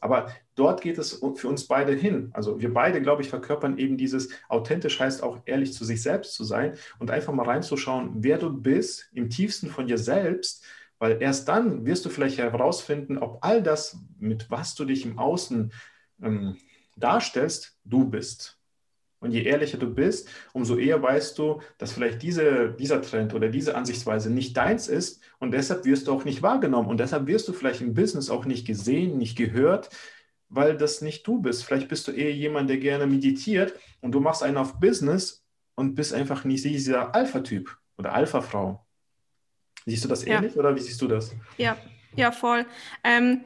Aber 0.02 0.32
dort 0.56 0.82
geht 0.82 0.98
es 0.98 1.22
für 1.36 1.48
uns 1.50 1.68
beide 1.68 1.94
hin. 1.94 2.30
Also 2.34 2.62
wir 2.62 2.74
beide, 2.74 3.02
glaube 3.02 3.22
ich, 3.22 3.30
verkörpern 3.30 3.78
eben 3.78 3.98
dieses 3.98 4.30
authentisch 4.48 5.00
heißt 5.00 5.22
auch 5.22 5.42
ehrlich 5.46 5.74
zu 5.74 5.84
sich 5.84 6.02
selbst 6.02 6.34
zu 6.34 6.46
sein 6.46 6.74
und 7.00 7.12
einfach 7.12 7.34
mal 7.34 7.46
reinzuschauen, 7.46 8.16
wer 8.16 8.38
du 8.38 8.50
bist 8.52 9.10
im 9.14 9.30
tiefsten 9.30 9.68
von 9.68 9.88
dir 9.88 9.98
selbst, 9.98 10.64
weil 11.00 11.22
erst 11.22 11.50
dann 11.50 11.86
wirst 11.86 12.06
du 12.06 12.10
vielleicht 12.10 12.38
herausfinden, 12.38 13.18
ob 13.18 13.40
all 13.42 13.62
das, 13.62 13.98
mit 14.18 14.50
was 14.50 14.76
du 14.76 14.86
dich 14.86 15.06
im 15.06 15.18
Außen 15.18 15.72
ähm, 16.24 16.58
darstellst, 17.00 17.78
du 17.84 18.06
bist. 18.06 18.60
Und 19.22 19.32
je 19.32 19.44
ehrlicher 19.44 19.78
du 19.78 19.94
bist, 19.94 20.30
umso 20.54 20.78
eher 20.78 21.02
weißt 21.02 21.38
du, 21.38 21.62
dass 21.78 21.92
vielleicht 21.92 22.22
diese, 22.22 22.72
dieser 22.72 23.02
Trend 23.02 23.34
oder 23.34 23.50
diese 23.50 23.76
Ansichtsweise 23.76 24.30
nicht 24.30 24.56
deins 24.56 24.88
ist 24.88 25.22
und 25.40 25.52
deshalb 25.52 25.84
wirst 25.84 26.08
du 26.08 26.14
auch 26.14 26.24
nicht 26.24 26.42
wahrgenommen 26.42 26.88
und 26.88 27.00
deshalb 27.00 27.28
wirst 27.28 27.48
du 27.48 27.54
vielleicht 27.54 27.82
im 27.82 27.94
Business 27.94 28.30
auch 28.30 28.46
nicht 28.46 28.66
gesehen, 28.66 29.18
nicht 29.18 29.38
gehört, 29.38 29.90
weil 30.48 30.78
das 30.78 31.02
nicht 31.02 31.28
du 31.28 31.42
bist. 31.42 31.66
Vielleicht 31.66 31.90
bist 31.90 32.08
du 32.08 32.12
eher 32.12 32.34
jemand, 32.34 32.70
der 32.70 32.78
gerne 32.78 33.08
meditiert 33.08 33.74
und 34.00 34.14
du 34.14 34.22
machst 34.22 34.42
einen 34.42 34.58
auf 34.58 34.80
Business 34.80 35.44
und 35.76 35.96
bist 35.96 36.14
einfach 36.14 36.46
nicht 36.46 36.64
dieser 36.64 37.14
Alpha-Typ 37.14 37.78
oder 37.98 38.14
Alpha-Frau. 38.14 38.86
Siehst 39.86 40.06
du 40.06 40.08
das 40.08 40.26
ähnlich 40.26 40.56
ja. 40.56 40.60
oder 40.60 40.76
wie 40.76 40.80
siehst 40.80 41.02
du 41.02 41.08
das? 41.08 41.36
Ja, 41.58 41.78
ja, 42.16 42.32
voll. 42.32 42.66
Ähm, 43.04 43.42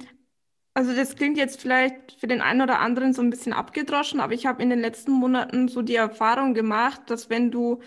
also 0.74 0.96
das 0.96 1.16
klingt 1.16 1.38
jetzt 1.38 1.62
vielleicht 1.62 2.14
für 2.20 2.28
den 2.28 2.42
einen 2.42 2.62
oder 2.62 2.80
anderen 2.80 3.14
so 3.14 3.22
ein 3.22 3.30
bisschen 3.30 3.54
abgedroschen, 3.54 4.20
aber 4.20 4.34
ich 4.34 4.46
habe 4.46 4.64
in 4.64 4.70
den 4.70 4.80
letzten 4.80 5.12
Monaten 5.12 5.68
so 5.68 5.82
die 5.82 5.96
Erfahrung 5.96 6.54
gemacht, 6.54 7.02
dass 7.08 7.30
wenn 7.30 7.52
du, 7.52 7.82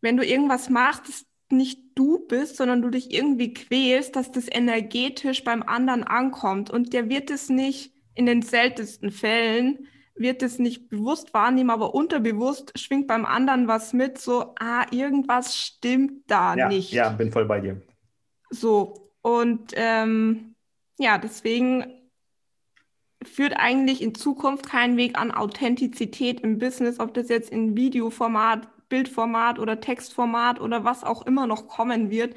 wenn 0.00 0.16
du 0.16 0.24
irgendwas 0.24 0.70
machst, 0.70 1.08
das 1.08 1.26
nicht 1.50 1.80
du 1.94 2.26
bist, 2.26 2.56
sondern 2.56 2.82
du 2.82 2.90
dich 2.90 3.12
irgendwie 3.12 3.52
quälst, 3.52 4.16
dass 4.16 4.30
das 4.30 4.46
energetisch 4.50 5.44
beim 5.44 5.62
anderen 5.62 6.04
ankommt. 6.04 6.70
Und 6.70 6.92
der 6.92 7.08
wird 7.08 7.30
es 7.30 7.48
nicht 7.48 7.92
in 8.14 8.26
den 8.26 8.42
seltensten 8.42 9.10
Fällen, 9.10 9.86
wird 10.14 10.42
es 10.42 10.58
nicht 10.58 10.88
bewusst 10.88 11.34
wahrnehmen, 11.34 11.70
aber 11.70 11.94
unterbewusst 11.94 12.78
schwingt 12.78 13.08
beim 13.08 13.26
anderen 13.26 13.66
was 13.66 13.92
mit, 13.92 14.18
so, 14.18 14.54
ah, 14.60 14.86
irgendwas 14.92 15.56
stimmt 15.56 16.30
da 16.30 16.54
ja, 16.54 16.68
nicht. 16.68 16.92
Ja, 16.92 17.08
bin 17.10 17.32
voll 17.32 17.46
bei 17.46 17.60
dir. 17.60 17.82
So, 18.50 19.10
und 19.22 19.72
ähm, 19.74 20.53
ja, 20.98 21.18
deswegen 21.18 21.84
führt 23.22 23.54
eigentlich 23.56 24.02
in 24.02 24.14
Zukunft 24.14 24.66
kein 24.68 24.96
Weg 24.96 25.18
an 25.18 25.30
Authentizität 25.30 26.40
im 26.40 26.58
Business, 26.58 27.00
ob 27.00 27.14
das 27.14 27.28
jetzt 27.28 27.50
in 27.50 27.76
Videoformat, 27.76 28.68
Bildformat 28.88 29.58
oder 29.58 29.80
Textformat 29.80 30.60
oder 30.60 30.84
was 30.84 31.04
auch 31.04 31.26
immer 31.26 31.46
noch 31.46 31.68
kommen 31.68 32.10
wird. 32.10 32.34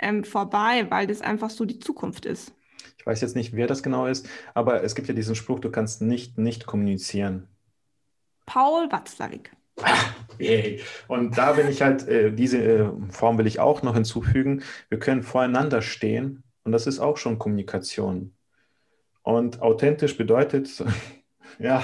ähm, 0.00 0.24
vorbei, 0.24 0.86
weil 0.90 1.06
das 1.08 1.22
einfach 1.22 1.50
so 1.50 1.64
die 1.64 1.80
Zukunft 1.80 2.24
ist. 2.26 2.52
Ich 2.98 3.06
weiß 3.06 3.20
jetzt 3.20 3.36
nicht, 3.36 3.54
wer 3.54 3.66
das 3.66 3.82
genau 3.82 4.06
ist, 4.06 4.28
aber 4.54 4.84
es 4.84 4.94
gibt 4.94 5.08
ja 5.08 5.14
diesen 5.14 5.34
Spruch, 5.34 5.60
du 5.60 5.70
kannst 5.70 6.02
nicht 6.02 6.38
nicht 6.38 6.66
kommunizieren. 6.66 7.48
Paul 8.46 8.90
Watzlawick. 8.90 9.52
Yay. 10.38 10.80
Und 11.08 11.36
da 11.36 11.52
bin 11.52 11.68
ich 11.68 11.82
halt, 11.82 12.06
äh, 12.08 12.32
diese 12.32 12.58
äh, 12.62 12.90
Form 13.10 13.38
will 13.38 13.46
ich 13.46 13.60
auch 13.60 13.82
noch 13.82 13.94
hinzufügen. 13.94 14.62
Wir 14.88 14.98
können 14.98 15.22
voreinander 15.22 15.82
stehen 15.82 16.44
und 16.68 16.72
das 16.72 16.86
ist 16.86 16.98
auch 16.98 17.16
schon 17.16 17.38
Kommunikation. 17.38 18.34
Und 19.22 19.62
authentisch 19.62 20.18
bedeutet, 20.18 20.84
ja, 21.58 21.82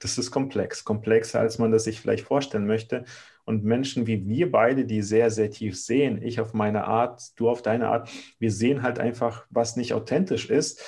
das 0.00 0.16
ist 0.16 0.30
komplex, 0.30 0.86
komplexer, 0.86 1.40
als 1.40 1.58
man 1.58 1.70
das 1.70 1.84
sich 1.84 2.00
vielleicht 2.00 2.24
vorstellen 2.24 2.66
möchte. 2.66 3.04
Und 3.44 3.64
Menschen 3.64 4.06
wie 4.06 4.26
wir 4.26 4.50
beide, 4.50 4.86
die 4.86 5.02
sehr, 5.02 5.30
sehr 5.30 5.50
tief 5.50 5.78
sehen, 5.78 6.22
ich 6.22 6.40
auf 6.40 6.54
meine 6.54 6.84
Art, 6.84 7.38
du 7.38 7.50
auf 7.50 7.60
deine 7.60 7.88
Art, 7.90 8.08
wir 8.38 8.50
sehen 8.50 8.82
halt 8.82 8.98
einfach, 8.98 9.44
was 9.50 9.76
nicht 9.76 9.92
authentisch 9.92 10.48
ist 10.48 10.82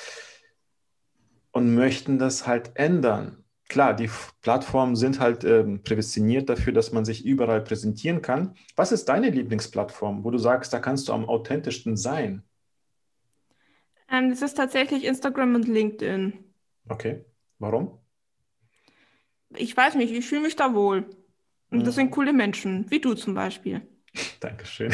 und 1.52 1.74
möchten 1.74 2.18
das 2.18 2.46
halt 2.46 2.70
ändern. 2.76 3.44
Klar, 3.68 3.92
die 3.92 4.08
Plattformen 4.40 4.96
sind 4.96 5.20
halt 5.20 5.44
ähm, 5.44 5.82
prädestiniert 5.82 6.48
dafür, 6.48 6.72
dass 6.72 6.92
man 6.92 7.04
sich 7.04 7.26
überall 7.26 7.60
präsentieren 7.60 8.22
kann. 8.22 8.54
Was 8.74 8.90
ist 8.90 9.10
deine 9.10 9.28
Lieblingsplattform, 9.28 10.24
wo 10.24 10.30
du 10.30 10.38
sagst, 10.38 10.72
da 10.72 10.78
kannst 10.78 11.08
du 11.08 11.12
am 11.12 11.28
authentischsten 11.28 11.98
sein? 11.98 12.42
Ähm, 14.10 14.30
das 14.30 14.42
ist 14.42 14.54
tatsächlich 14.54 15.04
Instagram 15.04 15.54
und 15.54 15.68
LinkedIn. 15.68 16.32
Okay, 16.88 17.24
warum? 17.58 17.98
Ich 19.56 19.76
weiß 19.76 19.94
nicht, 19.94 20.12
ich 20.12 20.26
fühle 20.26 20.42
mich 20.42 20.56
da 20.56 20.74
wohl. 20.74 21.06
Und 21.70 21.86
das 21.86 21.94
sind 21.94 22.06
mhm. 22.06 22.10
coole 22.10 22.32
Menschen, 22.32 22.90
wie 22.90 23.00
du 23.00 23.14
zum 23.14 23.34
Beispiel. 23.34 23.82
Dankeschön. 24.40 24.92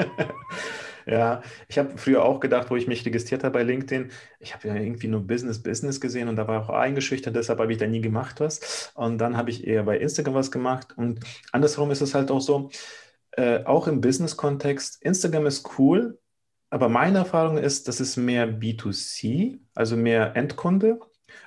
ja, 1.06 1.42
ich 1.68 1.78
habe 1.78 1.96
früher 1.96 2.22
auch 2.22 2.40
gedacht, 2.40 2.70
wo 2.70 2.76
ich 2.76 2.86
mich 2.86 3.06
registriert 3.06 3.44
habe 3.44 3.54
bei 3.54 3.62
LinkedIn, 3.62 4.10
ich 4.40 4.54
habe 4.54 4.68
ja 4.68 4.74
irgendwie 4.74 5.08
nur 5.08 5.26
Business, 5.26 5.62
Business 5.62 6.00
gesehen 6.00 6.28
und 6.28 6.36
da 6.36 6.46
war 6.46 6.62
auch 6.62 6.68
eingeschüchtert, 6.68 7.34
deshalb 7.34 7.60
habe 7.60 7.72
ich 7.72 7.78
da 7.78 7.86
nie 7.86 8.02
gemacht 8.02 8.40
was. 8.40 8.92
Und 8.94 9.18
dann 9.18 9.38
habe 9.38 9.48
ich 9.48 9.66
eher 9.66 9.84
bei 9.84 9.98
Instagram 9.98 10.34
was 10.34 10.50
gemacht. 10.50 10.94
Und 10.96 11.20
andersherum 11.52 11.90
ist 11.90 12.02
es 12.02 12.14
halt 12.14 12.30
auch 12.30 12.42
so, 12.42 12.70
äh, 13.32 13.64
auch 13.64 13.86
im 13.86 14.02
Business-Kontext, 14.02 15.02
Instagram 15.02 15.46
ist 15.46 15.78
cool, 15.78 16.18
aber 16.70 16.88
meine 16.88 17.18
Erfahrung 17.18 17.58
ist, 17.58 17.88
das 17.88 18.00
ist 18.00 18.16
mehr 18.16 18.46
B2C, 18.48 19.60
also 19.74 19.96
mehr 19.96 20.36
Endkunde. 20.36 21.00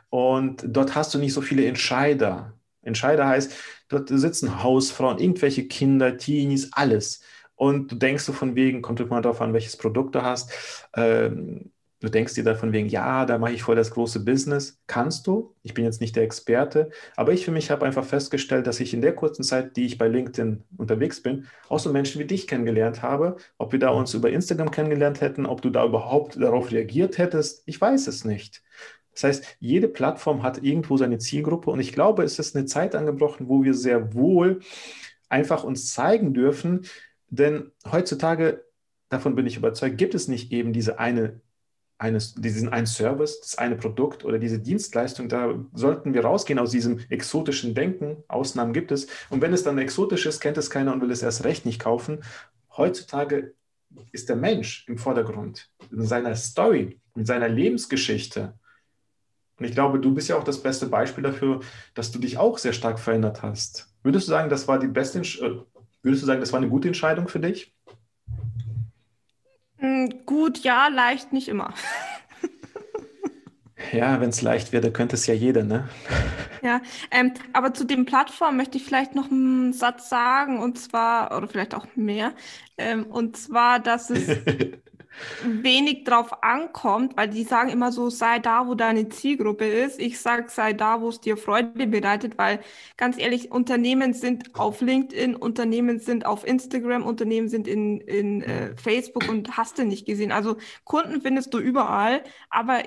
Und 0.10 0.64
dort 0.68 0.96
hast 0.96 1.14
du 1.14 1.20
nicht 1.20 1.34
so 1.34 1.42
viele 1.42 1.66
Entscheider. 1.66 2.54
Entscheider 2.84 3.28
heißt, 3.28 3.54
dort 3.90 4.10
sitzen 4.10 4.64
Hausfrauen, 4.64 5.20
irgendwelche 5.20 5.68
Kinder, 5.68 6.18
Teenies, 6.18 6.74
alles. 6.74 7.22
Und 7.56 7.92
du 7.92 7.96
denkst 7.96 8.24
so 8.26 8.34
von 8.34 8.56
wegen, 8.56 8.82
kommt 8.82 9.00
immer 9.00 9.22
darauf 9.22 9.42
an, 9.42 9.54
welches 9.54 9.78
Produkt 9.78 10.16
du 10.16 10.24
hast. 10.24 10.52
Ähm, 10.96 11.73
du 12.04 12.10
denkst 12.10 12.34
dir 12.34 12.44
da 12.44 12.54
von 12.54 12.74
wegen, 12.74 12.90
ja, 12.90 13.26
da 13.26 13.38
mache 13.38 13.54
ich 13.54 13.64
voll 13.64 13.78
das 13.78 13.92
große 13.92 14.26
Business. 14.26 14.78
Kannst 14.88 15.26
du? 15.26 15.56
Ich 15.64 15.74
bin 15.74 15.86
jetzt 15.86 16.02
nicht 16.02 16.18
der 16.18 16.24
Experte, 16.24 16.90
aber 17.16 17.32
ich 17.32 17.46
für 17.46 17.52
mich 17.52 17.72
habe 17.72 17.86
einfach 17.86 18.04
festgestellt, 18.04 18.68
dass 18.68 18.82
ich 18.82 18.94
in 18.94 19.02
der 19.02 19.16
kurzen 19.16 19.44
Zeit, 19.44 19.78
die 19.78 19.86
ich 19.86 19.98
bei 19.98 20.10
LinkedIn 20.10 20.66
unterwegs 20.76 21.24
bin, 21.24 21.48
auch 21.70 21.80
so 21.80 21.94
Menschen 21.94 22.20
wie 22.20 22.26
dich 22.26 22.46
kennengelernt 22.46 23.02
habe. 23.02 23.38
Ob 23.58 23.72
wir 23.72 23.80
da 23.80 23.90
uns 23.90 24.14
über 24.14 24.30
Instagram 24.30 24.70
kennengelernt 24.70 25.22
hätten, 25.22 25.46
ob 25.46 25.62
du 25.62 25.70
da 25.70 25.86
überhaupt 25.86 26.36
darauf 26.36 26.72
reagiert 26.72 27.18
hättest, 27.18 27.64
ich 27.68 27.80
weiß 27.80 28.08
es 28.08 28.26
nicht. 28.26 28.64
Das 29.14 29.24
heißt, 29.24 29.58
jede 29.62 29.88
Plattform 29.88 30.44
hat 30.44 30.62
irgendwo 30.62 30.98
seine 30.98 31.20
Zielgruppe 31.20 31.72
und 31.72 31.80
ich 31.80 31.94
glaube, 31.94 32.24
es 32.24 32.38
ist 32.38 32.54
eine 32.54 32.66
Zeit 32.66 32.96
angebrochen, 32.96 33.48
wo 33.48 33.64
wir 33.64 33.76
sehr 33.76 34.14
wohl 34.14 34.60
einfach 35.30 35.64
uns 35.64 35.94
zeigen 35.94 36.34
dürfen, 36.34 36.86
denn 37.30 37.72
heutzutage, 37.90 38.66
davon 39.08 39.36
bin 39.36 39.46
ich 39.46 39.56
überzeugt, 39.56 39.98
gibt 39.98 40.16
es 40.16 40.28
nicht 40.28 40.52
eben 40.52 40.74
diese 40.74 41.00
eine, 41.00 41.40
eines, 41.98 42.36
diesen 42.36 42.70
einen 42.70 42.86
Service, 42.86 43.40
das 43.40 43.58
eine 43.58 43.76
Produkt 43.76 44.26
oder 44.26 44.40
diese 44.40 44.60
Dienstleistung. 44.60 45.30
Da 45.30 45.54
sollten 45.74 46.14
wir 46.14 46.26
rausgehen 46.26 46.60
aus 46.60 46.72
diesem 46.72 47.00
exotischen 47.10 47.76
Denken. 47.76 48.24
Ausnahmen 48.28 48.74
gibt 48.74 48.92
es. 48.92 49.08
Und 49.30 49.42
wenn 49.42 49.54
es 49.54 49.64
dann 49.64 49.78
exotisch 49.78 50.26
ist, 50.26 50.40
kennt 50.40 50.58
es 50.58 50.70
keiner 50.70 50.94
und 50.94 51.02
will 51.02 51.12
es 51.12 51.24
erst 51.24 51.44
recht 51.44 51.66
nicht 51.66 51.80
kaufen. 51.80 52.24
Heutzutage 52.76 53.54
ist 54.12 54.30
der 54.30 54.36
Mensch 54.36 54.86
im 54.88 54.98
Vordergrund, 54.98 55.70
in 55.92 56.04
seiner 56.04 56.36
Story, 56.36 57.00
in 57.16 57.26
seiner 57.26 57.48
Lebensgeschichte. 57.48 58.54
Und 59.60 59.66
ich 59.66 59.74
glaube, 59.74 60.00
du 60.00 60.14
bist 60.14 60.30
ja 60.30 60.38
auch 60.38 60.44
das 60.44 60.62
beste 60.62 60.88
Beispiel 60.88 61.24
dafür, 61.24 61.62
dass 61.94 62.12
du 62.12 62.20
dich 62.20 62.38
auch 62.38 62.58
sehr 62.58 62.74
stark 62.74 63.00
verändert 63.00 63.44
hast. 63.44 63.94
Würdest 64.02 64.28
du 64.28 64.32
sagen, 64.32 64.50
das 64.50 64.68
war 64.68 64.80
die 64.80 64.88
beste, 64.88 65.20
äh, 65.20 65.62
würdest 66.02 66.24
du 66.24 66.26
sagen, 66.26 66.42
das 66.42 66.52
war 66.52 66.60
eine 66.60 66.70
gute 66.70 66.88
Entscheidung 66.88 67.28
für 67.28 67.40
dich? 67.40 67.73
Mm, 69.84 70.26
gut, 70.26 70.60
ja, 70.60 70.88
leicht 70.88 71.34
nicht 71.34 71.50
immer. 71.50 71.74
ja, 73.92 74.22
wenn 74.22 74.30
es 74.30 74.42
leicht 74.42 74.72
wäre, 74.72 74.92
könnte 74.92 75.16
es 75.16 75.28
ja 75.28 75.34
jeder, 75.34 75.64
ne? 75.66 75.90
Ja, 76.62 76.82
ähm, 77.12 77.34
aber 77.52 77.74
zu 77.74 77.84
den 77.84 78.06
Plattformen 78.06 78.56
möchte 78.56 78.78
ich 78.78 78.86
vielleicht 78.86 79.14
noch 79.14 79.30
einen 79.30 79.74
Satz 79.74 80.08
sagen, 80.08 80.60
und 80.60 80.80
zwar, 80.80 81.36
oder 81.38 81.50
vielleicht 81.50 81.76
auch 81.76 81.86
mehr, 81.96 82.34
ähm, 82.78 83.06
und 83.06 83.36
zwar, 83.36 83.82
dass 83.82 84.10
es 84.10 84.26
wenig 85.44 86.04
drauf 86.04 86.44
ankommt, 86.44 87.16
weil 87.18 87.30
die 87.30 87.44
sagen 87.44 87.70
immer 87.70 87.92
so, 87.92 88.10
sei 88.10 88.40
da, 88.40 88.68
wo 88.68 88.76
deine 88.76 89.10
Zielgruppe 89.10 89.66
ist. 89.66 90.00
Ich 90.00 90.20
sage, 90.20 90.46
sei 90.50 90.74
da, 90.74 91.02
wo 91.02 91.10
es 91.10 91.22
dir 91.22 91.38
Freude 91.38 91.88
bereitet, 91.88 92.38
weil 92.38 92.60
ganz 92.98 93.18
ehrlich, 93.18 93.52
Unternehmen 93.52 94.14
sind 94.14 94.56
auf 94.56 94.82
LinkedIn, 94.82 95.36
Unternehmen 95.36 96.00
sind 96.00 96.26
auf 96.26 96.46
Instagram, 96.46 97.04
Unternehmen 97.04 97.48
sind 97.48 97.68
in, 97.68 98.00
in 98.02 98.42
äh, 98.42 98.76
Facebook 98.78 99.30
und 99.30 99.58
hast 99.58 99.78
du 99.78 99.86
nicht 99.86 100.06
gesehen. 100.06 100.32
Also 100.32 100.58
Kunden 100.84 101.22
findest 101.22 101.54
du 101.54 101.60
überall, 101.60 102.24
aber 102.50 102.84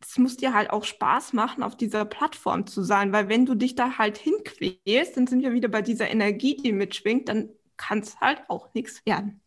es 0.00 0.16
muss 0.18 0.36
dir 0.36 0.54
halt 0.54 0.70
auch 0.70 0.84
Spaß 0.84 1.32
machen, 1.32 1.62
auf 1.62 1.76
dieser 1.76 2.04
Plattform 2.04 2.66
zu 2.66 2.82
sein, 2.82 3.12
weil 3.12 3.28
wenn 3.28 3.46
du 3.46 3.54
dich 3.54 3.74
da 3.74 3.98
halt 3.98 4.16
hinquälst, 4.16 5.16
dann 5.16 5.26
sind 5.26 5.42
wir 5.42 5.52
wieder 5.52 5.68
bei 5.68 5.82
dieser 5.82 6.08
Energie, 6.08 6.56
die 6.56 6.72
mitschwingt, 6.72 7.28
dann 7.28 7.48
kann 7.76 7.98
es 8.00 8.20
halt 8.20 8.42
auch 8.48 8.72
nichts 8.74 9.04
werden. 9.04 9.40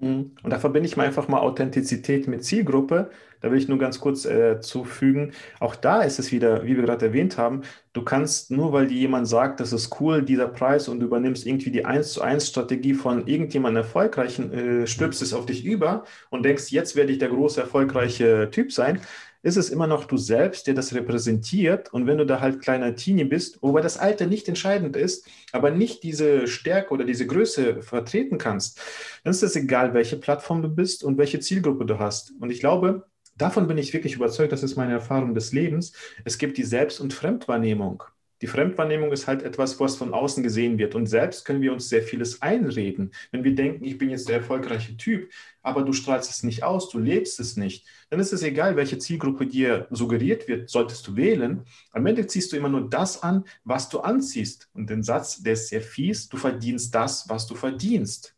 Mhm. 0.00 0.32
Und 0.42 0.50
da 0.50 0.58
verbinde 0.58 0.88
ich 0.88 0.96
mal 0.96 1.06
einfach 1.06 1.28
mal 1.28 1.40
Authentizität 1.40 2.26
mit 2.26 2.44
Zielgruppe. 2.44 3.10
Da 3.40 3.50
will 3.50 3.58
ich 3.58 3.68
nur 3.68 3.78
ganz 3.78 4.00
kurz 4.00 4.24
äh, 4.24 4.60
zufügen. 4.60 5.32
Auch 5.60 5.76
da 5.76 6.02
ist 6.02 6.18
es 6.18 6.32
wieder, 6.32 6.64
wie 6.64 6.76
wir 6.76 6.84
gerade 6.84 7.06
erwähnt 7.06 7.36
haben, 7.36 7.62
du 7.92 8.02
kannst 8.02 8.50
nur, 8.50 8.72
weil 8.72 8.86
dir 8.86 8.96
jemand 8.98 9.28
sagt, 9.28 9.60
das 9.60 9.72
ist 9.72 10.00
cool, 10.00 10.22
dieser 10.22 10.48
Preis, 10.48 10.88
und 10.88 11.00
du 11.00 11.06
übernimmst 11.06 11.46
irgendwie 11.46 11.70
die 11.70 11.84
1 11.84 12.14
zu 12.14 12.22
1 12.22 12.48
Strategie 12.48 12.94
von 12.94 13.26
irgendjemandem 13.26 13.82
Erfolgreichen, 13.82 14.52
äh, 14.52 14.86
stülpst 14.86 15.20
es 15.20 15.34
auf 15.34 15.44
dich 15.44 15.64
über 15.64 16.04
und 16.30 16.42
denkst, 16.44 16.70
jetzt 16.70 16.96
werde 16.96 17.12
ich 17.12 17.18
der 17.18 17.28
große, 17.28 17.60
erfolgreiche 17.60 18.48
Typ 18.50 18.72
sein 18.72 19.00
ist 19.44 19.58
es 19.58 19.68
immer 19.68 19.86
noch 19.86 20.06
du 20.06 20.16
selbst, 20.16 20.66
der 20.66 20.74
das 20.74 20.94
repräsentiert. 20.94 21.92
Und 21.92 22.06
wenn 22.06 22.16
du 22.16 22.24
da 22.24 22.40
halt 22.40 22.62
kleiner 22.62 22.96
Teenie 22.96 23.24
bist, 23.24 23.58
wobei 23.60 23.82
das 23.82 23.98
Alter 23.98 24.26
nicht 24.26 24.48
entscheidend 24.48 24.96
ist, 24.96 25.28
aber 25.52 25.70
nicht 25.70 26.02
diese 26.02 26.46
Stärke 26.46 26.94
oder 26.94 27.04
diese 27.04 27.26
Größe 27.26 27.82
vertreten 27.82 28.38
kannst, 28.38 28.80
dann 29.22 29.32
ist 29.32 29.42
es 29.42 29.54
egal, 29.54 29.92
welche 29.92 30.16
Plattform 30.16 30.62
du 30.62 30.68
bist 30.68 31.04
und 31.04 31.18
welche 31.18 31.40
Zielgruppe 31.40 31.84
du 31.84 31.98
hast. 31.98 32.32
Und 32.40 32.50
ich 32.50 32.60
glaube, 32.60 33.04
davon 33.36 33.66
bin 33.66 33.76
ich 33.76 33.92
wirklich 33.92 34.14
überzeugt, 34.14 34.52
das 34.52 34.62
ist 34.62 34.76
meine 34.76 34.94
Erfahrung 34.94 35.34
des 35.34 35.52
Lebens. 35.52 35.92
Es 36.24 36.38
gibt 36.38 36.56
die 36.56 36.64
Selbst- 36.64 37.00
und 37.00 37.12
Fremdwahrnehmung. 37.12 38.02
Die 38.42 38.46
Fremdwahrnehmung 38.46 39.12
ist 39.12 39.26
halt 39.26 39.42
etwas, 39.42 39.78
was 39.78 39.96
von 39.96 40.12
außen 40.12 40.42
gesehen 40.42 40.76
wird. 40.78 40.94
Und 40.94 41.06
selbst 41.06 41.44
können 41.44 41.62
wir 41.62 41.72
uns 41.72 41.88
sehr 41.88 42.02
vieles 42.02 42.42
einreden. 42.42 43.12
Wenn 43.30 43.44
wir 43.44 43.54
denken, 43.54 43.84
ich 43.84 43.96
bin 43.96 44.10
jetzt 44.10 44.28
der 44.28 44.36
erfolgreiche 44.36 44.96
Typ, 44.96 45.30
aber 45.62 45.82
du 45.82 45.92
strahlst 45.92 46.30
es 46.30 46.42
nicht 46.42 46.62
aus, 46.62 46.90
du 46.90 46.98
lebst 46.98 47.38
es 47.40 47.56
nicht, 47.56 47.86
dann 48.10 48.20
ist 48.20 48.32
es 48.32 48.42
egal, 48.42 48.76
welche 48.76 48.98
Zielgruppe 48.98 49.46
dir 49.46 49.86
suggeriert 49.90 50.48
wird, 50.48 50.68
solltest 50.68 51.06
du 51.06 51.16
wählen. 51.16 51.64
Am 51.92 52.06
Ende 52.06 52.26
ziehst 52.26 52.52
du 52.52 52.56
immer 52.56 52.68
nur 52.68 52.88
das 52.90 53.22
an, 53.22 53.44
was 53.64 53.88
du 53.88 54.00
anziehst. 54.00 54.68
Und 54.74 54.90
den 54.90 55.02
Satz, 55.02 55.42
der 55.42 55.54
ist 55.54 55.68
sehr 55.68 55.80
fies, 55.80 56.28
du 56.28 56.36
verdienst 56.36 56.94
das, 56.94 57.28
was 57.28 57.46
du 57.46 57.54
verdienst. 57.54 58.34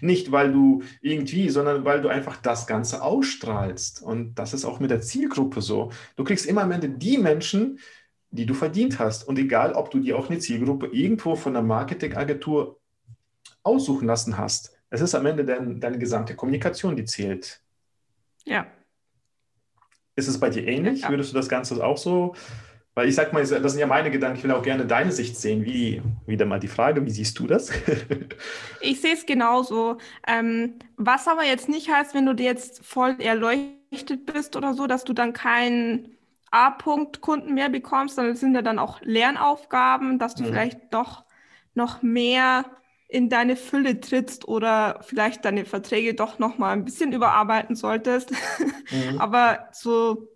Nicht, 0.00 0.30
weil 0.30 0.52
du 0.52 0.82
irgendwie, 1.00 1.48
sondern 1.48 1.84
weil 1.84 2.00
du 2.00 2.08
einfach 2.08 2.36
das 2.36 2.66
Ganze 2.66 3.02
ausstrahlst. 3.02 4.02
Und 4.02 4.34
das 4.34 4.54
ist 4.54 4.64
auch 4.64 4.80
mit 4.80 4.90
der 4.90 5.00
Zielgruppe 5.00 5.62
so. 5.62 5.90
Du 6.16 6.24
kriegst 6.24 6.46
immer 6.46 6.62
am 6.62 6.72
Ende 6.72 6.90
die 6.90 7.18
Menschen, 7.18 7.78
du 8.30 8.54
verdient 8.54 8.98
hast. 8.98 9.26
Und 9.26 9.38
egal, 9.38 9.72
ob 9.72 9.90
du 9.90 10.00
dir 10.00 10.18
auch 10.18 10.28
eine 10.28 10.38
Zielgruppe 10.38 10.86
irgendwo 10.88 11.36
von 11.36 11.54
der 11.54 11.62
Marketingagentur 11.62 12.78
aussuchen 13.62 14.06
lassen 14.06 14.38
hast, 14.38 14.76
es 14.90 15.00
ist 15.00 15.14
am 15.14 15.26
Ende 15.26 15.44
dein, 15.44 15.80
deine 15.80 15.98
gesamte 15.98 16.34
Kommunikation, 16.34 16.96
die 16.96 17.04
zählt. 17.04 17.60
Ja. 18.44 18.66
Ist 20.16 20.28
es 20.28 20.40
bei 20.40 20.50
dir 20.50 20.66
ähnlich? 20.66 21.02
Ja. 21.02 21.10
Würdest 21.10 21.32
du 21.32 21.36
das 21.36 21.48
Ganze 21.48 21.84
auch 21.84 21.98
so? 21.98 22.34
Weil 22.94 23.08
ich 23.08 23.14
sag 23.14 23.32
mal, 23.32 23.46
das 23.46 23.72
sind 23.72 23.80
ja 23.80 23.86
meine 23.86 24.10
Gedanken, 24.10 24.38
ich 24.38 24.44
will 24.44 24.50
auch 24.50 24.62
gerne 24.62 24.84
deine 24.84 25.12
Sicht 25.12 25.36
sehen. 25.36 25.64
Wie, 25.64 26.02
wieder 26.26 26.46
mal 26.46 26.58
die 26.58 26.66
Frage, 26.66 27.04
wie 27.04 27.10
siehst 27.10 27.38
du 27.38 27.46
das? 27.46 27.70
ich 28.80 29.00
sehe 29.00 29.14
es 29.14 29.24
genauso. 29.24 29.98
Ähm, 30.26 30.80
was 30.96 31.28
aber 31.28 31.44
jetzt 31.44 31.68
nicht 31.68 31.88
heißt, 31.88 32.14
wenn 32.14 32.26
du 32.26 32.34
dir 32.34 32.46
jetzt 32.46 32.84
voll 32.84 33.16
erleuchtet 33.20 34.26
bist 34.26 34.56
oder 34.56 34.74
so, 34.74 34.88
dass 34.88 35.04
du 35.04 35.12
dann 35.12 35.32
keinen 35.32 36.17
A-Punkt-Kunden 36.50 37.54
mehr 37.54 37.68
bekommst, 37.68 38.16
sondern 38.16 38.34
es 38.34 38.40
sind 38.40 38.54
ja 38.54 38.62
dann 38.62 38.78
auch 38.78 39.00
Lernaufgaben, 39.02 40.18
dass 40.18 40.34
du 40.34 40.42
mhm. 40.42 40.48
vielleicht 40.48 40.94
doch 40.94 41.24
noch 41.74 42.02
mehr 42.02 42.64
in 43.08 43.30
deine 43.30 43.56
Fülle 43.56 44.00
trittst 44.00 44.46
oder 44.46 45.00
vielleicht 45.02 45.44
deine 45.44 45.64
Verträge 45.64 46.14
doch 46.14 46.38
noch 46.38 46.58
mal 46.58 46.72
ein 46.72 46.84
bisschen 46.84 47.12
überarbeiten 47.12 47.74
solltest. 47.74 48.30
Mhm. 48.30 49.18
Aber 49.18 49.68
so 49.72 50.28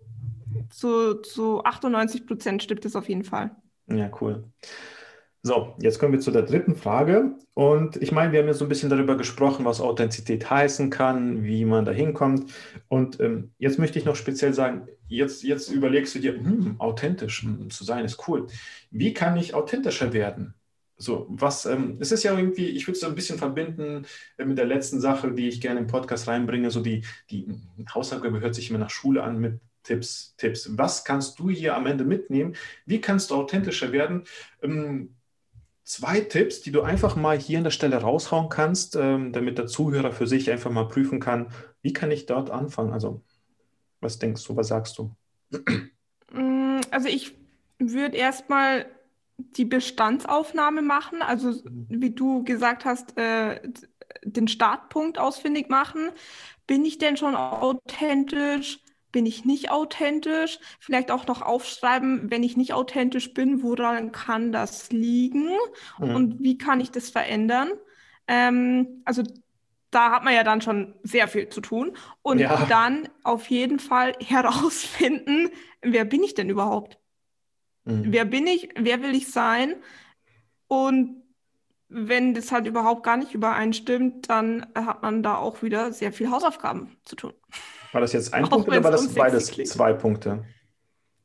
zu, 0.69 1.15
zu 1.21 1.63
98 1.63 2.25
Prozent 2.25 2.63
stimmt 2.63 2.85
es 2.85 2.95
auf 2.95 3.09
jeden 3.09 3.23
Fall. 3.23 3.55
Ja, 3.87 4.09
cool. 4.21 4.45
So, 5.45 5.75
jetzt 5.81 5.99
kommen 5.99 6.13
wir 6.13 6.21
zu 6.21 6.31
der 6.31 6.43
dritten 6.43 6.77
Frage. 6.77 7.35
Und 7.53 7.97
ich 7.97 8.13
meine, 8.13 8.31
wir 8.31 8.39
haben 8.39 8.47
ja 8.47 8.53
so 8.53 8.63
ein 8.63 8.69
bisschen 8.69 8.89
darüber 8.89 9.17
gesprochen, 9.17 9.65
was 9.65 9.81
Authentizität 9.81 10.49
heißen 10.49 10.89
kann, 10.89 11.43
wie 11.43 11.65
man 11.65 11.83
da 11.83 11.91
hinkommt. 11.91 12.53
Und 12.87 13.19
ähm, 13.19 13.51
jetzt 13.57 13.77
möchte 13.77 13.99
ich 13.99 14.05
noch 14.05 14.15
speziell 14.15 14.53
sagen, 14.53 14.87
jetzt, 15.09 15.43
jetzt 15.43 15.69
überlegst 15.69 16.15
du 16.15 16.19
dir, 16.19 16.35
hm, 16.35 16.79
authentisch 16.79 17.43
hm, 17.43 17.69
zu 17.69 17.83
sein 17.83 18.05
ist 18.05 18.25
cool. 18.29 18.47
Wie 18.89 19.13
kann 19.13 19.35
ich 19.35 19.53
authentischer 19.53 20.13
werden? 20.13 20.53
So, 20.95 21.27
was, 21.29 21.65
ähm, 21.65 21.97
es 21.99 22.13
ist 22.13 22.23
ja 22.23 22.37
irgendwie, 22.37 22.67
ich 22.67 22.87
würde 22.87 22.93
es 22.93 23.01
so 23.01 23.07
ein 23.07 23.15
bisschen 23.15 23.37
verbinden 23.37 24.05
äh, 24.37 24.45
mit 24.45 24.57
der 24.57 24.65
letzten 24.65 25.01
Sache, 25.01 25.33
die 25.33 25.49
ich 25.49 25.59
gerne 25.59 25.81
im 25.81 25.87
Podcast 25.87 26.29
reinbringe, 26.29 26.71
so 26.71 26.79
die, 26.81 27.03
die 27.29 27.47
Hausaufgabe 27.93 28.39
hört 28.39 28.55
sich 28.55 28.69
immer 28.69 28.79
nach 28.79 28.89
Schule 28.89 29.21
an 29.23 29.39
mit 29.39 29.59
Tipps, 29.83 30.35
Tipps. 30.37 30.69
Was 30.77 31.03
kannst 31.03 31.37
du 31.39 31.49
hier 31.49 31.75
am 31.75 31.85
Ende 31.85 32.05
mitnehmen? 32.05 32.55
Wie 32.85 33.01
kannst 33.01 33.31
du 33.31 33.35
authentischer 33.35 33.91
werden? 33.91 34.23
Ähm, 34.61 35.15
zwei 35.83 36.21
Tipps, 36.21 36.61
die 36.61 36.71
du 36.71 36.81
einfach 36.81 37.15
mal 37.15 37.37
hier 37.37 37.57
an 37.57 37.63
der 37.63 37.71
Stelle 37.71 37.97
raushauen 37.97 38.49
kannst, 38.49 38.95
ähm, 38.95 39.33
damit 39.33 39.57
der 39.57 39.67
Zuhörer 39.67 40.11
für 40.11 40.27
sich 40.27 40.49
einfach 40.49 40.71
mal 40.71 40.87
prüfen 40.87 41.19
kann, 41.19 41.47
wie 41.81 41.93
kann 41.93 42.11
ich 42.11 42.25
dort 42.25 42.49
anfangen? 42.49 42.93
Also, 42.93 43.21
was 43.99 44.19
denkst 44.19 44.43
du, 44.45 44.55
was 44.55 44.69
sagst 44.69 44.97
du? 44.97 45.15
Mm, 46.31 46.81
also 46.89 47.07
ich 47.09 47.37
würde 47.77 48.17
erstmal 48.17 48.85
die 49.37 49.65
Bestandsaufnahme 49.65 50.81
machen, 50.81 51.21
also 51.21 51.49
mhm. 51.49 51.87
wie 51.89 52.11
du 52.11 52.43
gesagt 52.43 52.85
hast, 52.85 53.17
äh, 53.17 53.61
den 54.23 54.47
Startpunkt 54.47 55.17
ausfindig 55.17 55.69
machen. 55.69 56.09
Bin 56.67 56.85
ich 56.85 56.97
denn 56.97 57.17
schon 57.17 57.35
authentisch? 57.35 58.82
Bin 59.13 59.25
ich 59.25 59.45
nicht 59.45 59.71
authentisch? 59.71 60.59
Vielleicht 60.79 61.09
auch 61.09 61.25
noch 61.27 61.41
aufschreiben, 61.41 62.29
wenn 62.29 62.43
ich 62.43 62.57
nicht 62.57 62.73
authentisch 62.73 63.33
bin, 63.33 63.63
woran 63.63 64.11
kann 64.11 64.51
das 64.51 64.91
liegen 64.91 65.47
mhm. 65.99 66.15
und 66.15 66.43
wie 66.43 66.57
kann 66.57 66.81
ich 66.81 66.91
das 66.91 67.09
verändern? 67.09 67.69
Ähm, 68.27 69.01
also 69.05 69.23
da 69.91 70.11
hat 70.11 70.23
man 70.23 70.33
ja 70.33 70.43
dann 70.43 70.61
schon 70.61 70.95
sehr 71.03 71.29
viel 71.29 71.47
zu 71.47 71.61
tun. 71.61 71.95
Und 72.21 72.39
ja. 72.39 72.65
dann 72.65 73.07
auf 73.23 73.49
jeden 73.49 73.79
Fall 73.79 74.13
herausfinden, 74.19 75.49
wer 75.81 76.03
bin 76.03 76.23
ich 76.23 76.33
denn 76.33 76.49
überhaupt? 76.49 76.99
Mhm. 77.85 78.05
Wer 78.07 78.25
bin 78.25 78.47
ich? 78.47 78.69
Wer 78.75 79.01
will 79.01 79.15
ich 79.15 79.31
sein? 79.31 79.75
Und 80.67 81.22
wenn 81.93 82.33
das 82.33 82.51
halt 82.51 82.65
überhaupt 82.65 83.03
gar 83.03 83.17
nicht 83.17 83.33
übereinstimmt, 83.33 84.29
dann 84.29 84.65
hat 84.75 85.03
man 85.03 85.23
da 85.23 85.35
auch 85.35 85.61
wieder 85.61 85.93
sehr 85.93 86.11
viel 86.11 86.31
Hausaufgaben 86.31 86.97
zu 87.05 87.15
tun. 87.15 87.33
War 87.91 88.01
das 88.01 88.13
jetzt 88.13 88.33
ein 88.33 88.45
auch 88.45 88.49
Punkt 88.49 88.67
oder 88.67 88.83
war 88.83 88.91
das 88.91 89.13
beides 89.13 89.51
klingt. 89.51 89.69
zwei 89.69 89.93
Punkte? 89.93 90.43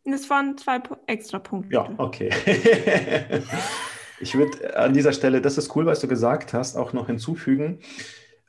Das 0.04 0.28
waren 0.30 0.56
zwei 0.58 0.80
extra 1.06 1.38
Punkte. 1.38 1.74
Ja, 1.74 1.90
okay. 1.96 2.30
ich 4.20 4.34
würde 4.34 4.76
an 4.76 4.92
dieser 4.92 5.12
Stelle, 5.12 5.40
das 5.40 5.58
ist 5.58 5.74
cool, 5.74 5.86
was 5.86 6.00
du 6.00 6.08
gesagt 6.08 6.52
hast, 6.52 6.76
auch 6.76 6.92
noch 6.92 7.06
hinzufügen. 7.06 7.80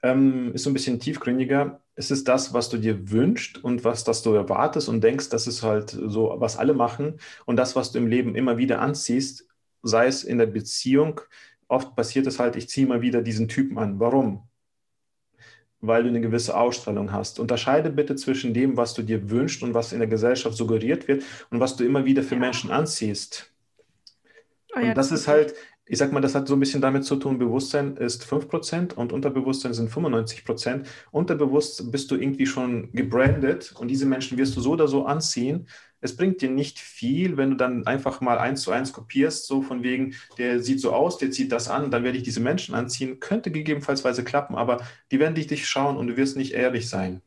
Ähm, 0.02 0.54
ist 0.54 0.64
so 0.64 0.70
ein 0.70 0.74
bisschen 0.74 1.00
tiefgründiger. 1.00 1.82
Es 1.96 2.12
ist 2.12 2.28
das, 2.28 2.54
was 2.54 2.70
du 2.70 2.78
dir 2.78 3.12
wünschst 3.12 3.62
und 3.62 3.84
was 3.84 4.06
das 4.06 4.22
du 4.22 4.34
erwartest 4.34 4.88
und 4.88 5.02
denkst, 5.04 5.30
das 5.30 5.48
ist 5.48 5.64
halt 5.64 5.90
so, 5.90 6.36
was 6.38 6.58
alle 6.58 6.74
machen. 6.74 7.20
Und 7.46 7.58
das, 7.58 7.76
was 7.76 7.92
du 7.92 8.00
im 8.00 8.08
Leben 8.08 8.36
immer 8.36 8.58
wieder 8.58 8.80
anziehst, 8.80 9.48
sei 9.84 10.08
es 10.08 10.24
in 10.24 10.38
der 10.38 10.46
Beziehung, 10.46 11.22
oft 11.70 11.96
passiert 11.96 12.28
es 12.28 12.40
halt, 12.40 12.58
ich 12.58 12.68
ziehe 12.68 12.86
mal 12.86 13.02
wieder 13.02 13.22
diesen 13.22 13.48
Typen 13.48 13.78
an. 13.78 14.00
Warum? 14.00 14.44
weil 15.82 16.04
du 16.04 16.10
eine 16.10 16.22
gewisse 16.22 16.58
Ausstrahlung 16.58 17.12
hast. 17.12 17.40
Unterscheide 17.40 17.90
bitte 17.90 18.16
zwischen 18.16 18.54
dem, 18.54 18.78
was 18.78 18.94
du 18.94 19.02
dir 19.02 19.30
wünschst 19.30 19.64
und 19.64 19.74
was 19.74 19.94
in 19.94 20.00
der 20.00 20.08
Gesellschaft 20.08 20.56
suggeriert 20.58 21.08
wird 21.08 21.24
und 21.52 21.60
was 21.60 21.76
du 21.76 21.86
immer 21.86 22.06
wieder 22.06 22.24
für 22.24 22.36
ja. 22.36 22.42
Menschen 22.42 22.72
anziehst. 22.72 23.52
Oh 24.76 24.80
ja, 24.80 24.90
und 24.90 24.98
das, 24.98 25.10
das 25.10 25.22
ist 25.22 25.28
halt, 25.28 25.56
ich 25.86 25.98
sag 25.98 26.12
mal, 26.12 26.22
das 26.22 26.36
hat 26.36 26.48
so 26.48 26.56
ein 26.56 26.60
bisschen 26.60 26.82
damit 26.82 27.06
zu 27.06 27.16
tun, 27.16 27.40
Bewusstsein 27.40 27.98
ist 27.98 28.24
5% 28.24 28.94
und 28.94 29.14
Unterbewusstsein 29.14 29.74
sind 29.74 29.90
95%. 29.90 30.86
Unterbewusst 31.12 31.92
bist 31.92 32.12
du 32.12 32.16
irgendwie 32.16 32.46
schon 32.46 32.92
gebrandet 32.92 33.74
und 33.78 33.88
diese 33.88 34.06
Menschen 34.06 34.38
wirst 34.38 34.56
du 34.56 34.62
so 34.62 34.72
oder 34.72 34.88
so 34.88 35.06
anziehen. 35.06 35.68
Es 36.02 36.16
bringt 36.16 36.42
dir 36.42 36.50
nicht 36.50 36.80
viel, 36.80 37.38
wenn 37.38 37.52
du 37.52 37.56
dann 37.58 37.86
einfach 37.86 38.22
mal 38.22 38.38
eins 38.38 38.62
zu 38.62 38.72
eins 38.72 38.94
kopierst, 38.94 39.48
so 39.48 39.62
von 39.62 39.84
wegen, 39.84 40.16
der 40.38 40.62
sieht 40.62 40.80
so 40.80 40.94
aus, 40.94 41.18
der 41.18 41.32
zieht 41.32 41.52
das 41.52 41.68
an, 41.68 41.92
dann 41.92 42.04
werde 42.04 42.18
ich 42.18 42.24
diese 42.24 42.40
Menschen 42.40 42.76
anziehen. 42.76 43.20
Könnte 43.20 43.52
gegebenenfalls 43.52 44.04
klappen, 44.24 44.56
aber 44.56 44.82
die 45.12 45.20
werden 45.20 45.36
dich 45.36 45.68
schauen 45.68 45.98
und 45.98 46.08
du 46.08 46.18
wirst 46.18 46.38
nicht 46.38 46.54
ehrlich 46.54 46.90
sein. 46.90 47.22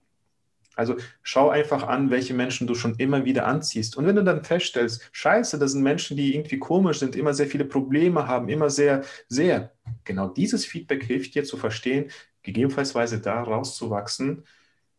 Also 0.74 0.96
schau 1.22 1.50
einfach 1.50 1.82
an, 1.86 2.10
welche 2.10 2.34
Menschen 2.34 2.66
du 2.66 2.74
schon 2.74 2.94
immer 2.96 3.24
wieder 3.24 3.46
anziehst. 3.46 3.96
Und 3.96 4.06
wenn 4.06 4.16
du 4.16 4.24
dann 4.24 4.42
feststellst, 4.42 5.08
scheiße, 5.12 5.58
das 5.58 5.72
sind 5.72 5.82
Menschen, 5.82 6.16
die 6.16 6.34
irgendwie 6.34 6.58
komisch 6.58 6.98
sind, 6.98 7.14
immer 7.14 7.34
sehr 7.34 7.46
viele 7.46 7.66
Probleme 7.66 8.26
haben, 8.26 8.48
immer 8.48 8.70
sehr, 8.70 9.02
sehr, 9.28 9.72
genau 10.04 10.28
dieses 10.28 10.64
Feedback 10.64 11.04
hilft 11.04 11.34
dir 11.34 11.44
zu 11.44 11.56
verstehen, 11.58 12.10
gegebenenfalls 12.42 12.94
da 13.22 13.42
rauszuwachsen, 13.42 14.44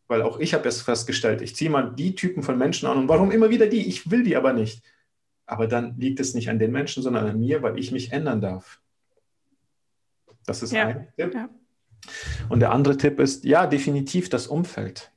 weil 0.08 0.22
auch 0.22 0.38
ich 0.38 0.54
habe 0.54 0.68
es 0.68 0.82
festgestellt, 0.82 1.40
ich 1.42 1.56
ziehe 1.56 1.70
mal 1.70 1.94
die 1.94 2.14
Typen 2.14 2.42
von 2.42 2.58
Menschen 2.58 2.88
an 2.88 2.98
und 2.98 3.08
warum 3.08 3.30
immer 3.30 3.50
wieder 3.50 3.66
die? 3.66 3.86
Ich 3.86 4.10
will 4.10 4.22
die 4.22 4.36
aber 4.36 4.52
nicht. 4.52 4.82
Aber 5.46 5.66
dann 5.66 5.98
liegt 5.98 6.20
es 6.20 6.34
nicht 6.34 6.48
an 6.48 6.58
den 6.58 6.72
Menschen, 6.72 7.02
sondern 7.02 7.26
an 7.26 7.38
mir, 7.38 7.62
weil 7.62 7.78
ich 7.78 7.92
mich 7.92 8.12
ändern 8.12 8.40
darf. 8.40 8.80
Das 10.46 10.62
ist 10.62 10.72
ja. 10.72 10.86
ein 10.86 11.08
Tipp. 11.16 11.34
Ja. 11.34 11.48
Und 12.48 12.60
der 12.60 12.72
andere 12.72 12.96
Tipp 12.96 13.18
ist, 13.20 13.44
ja, 13.44 13.66
definitiv 13.66 14.28
das 14.28 14.46
Umfeld 14.46 15.10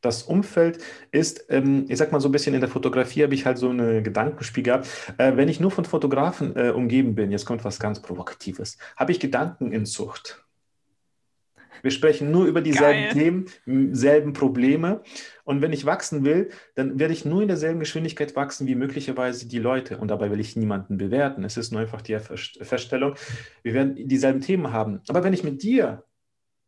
das 0.00 0.22
Umfeld 0.22 0.78
ist, 1.10 1.46
ähm, 1.48 1.86
ich 1.88 1.98
sag 1.98 2.12
mal 2.12 2.20
so 2.20 2.28
ein 2.28 2.32
bisschen 2.32 2.54
in 2.54 2.60
der 2.60 2.70
Fotografie 2.70 3.24
habe 3.24 3.34
ich 3.34 3.46
halt 3.46 3.58
so 3.58 3.70
eine 3.70 4.02
Gedankenspiel 4.02 4.62
gehabt. 4.62 4.88
Äh, 5.18 5.36
wenn 5.36 5.48
ich 5.48 5.60
nur 5.60 5.70
von 5.70 5.84
Fotografen 5.84 6.54
äh, 6.56 6.70
umgeben 6.70 7.14
bin, 7.14 7.30
jetzt 7.32 7.46
kommt 7.46 7.64
was 7.64 7.80
ganz 7.80 8.00
Provokatives, 8.00 8.78
habe 8.96 9.12
ich 9.12 9.20
Gedankeninzucht. 9.20 10.44
Wir 11.82 11.90
sprechen 11.90 12.30
nur 12.30 12.46
über 12.46 12.60
dieselben 12.60 13.14
Geil. 13.14 13.44
Themen, 13.64 13.94
selben 13.94 14.32
Probleme. 14.32 15.02
Und 15.44 15.62
wenn 15.62 15.72
ich 15.72 15.86
wachsen 15.86 16.24
will, 16.24 16.50
dann 16.74 16.98
werde 16.98 17.12
ich 17.12 17.24
nur 17.24 17.42
in 17.42 17.48
derselben 17.48 17.80
Geschwindigkeit 17.80 18.36
wachsen 18.36 18.66
wie 18.66 18.74
möglicherweise 18.74 19.48
die 19.48 19.58
Leute. 19.58 19.98
Und 19.98 20.08
dabei 20.08 20.30
will 20.30 20.40
ich 20.40 20.56
niemanden 20.56 20.98
bewerten. 20.98 21.44
Es 21.44 21.56
ist 21.56 21.72
nur 21.72 21.80
einfach 21.80 22.02
die 22.02 22.18
Feststellung, 22.18 23.14
wir 23.62 23.74
werden 23.74 24.08
dieselben 24.08 24.40
Themen 24.40 24.72
haben. 24.72 25.00
Aber 25.08 25.24
wenn 25.24 25.32
ich 25.32 25.44
mit 25.44 25.62
dir 25.62 26.04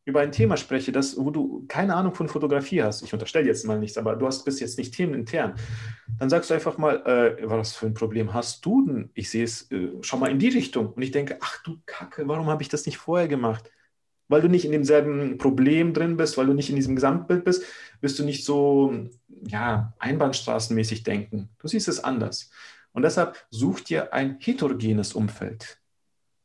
über 0.06 0.20
ein 0.20 0.32
Thema 0.32 0.56
spreche, 0.56 0.92
das, 0.92 1.16
wo 1.16 1.30
du 1.30 1.64
keine 1.68 1.94
Ahnung 1.94 2.14
von 2.14 2.28
Fotografie 2.28 2.82
hast, 2.82 3.02
ich 3.02 3.12
unterstelle 3.12 3.46
jetzt 3.46 3.66
mal 3.66 3.78
nichts, 3.78 3.98
aber 3.98 4.16
du 4.16 4.26
hast 4.26 4.44
bis 4.44 4.60
jetzt 4.60 4.78
nicht 4.78 4.94
themenintern, 4.94 5.54
dann 6.18 6.30
sagst 6.30 6.50
du 6.50 6.54
einfach 6.54 6.78
mal, 6.78 6.96
äh, 7.06 7.48
was 7.48 7.74
für 7.74 7.86
ein 7.86 7.94
Problem 7.94 8.34
hast 8.34 8.64
du 8.64 8.86
denn? 8.86 9.10
Ich 9.14 9.30
sehe 9.30 9.44
es, 9.44 9.70
äh, 9.70 9.90
schau 10.00 10.16
mal 10.16 10.30
in 10.30 10.38
die 10.38 10.48
Richtung. 10.48 10.92
Und 10.92 11.02
ich 11.02 11.10
denke, 11.10 11.38
ach 11.40 11.62
du 11.62 11.78
Kacke, 11.86 12.26
warum 12.26 12.46
habe 12.46 12.62
ich 12.62 12.68
das 12.68 12.86
nicht 12.86 12.98
vorher 12.98 13.28
gemacht? 13.28 13.70
Weil 14.30 14.42
du 14.42 14.48
nicht 14.48 14.64
in 14.64 14.70
demselben 14.70 15.38
Problem 15.38 15.92
drin 15.92 16.16
bist, 16.16 16.38
weil 16.38 16.46
du 16.46 16.54
nicht 16.54 16.70
in 16.70 16.76
diesem 16.76 16.94
Gesamtbild 16.94 17.44
bist, 17.44 17.64
wirst 18.00 18.16
du 18.18 18.24
nicht 18.24 18.44
so 18.44 18.94
ja, 19.48 19.92
einbahnstraßenmäßig 19.98 21.02
denken. 21.02 21.48
Du 21.58 21.66
siehst 21.66 21.88
es 21.88 22.02
anders. 22.02 22.50
Und 22.92 23.02
deshalb 23.02 23.44
such 23.50 23.80
dir 23.80 24.14
ein 24.14 24.38
heterogenes 24.40 25.14
Umfeld. 25.14 25.80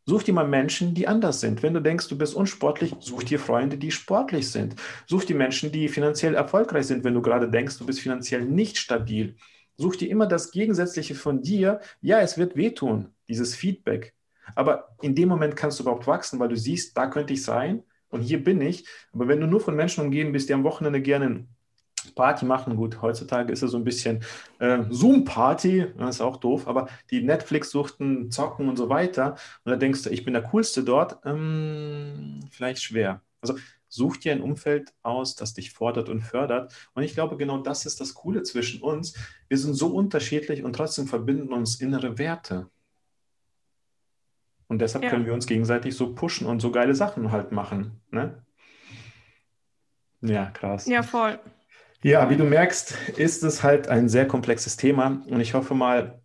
Such 0.07 0.23
dir 0.23 0.33
mal 0.33 0.47
Menschen, 0.47 0.95
die 0.95 1.07
anders 1.07 1.41
sind. 1.41 1.61
Wenn 1.61 1.75
du 1.75 1.79
denkst, 1.79 2.07
du 2.07 2.17
bist 2.17 2.33
unsportlich, 2.33 2.95
such 2.99 3.23
dir 3.23 3.39
Freunde, 3.39 3.77
die 3.77 3.91
sportlich 3.91 4.49
sind. 4.51 4.75
Such 5.05 5.25
dir 5.25 5.35
Menschen, 5.35 5.71
die 5.71 5.87
finanziell 5.87 6.33
erfolgreich 6.33 6.87
sind, 6.87 7.03
wenn 7.03 7.13
du 7.13 7.21
gerade 7.21 7.49
denkst, 7.49 7.77
du 7.77 7.85
bist 7.85 7.99
finanziell 7.99 8.45
nicht 8.45 8.77
stabil. 8.77 9.35
Such 9.77 9.97
dir 9.97 10.09
immer 10.09 10.25
das 10.25 10.51
Gegensätzliche 10.51 11.13
von 11.13 11.43
dir. 11.43 11.81
Ja, 12.01 12.19
es 12.21 12.37
wird 12.39 12.55
wehtun, 12.55 13.13
dieses 13.27 13.53
Feedback. 13.53 14.14
Aber 14.53 14.95
in 15.01 15.15
dem 15.15 15.29
Moment 15.29 15.55
kannst 15.55 15.79
du 15.79 15.83
überhaupt 15.83 16.07
wachsen, 16.07 16.39
weil 16.39 16.49
du 16.49 16.57
siehst, 16.57 16.95
da 16.97 17.07
könnte 17.07 17.33
ich 17.33 17.43
sein 17.43 17.83
und 18.09 18.21
hier 18.21 18.43
bin 18.43 18.61
ich. 18.61 18.85
Aber 19.13 19.27
wenn 19.27 19.39
du 19.39 19.47
nur 19.47 19.61
von 19.61 19.75
Menschen 19.75 20.03
umgeben 20.03 20.31
bist, 20.31 20.49
die 20.49 20.53
am 20.53 20.63
Wochenende 20.63 21.01
gerne 21.01 21.45
Party 22.13 22.45
machen. 22.45 22.75
Gut, 22.75 23.01
heutzutage 23.01 23.51
ist 23.51 23.63
es 23.63 23.71
so 23.71 23.77
ein 23.77 23.83
bisschen 23.83 24.23
äh, 24.59 24.83
Zoom-Party, 24.89 25.87
das 25.97 26.15
ist 26.15 26.21
auch 26.21 26.37
doof, 26.37 26.67
aber 26.67 26.87
die 27.09 27.23
Netflix-Suchten, 27.23 28.31
Zocken 28.31 28.69
und 28.69 28.77
so 28.77 28.89
weiter. 28.89 29.35
Und 29.63 29.71
da 29.71 29.75
denkst 29.75 30.03
du, 30.03 30.09
ich 30.09 30.23
bin 30.23 30.33
der 30.33 30.43
Coolste 30.43 30.83
dort, 30.83 31.17
ähm, 31.25 32.41
vielleicht 32.51 32.83
schwer. 32.83 33.21
Also 33.41 33.55
such 33.87 34.17
dir 34.17 34.33
ein 34.33 34.41
Umfeld 34.41 34.93
aus, 35.03 35.35
das 35.35 35.53
dich 35.53 35.71
fordert 35.71 36.09
und 36.09 36.21
fördert. 36.21 36.73
Und 36.93 37.03
ich 37.03 37.13
glaube, 37.13 37.37
genau 37.37 37.59
das 37.59 37.85
ist 37.85 38.01
das 38.01 38.13
Coole 38.13 38.43
zwischen 38.43 38.81
uns. 38.81 39.13
Wir 39.47 39.57
sind 39.57 39.73
so 39.73 39.87
unterschiedlich 39.87 40.63
und 40.63 40.73
trotzdem 40.73 41.07
verbinden 41.07 41.53
uns 41.53 41.79
innere 41.79 42.17
Werte. 42.17 42.69
Und 44.67 44.79
deshalb 44.79 45.03
ja. 45.03 45.09
können 45.09 45.25
wir 45.25 45.33
uns 45.33 45.47
gegenseitig 45.47 45.95
so 45.95 46.13
pushen 46.13 46.47
und 46.47 46.59
so 46.59 46.71
geile 46.71 46.95
Sachen 46.95 47.31
halt 47.31 47.51
machen. 47.51 48.01
Ne? 48.11 48.43
Ja, 50.21 50.47
krass. 50.47 50.87
Ja, 50.87 51.03
voll. 51.03 51.39
Ja, 52.01 52.29
wie 52.29 52.37
du 52.37 52.43
merkst, 52.43 53.09
ist 53.17 53.43
es 53.43 53.63
halt 53.63 53.87
ein 53.87 54.09
sehr 54.09 54.27
komplexes 54.27 54.77
Thema 54.77 55.23
und 55.27 55.39
ich 55.39 55.53
hoffe 55.53 55.73
mal, 55.73 56.21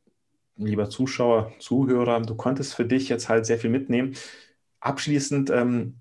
lieber 0.57 0.91
Zuschauer, 0.91 1.53
Zuhörer, 1.59 2.21
du 2.21 2.35
konntest 2.35 2.75
für 2.75 2.85
dich 2.85 3.09
jetzt 3.09 3.29
halt 3.29 3.47
sehr 3.47 3.59
viel 3.59 3.71
mitnehmen. 3.71 4.15
abschließend 4.81 5.51
ähm, 5.51 6.01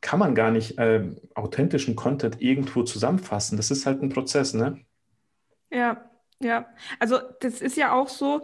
kann 0.00 0.18
man 0.18 0.34
gar 0.34 0.50
nicht 0.50 0.78
äh, 0.78 1.04
authentischen 1.34 1.96
Content 1.96 2.40
irgendwo 2.40 2.82
zusammenfassen. 2.82 3.56
Das 3.56 3.70
ist 3.70 3.86
halt 3.86 4.02
ein 4.02 4.10
Prozess, 4.10 4.54
ne? 4.54 4.78
Ja, 5.70 6.10
ja. 6.40 6.66
Also 7.00 7.18
das 7.40 7.60
ist 7.60 7.76
ja 7.76 7.92
auch 7.92 8.08
so, 8.08 8.42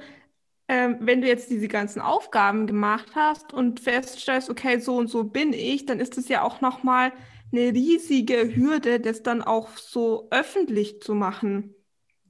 ähm, 0.72 0.96
wenn 1.00 1.20
du 1.20 1.28
jetzt 1.28 1.50
diese 1.50 1.68
ganzen 1.68 2.00
Aufgaben 2.00 2.66
gemacht 2.66 3.08
hast 3.14 3.52
und 3.52 3.78
feststellst, 3.80 4.48
okay, 4.48 4.80
so 4.80 4.96
und 4.96 5.08
so 5.08 5.24
bin 5.24 5.52
ich, 5.52 5.84
dann 5.84 6.00
ist 6.00 6.16
es 6.16 6.28
ja 6.28 6.40
auch 6.42 6.62
nochmal 6.62 7.12
eine 7.52 7.74
riesige 7.74 8.56
Hürde, 8.56 8.98
das 8.98 9.22
dann 9.22 9.42
auch 9.42 9.76
so 9.76 10.28
öffentlich 10.30 11.02
zu 11.02 11.14
machen. 11.14 11.74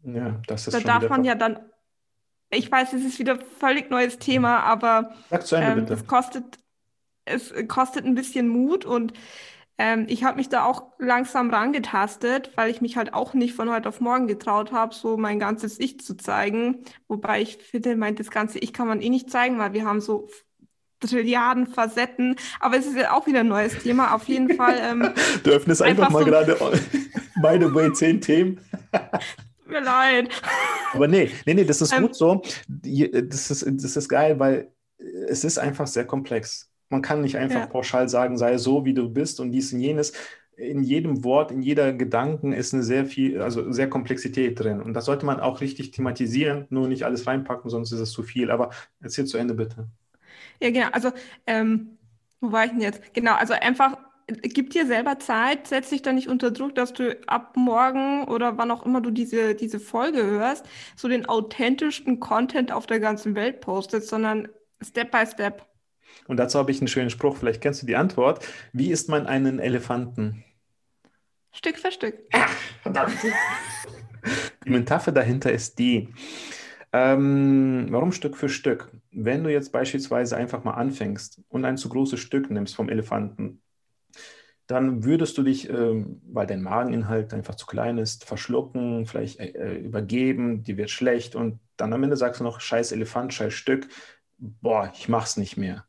Ja, 0.03 0.41
das 0.49 0.67
ist 0.67 0.75
Da 0.75 0.81
darf 0.81 1.09
man 1.09 1.23
ja 1.23 1.37
dann, 1.37 1.61
ich 2.51 2.71
weiß, 2.71 2.95
es 2.95 3.05
ist 3.05 3.21
wieder 3.21 3.35
ein 3.35 3.45
völlig 3.61 3.91
neues 3.91 4.19
Thema, 4.19 4.59
aber 4.65 5.15
Ende, 5.31 5.55
ähm, 5.55 5.87
es 5.89 6.05
kostet, 6.09 6.59
es 7.25 7.55
kostet 7.69 8.05
ein 8.05 8.17
bisschen 8.17 8.49
Mut 8.49 8.85
und 8.85 9.13
ähm, 9.79 10.07
ich 10.09 10.25
habe 10.25 10.37
mich 10.37 10.49
da 10.49 10.65
auch 10.65 10.85
langsam 10.99 11.51
rangetastet, 11.51 12.51
weil 12.57 12.71
ich 12.71 12.81
mich 12.81 12.97
halt 12.97 13.15
auch 13.15 13.35
nicht 13.35 13.55
von 13.55 13.71
heute 13.71 13.89
auf 13.89 14.01
morgen 14.01 14.27
getraut 14.27 14.73
habe, 14.73 14.95
so 14.95 15.17
mein 15.17 15.39
ganzes 15.39 15.81
Ich 15.81 16.01
zu 16.01 16.15
zeigen. 16.17 16.85
Wobei 17.09 17.41
ich 17.43 17.57
finde, 17.59 17.97
mein, 17.97 18.15
das 18.17 18.31
ganze 18.31 18.59
Ich 18.59 18.73
kann 18.73 18.87
man 18.89 19.01
eh 19.01 19.09
nicht 19.11 19.31
zeigen, 19.31 19.59
weil 19.59 19.73
wir 19.73 19.85
haben 19.85 20.01
so 20.01 20.29
Trilliarden 21.01 21.67
Facetten. 21.67 22.37
Aber 22.61 22.77
es 22.77 22.87
ist 22.87 22.97
ja 22.97 23.13
auch 23.13 23.27
wieder 23.27 23.41
ein 23.41 23.49
neues 23.49 23.77
Thema. 23.83 24.15
Auf 24.15 24.25
jeden 24.29 24.51
Fall. 24.57 24.79
Ähm, 24.81 25.11
Du 25.43 25.51
öffnest 25.51 25.83
einfach, 25.83 26.05
Einfach 26.07 26.13
mal 26.13 26.25
so- 26.25 26.31
gerade, 26.31 26.55
by 27.43 27.59
the 27.61 27.75
way, 27.75 27.93
zehn 27.93 28.21
Themen. 28.21 28.61
tut 28.93 29.73
mir 29.73 29.81
leid. 29.81 30.29
Aber 30.93 31.09
nee, 31.09 31.31
nee, 31.47 31.55
nee, 31.55 31.65
das 31.65 31.83
ist 31.83 31.93
Ähm, 31.93 32.03
gut 32.03 32.15
so. 32.15 32.43
Das 32.69 33.51
ist, 33.51 33.67
das 33.69 33.97
ist 33.97 34.09
geil, 34.09 34.39
weil 34.39 34.71
es 35.29 35.43
ist 35.45 35.59
einfach 35.59 35.87
sehr 35.89 36.05
komplex. 36.07 36.72
Man 36.93 37.03
kann 37.03 37.21
nicht 37.23 37.37
einfach 37.37 37.69
Ja. 37.69 37.69
pauschal 37.69 38.09
sagen, 38.09 38.39
sei 38.39 38.59
so, 38.59 38.85
wie 38.85 38.95
du 38.95 39.09
bist 39.11 39.41
und 39.41 39.53
dies 39.53 39.73
und 39.73 39.81
jenes. 39.81 40.13
In 40.57 40.83
jedem 40.85 41.25
Wort, 41.25 41.51
in 41.51 41.63
jeder 41.63 41.93
Gedanken 41.95 42.53
ist 42.53 42.75
eine 42.75 42.83
sehr 42.85 43.07
viel, 43.07 43.41
also 43.43 43.73
sehr 43.73 43.89
Komplexität 43.91 44.61
drin. 44.61 44.81
Und 44.83 44.95
das 44.95 45.07
sollte 45.07 45.27
man 45.27 45.41
auch 45.41 45.61
richtig 45.63 45.91
thematisieren, 45.93 46.67
nur 46.71 46.89
nicht 46.89 47.05
alles 47.05 47.27
reinpacken, 47.27 47.71
sonst 47.71 47.93
ist 47.93 48.01
es 48.01 48.13
zu 48.13 48.23
viel. 48.23 48.51
Aber 48.51 48.71
erzähl 49.01 49.25
zu 49.27 49.39
Ende, 49.39 49.55
bitte. 49.55 49.89
Ja, 50.61 50.71
genau. 50.71 50.89
Also, 50.93 51.11
ähm, 51.47 51.99
wo 52.41 52.53
war 52.53 52.65
ich 52.65 52.71
denn 52.73 52.81
jetzt? 52.81 53.15
Genau, 53.15 53.35
also 53.35 53.55
einfach, 53.55 53.99
gib 54.43 54.71
dir 54.71 54.87
selber 54.87 55.19
Zeit, 55.19 55.67
setz 55.69 55.91
dich 55.91 56.03
da 56.03 56.13
nicht 56.13 56.29
unter 56.29 56.51
Druck, 56.51 56.75
dass 56.75 56.93
du 56.93 57.17
ab 57.29 57.57
morgen 57.57 58.25
oder 58.25 58.59
wann 58.59 58.71
auch 58.71 58.85
immer 58.85 59.01
du 59.01 59.11
diese, 59.11 59.55
diese 59.55 59.81
Folge 59.81 60.25
hörst, 60.25 60.67
so 60.97 61.09
den 61.09 61.27
authentischsten 61.27 62.21
Content 62.21 62.73
auf 62.73 62.87
der 62.87 63.01
ganzen 63.01 63.35
Welt 63.35 63.61
postest, 63.61 64.09
sondern 64.09 64.49
Step 64.83 65.11
by 65.11 65.25
Step. 65.27 65.67
Und 66.29 66.37
dazu 66.37 66.59
habe 66.59 66.71
ich 66.71 66.81
einen 66.81 66.89
schönen 66.89 67.11
Spruch, 67.11 67.37
vielleicht 67.37 67.61
kennst 67.61 67.83
du 67.83 67.87
die 67.87 67.97
Antwort. 67.97 68.47
Wie 68.73 68.91
isst 68.91 69.09
man 69.09 69.27
einen 69.27 69.59
Elefanten? 69.59 70.45
Stück 71.53 71.79
für 71.79 71.93
Stück. 71.93 72.15
Verdammt. 72.83 73.15
Die 74.65 74.71
Metapher 74.71 75.13
dahinter 75.13 75.53
ist 75.53 75.79
die, 75.79 76.09
ähm, 76.93 77.87
warum 77.91 78.13
Stück 78.13 78.37
für 78.37 78.49
Stück? 78.49 78.91
Wenn 79.11 79.45
du 79.45 79.51
jetzt 79.51 79.73
beispielsweise 79.73 80.37
einfach 80.37 80.65
mal 80.65 80.75
anfängst 80.75 81.41
und 81.49 81.65
ein 81.65 81.77
zu 81.77 81.89
großes 81.89 82.21
Stück 82.21 82.51
nimmst 82.51 82.75
vom 82.75 82.89
Elefanten, 82.89 83.63
dann 84.67 85.05
würdest 85.05 85.37
du 85.37 85.43
dich, 85.43 85.69
ähm, 85.69 86.21
weil 86.27 86.47
dein 86.47 86.63
Mageninhalt 86.63 87.35
einfach 87.35 87.57
zu 87.57 87.67
klein 87.67 87.99
ist, 87.99 88.25
verschlucken, 88.25 89.07
vielleicht 89.07 89.41
äh, 89.41 89.49
äh, 89.49 89.79
übergeben, 89.79 90.63
dir 90.63 90.77
wird 90.77 90.91
schlecht 90.91 91.35
und 91.35 91.61
dann 91.77 91.93
am 91.93 92.03
Ende 92.03 92.17
sagst 92.17 92.41
du 92.41 92.45
noch, 92.45 92.61
scheiß 92.61 92.93
Elefant, 92.93 93.35
scheiß 93.35 93.53
Stück, 93.53 93.89
boah, 94.39 94.91
ich 94.95 95.09
mach's 95.09 95.37
nicht 95.37 95.57
mehr. 95.57 95.85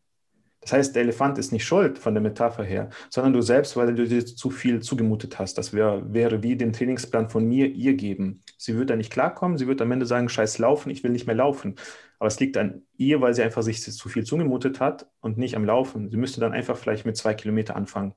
Das 0.63 0.71
heißt, 0.71 0.95
der 0.95 1.03
Elefant 1.03 1.37
ist 1.37 1.51
nicht 1.51 1.65
schuld 1.65 1.99
von 1.99 2.13
der 2.13 2.23
Metapher 2.23 2.63
her, 2.63 2.89
sondern 3.09 3.33
du 3.33 3.41
selbst, 3.41 3.75
weil 3.75 3.93
du 3.93 4.07
dir 4.07 4.25
zu 4.25 4.49
viel 4.49 4.81
zugemutet 4.81 5.37
hast. 5.37 5.57
Das 5.57 5.73
wär, 5.73 6.13
wäre 6.13 6.41
wie 6.41 6.55
den 6.55 6.71
Trainingsplan 6.71 7.29
von 7.29 7.45
mir 7.45 7.67
ihr 7.67 7.95
geben. 7.95 8.41
Sie 8.57 8.77
wird 8.77 8.89
da 8.89 8.95
nicht 8.95 9.11
klarkommen, 9.11 9.57
sie 9.57 9.67
wird 9.67 9.81
am 9.81 9.91
Ende 9.91 10.05
sagen, 10.05 10.29
scheiß 10.29 10.59
laufen, 10.59 10.89
ich 10.89 11.03
will 11.03 11.11
nicht 11.11 11.27
mehr 11.27 11.35
laufen. 11.35 11.75
Aber 12.17 12.27
es 12.27 12.39
liegt 12.39 12.55
an 12.55 12.83
ihr, 12.95 13.19
weil 13.19 13.33
sie 13.33 13.43
einfach 13.43 13.61
sich 13.61 13.81
zu 13.81 14.07
viel 14.07 14.23
zugemutet 14.23 14.79
hat 14.79 15.09
und 15.19 15.37
nicht 15.37 15.57
am 15.57 15.65
Laufen. 15.65 16.09
Sie 16.09 16.17
müsste 16.17 16.39
dann 16.39 16.53
einfach 16.53 16.77
vielleicht 16.77 17.05
mit 17.05 17.17
zwei 17.17 17.33
Kilometer 17.33 17.75
anfangen. 17.75 18.13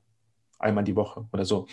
Einmal 0.60 0.84
die 0.84 0.94
Woche 0.94 1.26
oder 1.32 1.44
so. 1.44 1.66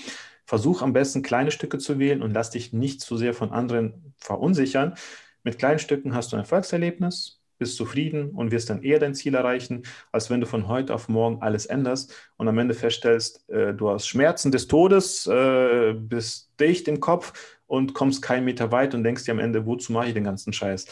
Versuch 0.46 0.82
am 0.82 0.94
besten 0.94 1.22
kleine 1.22 1.52
Stücke 1.52 1.78
zu 1.78 2.00
wählen 2.00 2.24
und 2.24 2.34
lass 2.34 2.50
dich 2.50 2.74
nicht 2.74 3.02
zu 3.02 3.18
sehr 3.18 3.36
von 3.36 3.52
anderen 3.52 4.16
verunsichern. 4.18 4.96
Mit 5.44 5.60
kleinen 5.60 5.80
Stücken 5.80 6.16
hast 6.16 6.32
du 6.32 6.36
ein 6.36 6.42
Erfolgserlebnis, 6.42 7.43
bist 7.58 7.78
zufrieden 7.78 8.32
und 8.32 8.52
wirst 8.52 8.70
dann 8.70 8.84
eher 8.84 9.00
dein 9.00 9.16
Ziel 9.16 9.36
erreichen, 9.36 9.84
als 10.12 10.30
wenn 10.30 10.42
du 10.42 10.48
von 10.48 10.68
heute 10.68 10.94
auf 10.94 11.10
morgen 11.10 11.42
alles 11.42 11.66
änderst 11.66 12.14
und 12.38 12.48
am 12.48 12.58
Ende 12.58 12.74
feststellst, 12.74 13.50
äh, 13.50 13.74
du 13.74 13.90
hast 13.90 14.08
Schmerzen 14.08 14.52
des 14.52 14.68
Todes, 14.68 15.28
äh, 15.28 15.94
bist 15.96 16.52
dicht 16.60 16.88
im 16.88 17.00
Kopf 17.00 17.58
und 17.68 17.94
kommst 17.94 18.22
keinen 18.22 18.46
Meter 18.46 18.72
weit 18.72 18.94
und 18.94 19.04
denkst 19.04 19.26
dir 19.26 19.32
am 19.32 19.40
Ende, 19.40 19.66
wozu 19.66 19.92
mache 19.94 20.08
ich 20.08 20.14
den 20.14 20.24
ganzen 20.24 20.54
Scheiß? 20.54 20.88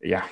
Ja, 0.00 0.22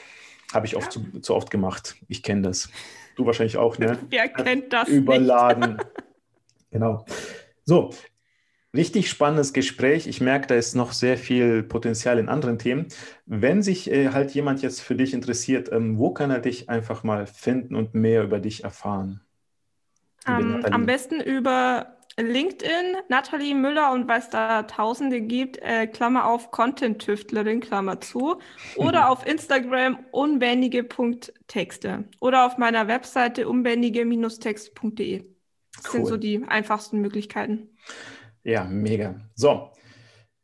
habe 0.52 0.66
ich 0.66 0.76
oft 0.76 0.92
zu, 0.92 1.20
zu 1.20 1.34
oft 1.34 1.50
gemacht. 1.50 1.96
Ich 2.08 2.22
kenne 2.22 2.42
das. 2.42 2.68
Du 3.16 3.26
wahrscheinlich 3.26 3.56
auch, 3.56 3.78
ne? 3.78 3.98
Wer 4.10 4.28
kennt 4.28 4.72
das? 4.72 4.88
Überladen. 4.88 5.78
genau. 6.70 7.04
So, 7.64 7.90
richtig 8.74 9.08
spannendes 9.08 9.52
Gespräch. 9.52 10.06
Ich 10.06 10.20
merke, 10.20 10.48
da 10.48 10.54
ist 10.56 10.74
noch 10.74 10.92
sehr 10.92 11.16
viel 11.16 11.62
Potenzial 11.62 12.18
in 12.18 12.28
anderen 12.28 12.58
Themen. 12.58 12.88
Wenn 13.26 13.62
sich 13.62 13.90
äh, 13.90 14.10
halt 14.10 14.32
jemand 14.32 14.62
jetzt 14.62 14.80
für 14.80 14.96
dich 14.96 15.14
interessiert, 15.14 15.70
ähm, 15.72 15.98
wo 15.98 16.12
kann 16.12 16.30
er 16.30 16.40
dich 16.40 16.68
einfach 16.68 17.04
mal 17.04 17.26
finden 17.26 17.76
und 17.76 17.94
mehr 17.94 18.24
über 18.24 18.40
dich 18.40 18.64
erfahren? 18.64 19.20
Liebe 20.26 20.42
Ähm, 20.42 20.64
am 20.70 20.86
besten 20.86 21.20
über 21.20 21.94
LinkedIn, 22.16 22.96
Nathalie 23.08 23.54
Müller 23.54 23.92
und 23.92 24.06
weil 24.08 24.20
es 24.20 24.30
da 24.30 24.62
Tausende 24.62 25.20
gibt, 25.20 25.58
äh, 25.58 25.86
Klammer 25.86 26.26
auf, 26.26 26.50
Content-Tüftlerin, 26.50 27.60
Klammer 27.60 28.00
zu. 28.00 28.38
Oder 28.76 29.10
auf 29.10 29.26
Instagram 29.26 29.98
unbändige.texte. 30.12 32.04
Oder 32.20 32.46
auf 32.46 32.56
meiner 32.58 32.86
Webseite 32.88 33.48
unbändige-text.de. 33.48 35.24
Das 35.82 35.92
sind 35.92 36.02
Cool. 36.02 36.08
so 36.08 36.16
die 36.16 36.44
einfachsten 36.46 37.00
Möglichkeiten. 37.00 37.73
Ja, 38.44 38.64
mega. 38.64 39.14
So, 39.34 39.72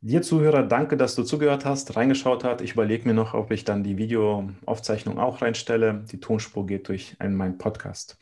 dir 0.01 0.23
Zuhörer, 0.23 0.63
danke, 0.63 0.97
dass 0.97 1.15
du 1.15 1.23
zugehört 1.23 1.65
hast, 1.65 1.95
reingeschaut 1.95 2.43
hast. 2.43 2.61
Ich 2.61 2.73
überlege 2.73 3.07
mir 3.07 3.13
noch, 3.13 3.35
ob 3.35 3.51
ich 3.51 3.63
dann 3.63 3.83
die 3.83 3.97
Videoaufzeichnung 3.97 5.19
auch 5.19 5.41
reinstelle. 5.41 6.03
Die 6.11 6.19
Tonspur 6.19 6.65
geht 6.65 6.87
durch 6.89 7.15
einen, 7.19 7.35
meinen 7.35 7.57
Podcast. 7.59 8.17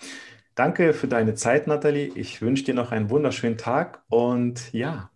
Danke 0.56 0.94
für 0.94 1.08
deine 1.08 1.36
Zeit, 1.36 1.68
Nathalie. 1.68 2.12
Ich 2.16 2.42
wünsche 2.42 2.66
dir 2.66 2.74
noch 2.74 2.92
einen 2.92 3.10
wunderschönen 3.10 3.58
Tag 3.58 4.04
und 4.10 4.74
ja, 4.74 5.10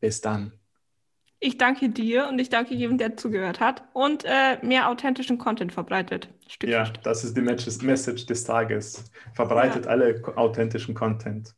bis 0.00 0.22
dann. 0.22 0.52
Ich 1.38 1.58
danke 1.58 1.90
dir 1.90 2.28
und 2.28 2.38
ich 2.38 2.48
danke 2.48 2.74
jedem, 2.74 2.96
der 2.96 3.18
zugehört 3.18 3.60
hat 3.60 3.82
und 3.92 4.24
äh, 4.24 4.56
mehr 4.62 4.88
authentischen 4.88 5.36
Content 5.36 5.70
verbreitet. 5.70 6.30
Stück 6.48 6.70
Ja, 6.70 6.90
das 7.02 7.24
ist 7.24 7.36
die 7.36 7.42
Message 7.42 8.24
des 8.24 8.44
Tages. 8.44 9.04
Verbreitet 9.34 9.86
alle 9.86 10.22
authentischen 10.36 10.94
Content. 10.94 11.54